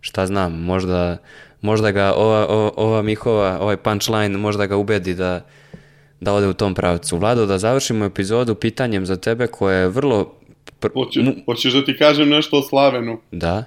šta 0.02 0.26
znam, 0.26 0.54
možda, 0.62 1.18
možda 1.62 1.92
ga 1.92 2.14
ova, 2.14 2.48
ova, 2.48 2.72
ova 2.76 3.02
Mihova, 3.02 3.60
ovaj 3.62 3.78
punchline 3.78 4.38
možda 4.38 4.66
ga 4.66 4.78
ubedi 4.78 5.14
da, 5.14 5.46
da 6.20 6.34
ode 6.34 6.48
u 6.48 6.54
tom 6.54 6.74
pravcu. 6.76 7.18
Vlado, 7.18 7.46
da 7.46 7.58
završimo 7.58 8.06
epizodu 8.06 8.56
pitanjem 8.56 9.06
za 9.06 9.16
tebe 9.16 9.48
koje 9.48 9.80
je 9.80 9.88
vrlo... 9.90 10.34
pr- 10.82 10.94
Hoće, 10.94 11.22
mu- 11.22 11.36
hoćeš 11.46 11.74
da 11.74 11.86
ti 11.86 11.98
kažem 11.98 12.30
nešto 12.30 12.58
o 12.58 12.62
Slavenu? 12.62 13.20
Da, 13.32 13.64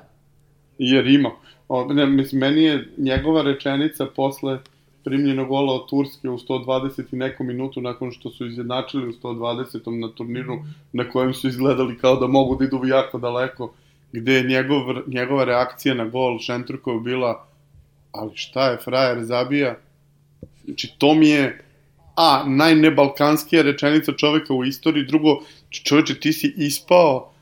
Jer 0.78 1.06
ima. 1.06 1.30
O, 1.68 1.92
ne, 1.92 2.06
mislim, 2.06 2.40
meni 2.40 2.62
je 2.62 2.88
njegova 2.98 3.42
rečenica 3.42 4.06
posle 4.06 4.58
primljenog 5.06 5.48
gola 5.48 5.72
od 5.72 5.88
Turske 5.90 6.28
u 6.30 6.38
120 6.38 7.02
i 7.12 7.16
neku 7.16 7.44
minutu 7.44 7.80
nakon 7.80 8.12
što 8.12 8.30
su 8.30 8.46
izjednačili 8.46 9.08
u 9.08 9.12
120. 9.12 10.00
na 10.00 10.08
turniru 10.14 10.58
na 10.92 11.10
kojem 11.10 11.34
su 11.34 11.48
izgledali 11.48 11.98
kao 11.98 12.16
da 12.16 12.26
mogu 12.26 12.56
da 12.56 12.64
idu 12.64 12.80
jako 12.84 13.18
daleko, 13.18 13.72
gde 14.12 14.32
je 14.32 14.48
njegov, 14.48 14.80
njegova 15.06 15.44
reakcija 15.44 15.94
na 15.94 16.04
gol 16.04 16.38
Šentrukov 16.38 17.00
bila 17.00 17.46
ali 18.12 18.30
šta 18.34 18.70
je, 18.70 18.78
frajer 18.84 19.24
zabija? 19.24 19.78
Znači, 20.64 20.94
to 20.98 21.14
mi 21.14 21.28
je 21.28 21.64
a, 22.16 22.44
najnebalkanskija 22.46 23.62
rečenica 23.62 24.12
čoveka 24.12 24.54
u 24.54 24.64
istoriji, 24.64 25.06
drugo, 25.06 25.40
čoveče, 25.70 26.20
ti 26.20 26.32
si 26.32 26.54
ispao 26.56 27.32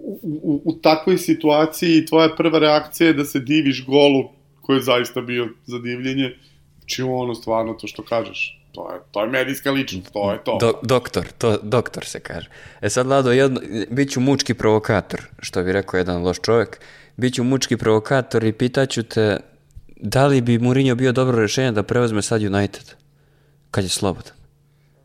u, 0.00 0.20
u, 0.22 0.62
u 0.64 0.72
takvoj 0.72 1.18
situaciji 1.18 1.98
i 1.98 2.06
tvoja 2.06 2.28
prva 2.36 2.58
reakcija 2.58 3.06
je 3.06 3.14
da 3.14 3.24
se 3.24 3.40
diviš 3.40 3.84
golu 3.86 4.39
koji 4.70 4.78
je 4.78 4.82
zaista 4.82 5.20
bio 5.20 5.48
za 5.66 5.78
divljenje. 5.78 6.36
Znači 6.78 7.02
ono 7.02 7.34
stvarno 7.34 7.74
to 7.74 7.86
što 7.86 8.02
kažeš, 8.02 8.60
to 8.72 8.92
je, 8.92 9.00
to 9.10 9.22
je 9.22 9.30
medijska 9.30 9.70
ličnost, 9.70 10.12
to 10.12 10.32
je 10.32 10.44
to. 10.44 10.58
Do, 10.60 10.72
doktor, 10.82 11.26
to 11.38 11.58
doktor 11.62 12.04
se 12.04 12.20
kaže. 12.20 12.48
E 12.80 12.90
sad, 12.90 13.06
Lado, 13.06 13.32
jedno, 13.32 13.60
bit 13.90 14.10
ću 14.10 14.20
mučki 14.20 14.54
provokator, 14.54 15.20
što 15.38 15.62
bi 15.62 15.72
rekao 15.72 15.98
jedan 15.98 16.22
loš 16.22 16.40
čovjek. 16.40 16.80
Biću 17.16 17.44
mučki 17.44 17.76
provokator 17.76 18.44
i 18.44 18.52
pitaću 18.52 19.02
te 19.02 19.40
da 19.96 20.26
li 20.26 20.40
bi 20.40 20.58
Mourinho 20.58 20.94
bio 20.94 21.12
dobro 21.12 21.38
rješenje 21.38 21.72
da 21.72 21.82
preuzme 21.82 22.22
sad 22.22 22.42
United, 22.42 22.94
kad 23.70 23.84
je 23.84 23.90
slobodan. 23.90 24.32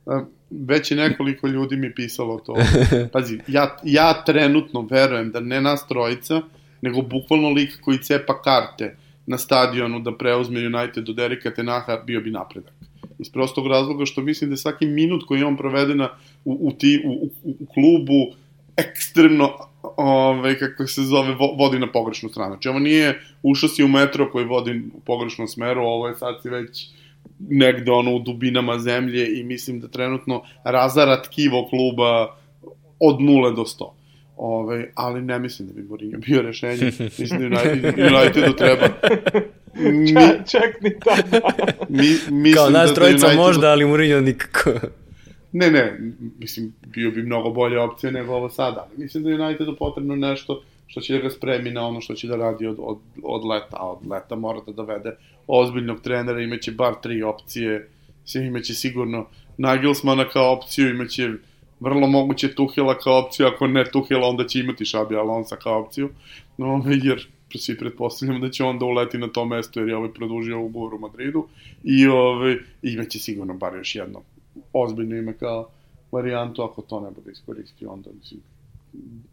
A, 0.06 0.26
Već 0.50 0.92
je 0.92 0.98
nekoliko 0.98 1.48
ljudi 1.48 1.76
mi 1.76 1.96
pisalo 1.96 2.40
to. 2.40 2.56
Pazi, 3.14 3.40
ja, 3.48 3.78
ja 3.84 4.24
trenutno 4.26 4.88
verujem 4.92 5.32
da 5.32 5.40
ne 5.40 5.62
nas 5.62 5.88
trojica, 5.88 6.42
nego 6.82 7.02
bukvalno 7.02 7.50
lik 7.50 7.82
koji 7.82 7.98
cepa 7.98 8.42
karte 8.42 8.96
na 9.28 9.38
stadionu 9.38 10.00
da 10.00 10.18
preuzme 10.18 10.66
United 10.68 11.10
od 11.10 11.20
Erika 11.20 11.54
Tenaha 11.54 11.98
bio 11.98 12.22
bi 12.22 12.32
napredak. 12.32 12.74
Iz 13.20 13.30
prostog 13.30 13.68
razloga 13.68 14.06
što 14.06 14.22
mislim 14.22 14.50
da 14.50 14.58
svaki 14.58 14.86
minut 14.86 15.26
koji 15.28 15.44
on 15.44 15.58
provede 15.58 15.96
na, 15.96 16.10
u, 16.46 16.58
u, 16.62 16.72
ti, 16.72 17.02
u, 17.06 17.12
u, 17.12 17.56
u 17.60 17.66
klubu 17.66 18.36
ekstremno 18.78 19.50
ove, 19.98 20.60
kako 20.60 20.88
se 20.88 21.04
zove, 21.04 21.36
vo- 21.36 21.56
vodi 21.58 21.80
na 21.80 21.92
pogrešnu 21.92 22.30
stranu. 22.30 22.54
Znači 22.54 22.70
ovo 22.70 22.80
nije 22.80 23.22
ušao 23.44 23.70
si 23.70 23.84
u 23.84 23.88
metro 23.88 24.32
koji 24.32 24.46
vodi 24.46 24.82
u 24.94 25.00
pogrešnom 25.00 25.48
smeru, 25.48 25.82
ovo 25.82 26.08
je 26.08 26.16
sad 26.16 26.36
si 26.42 26.50
već 26.50 26.88
negde 27.40 27.92
ono 27.92 28.16
u 28.16 28.20
dubinama 28.20 28.80
zemlje 28.80 29.40
i 29.40 29.44
mislim 29.44 29.80
da 29.80 29.88
trenutno 29.88 30.42
razara 30.64 31.22
tkivo 31.22 31.68
kluba 31.70 32.36
od 33.00 33.16
0 33.20 33.56
do 33.56 33.62
100. 33.62 33.90
Ove, 34.38 34.92
ali 34.96 35.22
ne 35.22 35.40
mislim 35.40 35.68
da 35.68 35.74
bi 35.74 35.84
Mourinho 35.84 36.18
bio 36.18 36.42
rešenje. 36.42 36.92
Mislim 37.20 37.40
da 37.40 37.46
United, 37.46 38.00
Unitedu 38.00 38.54
treba. 38.58 38.88
Mi, 39.76 40.14
Čak, 40.14 40.50
čak 40.52 40.82
ni 40.82 41.00
tada. 41.00 41.48
mi, 41.90 41.98
mislim 42.32 42.54
Kao 42.54 42.70
nas 42.70 42.90
da 42.90 42.96
trojica 42.96 43.28
Unitedu- 43.28 43.36
možda, 43.38 43.68
ali 43.68 43.86
Mourinho 43.86 44.22
nikako. 44.22 44.72
Ne, 45.52 45.72
ne, 45.72 46.00
mislim, 46.40 46.74
bio 46.88 47.12
bi 47.12 47.24
mnogo 47.24 47.50
bolja 47.50 47.84
opcija 47.84 48.12
nego 48.12 48.34
ovo 48.34 48.50
sada, 48.50 48.88
ali 48.90 49.04
mislim 49.04 49.24
da 49.24 49.30
je 49.30 49.36
Unitedu 49.36 49.76
potrebno 49.76 50.16
nešto 50.16 50.64
što 50.88 51.02
će 51.02 51.14
da 51.14 51.20
ga 51.20 51.30
spremi 51.30 51.72
na 51.72 51.88
ono 51.88 52.02
što 52.02 52.14
će 52.14 52.28
da 52.28 52.36
radi 52.36 52.68
od, 52.68 52.76
od, 52.80 52.98
od 53.24 53.46
leta, 53.46 53.78
a 53.80 53.92
od 53.92 54.08
leta 54.12 54.36
mora 54.36 54.60
da 54.68 54.72
dovede 54.72 55.12
ozbiljnog 55.48 56.02
trenera, 56.02 56.42
imaće 56.42 56.72
bar 56.72 56.94
tri 57.04 57.24
opcije, 57.24 57.90
sve 58.26 58.46
imaće 58.46 58.74
sigurno 58.74 59.28
Nagelsmana 59.58 60.30
kao 60.30 60.54
opciju, 60.54 60.90
imaće 60.90 61.30
vrlo 61.80 62.08
moguće 62.08 62.56
Tuhela 62.56 62.98
kao 62.98 63.20
opciju, 63.20 63.48
ako 63.48 63.68
ne 63.68 63.86
Tuhela, 63.92 64.28
onda 64.28 64.48
će 64.48 64.60
imati 64.60 64.86
Šabi 64.86 65.16
Alonsa 65.16 65.56
kao 65.56 65.82
opciju, 65.82 66.10
no, 66.58 66.84
jer 67.04 67.28
svi 67.56 67.78
pretpostavljamo 67.78 68.40
da 68.40 68.50
će 68.50 68.64
on 68.64 68.80
da 68.80 68.86
uleti 68.86 69.18
na 69.18 69.28
to 69.28 69.46
mesto 69.46 69.80
jer 69.80 69.90
je 69.90 69.96
ovaj 69.96 70.14
produžio 70.14 70.62
ugovor 70.62 70.94
u 70.94 71.00
Madridu 71.00 71.48
i 71.84 72.08
ovaj, 72.08 72.58
imaće 72.82 73.20
sigurno 73.20 73.54
bar 73.54 73.76
još 73.76 73.96
jedno 73.96 74.22
ozbiljno 74.74 75.16
ime 75.16 75.34
kao 75.34 75.70
varijantu, 76.12 76.64
ako 76.64 76.82
to 76.82 77.00
ne 77.00 77.12
bude 77.12 77.32
iskoristio, 77.32 77.92
onda 77.92 78.10
mislim, 78.20 78.42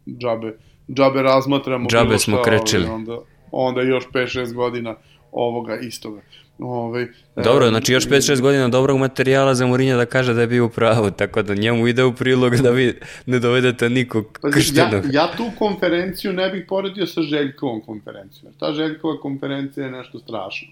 džabe, 0.07 0.57
džabe 0.89 1.21
razmatramo. 1.21 1.89
Džabe 1.89 2.17
smo 2.17 2.37
šta, 2.37 2.43
krečili. 2.43 2.83
ovaj, 2.83 2.95
Onda, 2.95 3.19
onda 3.51 3.81
još 3.81 4.07
5-6 4.07 4.53
godina 4.53 4.95
ovoga 5.31 5.77
istoga. 5.77 6.21
Ovaj, 6.59 7.07
Dobro, 7.35 7.65
e, 7.65 7.69
znači 7.69 7.93
još 7.93 8.07
5-6 8.07 8.41
godina 8.41 8.67
dobrog 8.67 8.97
materijala 8.97 9.55
za 9.55 9.67
Mourinho 9.67 9.97
da 9.97 10.05
kaže 10.05 10.33
da 10.33 10.41
je 10.41 10.47
bio 10.47 10.65
u 10.65 10.69
pravu, 10.69 11.11
tako 11.11 11.41
da 11.41 11.55
njemu 11.55 11.87
ide 11.87 12.03
u 12.03 12.13
prilog 12.13 12.55
da 12.55 12.69
vi 12.69 12.93
ne 13.25 13.39
dovedete 13.39 13.89
nikog 13.89 14.39
Pazi, 14.41 14.51
ja, 14.51 14.53
krštenog. 14.53 15.13
ja 15.13 15.31
tu 15.37 15.51
konferenciju 15.57 16.33
ne 16.33 16.49
bih 16.49 16.65
poredio 16.67 17.07
sa 17.07 17.21
Željkovom 17.21 17.81
konferencijom. 17.81 18.53
Ta 18.59 18.73
Željkova 18.73 19.19
konferencija 19.19 19.85
je 19.85 19.91
nešto 19.91 20.19
strašno. 20.19 20.67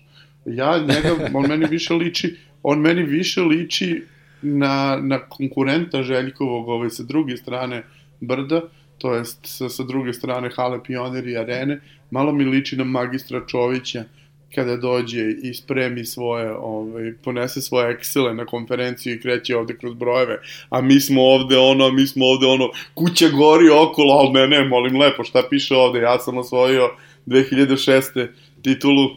Ja 0.45 0.77
njega, 0.77 1.29
on 1.34 1.47
meni 1.47 1.65
više 1.65 1.93
liči, 1.93 2.36
on 2.63 2.79
meni 2.79 3.03
više 3.03 3.41
liči 3.41 4.03
na, 4.41 4.99
na 5.01 5.19
konkurenta 5.19 6.03
Željkovog 6.03 6.69
ovaj, 6.69 6.89
sa 6.89 7.03
druge 7.03 7.38
strane 7.38 7.84
brda, 8.19 8.61
to 8.97 9.15
jest 9.15 9.39
sa, 9.43 9.69
sa 9.69 9.84
druge 9.84 10.13
strane 10.13 10.49
Hale 10.55 10.84
Pionir 10.84 11.27
i 11.27 11.38
Arene, 11.38 11.79
malo 12.11 12.32
mi 12.32 12.43
liči 12.43 12.77
na 12.77 12.84
magistra 12.84 13.41
Čovića 13.47 14.03
kada 14.55 14.77
dođe 14.77 15.31
i 15.43 15.53
spremi 15.53 16.05
svoje, 16.05 16.51
ovaj, 16.51 17.13
ponese 17.23 17.61
svoje 17.61 17.97
Excele 17.97 18.33
na 18.33 18.45
konferenciju 18.45 19.13
i 19.13 19.21
kreće 19.21 19.57
ovde 19.57 19.77
kroz 19.77 19.93
brojeve, 19.93 20.39
a 20.69 20.81
mi 20.81 20.99
smo 20.99 21.21
ovde 21.21 21.57
ono, 21.57 21.91
mi 21.91 22.07
smo 22.07 22.25
ovde 22.25 22.45
ono, 22.45 22.69
kuća 22.93 23.29
gori 23.29 23.69
okolo, 23.69 24.13
ali 24.13 24.29
ne, 24.29 24.47
ne, 24.47 24.67
molim 24.67 24.99
lepo, 24.99 25.23
šta 25.23 25.43
piše 25.49 25.75
ovde, 25.75 25.99
ja 25.99 26.19
sam 26.19 26.37
osvojio 26.37 26.89
2006. 27.25 28.27
titulu, 28.61 29.09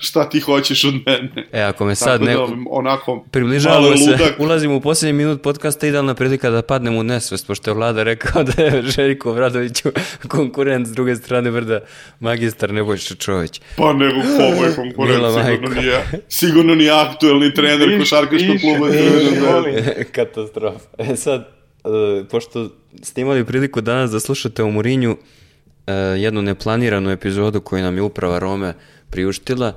šta 0.00 0.28
ti 0.28 0.40
hoćeš 0.40 0.84
od 0.84 0.94
mene? 1.06 1.48
E, 1.52 1.60
ako 1.62 1.84
me 1.84 1.94
sad 1.94 2.20
Tako 2.20 2.24
ne... 2.24 2.34
da, 2.34 2.46
onako, 2.70 3.24
Približavamo 3.30 3.80
malo 3.80 3.92
je 3.92 3.98
se, 3.98 4.10
ludak. 4.10 4.34
ulazimo 4.40 4.76
u 4.76 4.80
posljednji 4.80 5.12
minut 5.12 5.42
podcasta, 5.42 5.86
idealna 5.86 6.14
prilika 6.14 6.50
da 6.50 6.62
padnemo 6.62 6.98
u 6.98 7.02
nesvest, 7.02 7.46
pošto 7.46 7.70
je 7.70 7.74
vlada 7.74 8.02
rekao 8.02 8.42
da 8.56 8.62
je 8.62 8.82
Željko 8.82 9.32
Vradoviću 9.32 9.88
konkurent 10.28 10.86
s 10.86 10.92
druge 10.92 11.16
strane 11.16 11.50
brda 11.50 11.80
magistar 12.20 12.72
Nebojša 12.72 13.14
Čović. 13.14 13.60
Pa 13.76 13.92
nego 13.92 14.20
ko 14.20 14.60
moj 14.60 14.74
konkurent, 14.82 15.16
Mila 15.16 15.44
sigurno 15.44 15.68
majko. 15.68 15.80
nije, 15.80 16.02
sigurno 16.28 16.74
nije 16.74 16.90
aktuelni 16.92 17.54
trener 17.54 17.98
košarkaškog 17.98 18.56
kluba. 18.60 18.86
Katastrofa. 20.14 20.86
E 20.98 21.16
sad, 21.16 21.48
e, 21.84 22.24
pošto 22.28 22.70
ste 23.02 23.20
imali 23.20 23.44
priliku 23.44 23.80
danas 23.80 24.10
da 24.10 24.20
slušate 24.20 24.62
o 24.62 24.70
Murinju, 24.70 25.16
jednu 26.16 26.42
neplaniranu 26.42 27.10
epizodu 27.10 27.60
koju 27.60 27.82
nam 27.82 27.96
je 27.96 28.02
uprava 28.02 28.38
Rome 28.38 28.74
priuštila, 29.10 29.72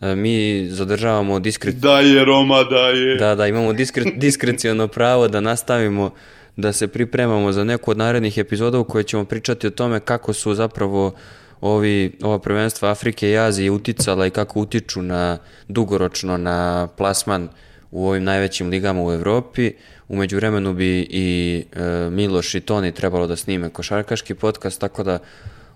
e, 0.00 0.14
mi 0.14 0.66
zadržavamo 0.70 1.38
diskret... 1.38 1.74
Da 1.74 2.00
je 2.00 2.24
Roma, 2.24 2.64
da 2.64 2.88
je. 2.88 3.16
Da, 3.16 3.34
da, 3.34 3.46
imamo 3.46 3.72
diskre, 3.72 4.04
diskreciono 4.24 4.88
pravo 4.88 5.28
da 5.28 5.40
nastavimo 5.40 6.10
da 6.56 6.72
se 6.72 6.88
pripremamo 6.88 7.52
za 7.52 7.64
neku 7.64 7.90
od 7.90 7.98
narednih 7.98 8.38
epizoda 8.38 8.78
u 8.78 8.84
kojoj 8.84 9.04
ćemo 9.04 9.24
pričati 9.24 9.66
o 9.66 9.70
tome 9.70 10.00
kako 10.00 10.32
su 10.32 10.54
zapravo 10.54 11.14
ovi, 11.60 12.12
ova 12.22 12.38
prvenstva 12.38 12.90
Afrike 12.90 13.30
i 13.30 13.38
Azije 13.38 13.70
uticala 13.70 14.26
i 14.26 14.30
kako 14.30 14.60
utiču 14.60 15.02
na 15.02 15.38
dugoročno 15.68 16.36
na 16.36 16.88
plasman 16.96 17.48
u 17.90 18.08
ovim 18.08 18.24
najvećim 18.24 18.68
ligama 18.68 19.04
u 19.04 19.12
Evropi. 19.12 19.72
Umeđu 20.08 20.36
vremenu 20.36 20.74
bi 20.74 21.06
i 21.10 21.64
e, 21.72 22.10
Miloš 22.10 22.54
i 22.54 22.60
Toni 22.60 22.92
trebalo 22.92 23.26
da 23.26 23.36
snime 23.36 23.70
košarkaški 23.70 24.34
podcast, 24.34 24.80
tako 24.80 25.02
da 25.02 25.18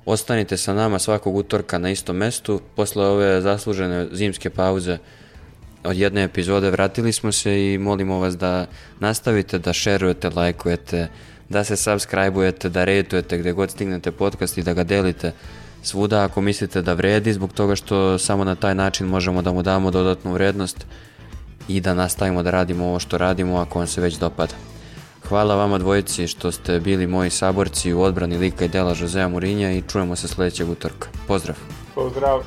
ostanite 0.05 0.57
sa 0.57 0.75
nama 0.75 0.99
svakog 0.99 1.37
utorka 1.37 1.79
na 1.79 1.91
istom 1.91 2.17
mestu. 2.17 2.61
Posle 2.77 3.07
ove 3.07 3.41
zaslužene 3.41 4.09
zimske 4.13 4.51
pauze 4.51 4.99
od 5.85 5.97
jedne 5.97 6.25
epizode 6.25 6.71
vratili 6.71 7.13
smo 7.13 7.33
se 7.33 7.73
i 7.73 7.79
molimo 7.79 8.19
vas 8.19 8.37
da 8.37 8.67
nastavite 9.01 9.59
da 9.59 9.73
šerujete, 9.73 10.31
lajkujete, 10.31 11.09
da 11.49 11.65
se 11.65 11.77
subscribe-ujete, 11.77 12.69
da 12.69 12.85
rejtujete 12.85 13.39
gde 13.39 13.53
god 13.53 13.71
stignete 13.71 14.11
podcast 14.11 14.59
i 14.59 14.63
da 14.63 14.75
ga 14.75 14.85
delite 14.85 15.33
svuda 15.83 16.25
ako 16.25 16.41
mislite 16.41 16.83
da 16.83 16.93
vredi 16.93 17.33
zbog 17.33 17.53
toga 17.53 17.77
što 17.77 18.19
samo 18.19 18.45
na 18.45 18.55
taj 18.55 18.75
način 18.75 19.07
možemo 19.07 19.43
da 19.43 19.53
mu 19.53 19.63
damo 19.63 19.91
dodatnu 19.91 20.33
vrednost 20.33 20.87
i 21.69 21.81
da 21.81 21.95
nastavimo 21.95 22.43
da 22.43 22.51
radimo 22.51 22.87
ovo 22.87 22.99
što 22.99 23.19
radimo 23.19 23.59
ako 23.59 23.79
vam 23.79 23.87
se 23.87 24.01
već 24.01 24.19
dopada. 24.19 24.55
Hvala 25.29 25.55
vama 25.55 25.79
dvojici 25.79 26.27
što 26.27 26.53
ste 26.53 26.81
bili 26.81 27.07
moji 27.07 27.31
saborci 27.31 27.93
u 27.93 28.03
odbrani 28.03 28.39
lika 28.39 28.65
i 28.65 28.69
dela 28.69 28.95
Josea 29.01 29.29
Murinja 29.29 29.73
i 29.73 29.83
čujemo 29.83 30.17
se 30.17 30.29
sledećeg 30.29 30.71
utorka. 30.71 31.09
Pozdrav! 31.27 31.57
Pozdrav! 31.95 32.43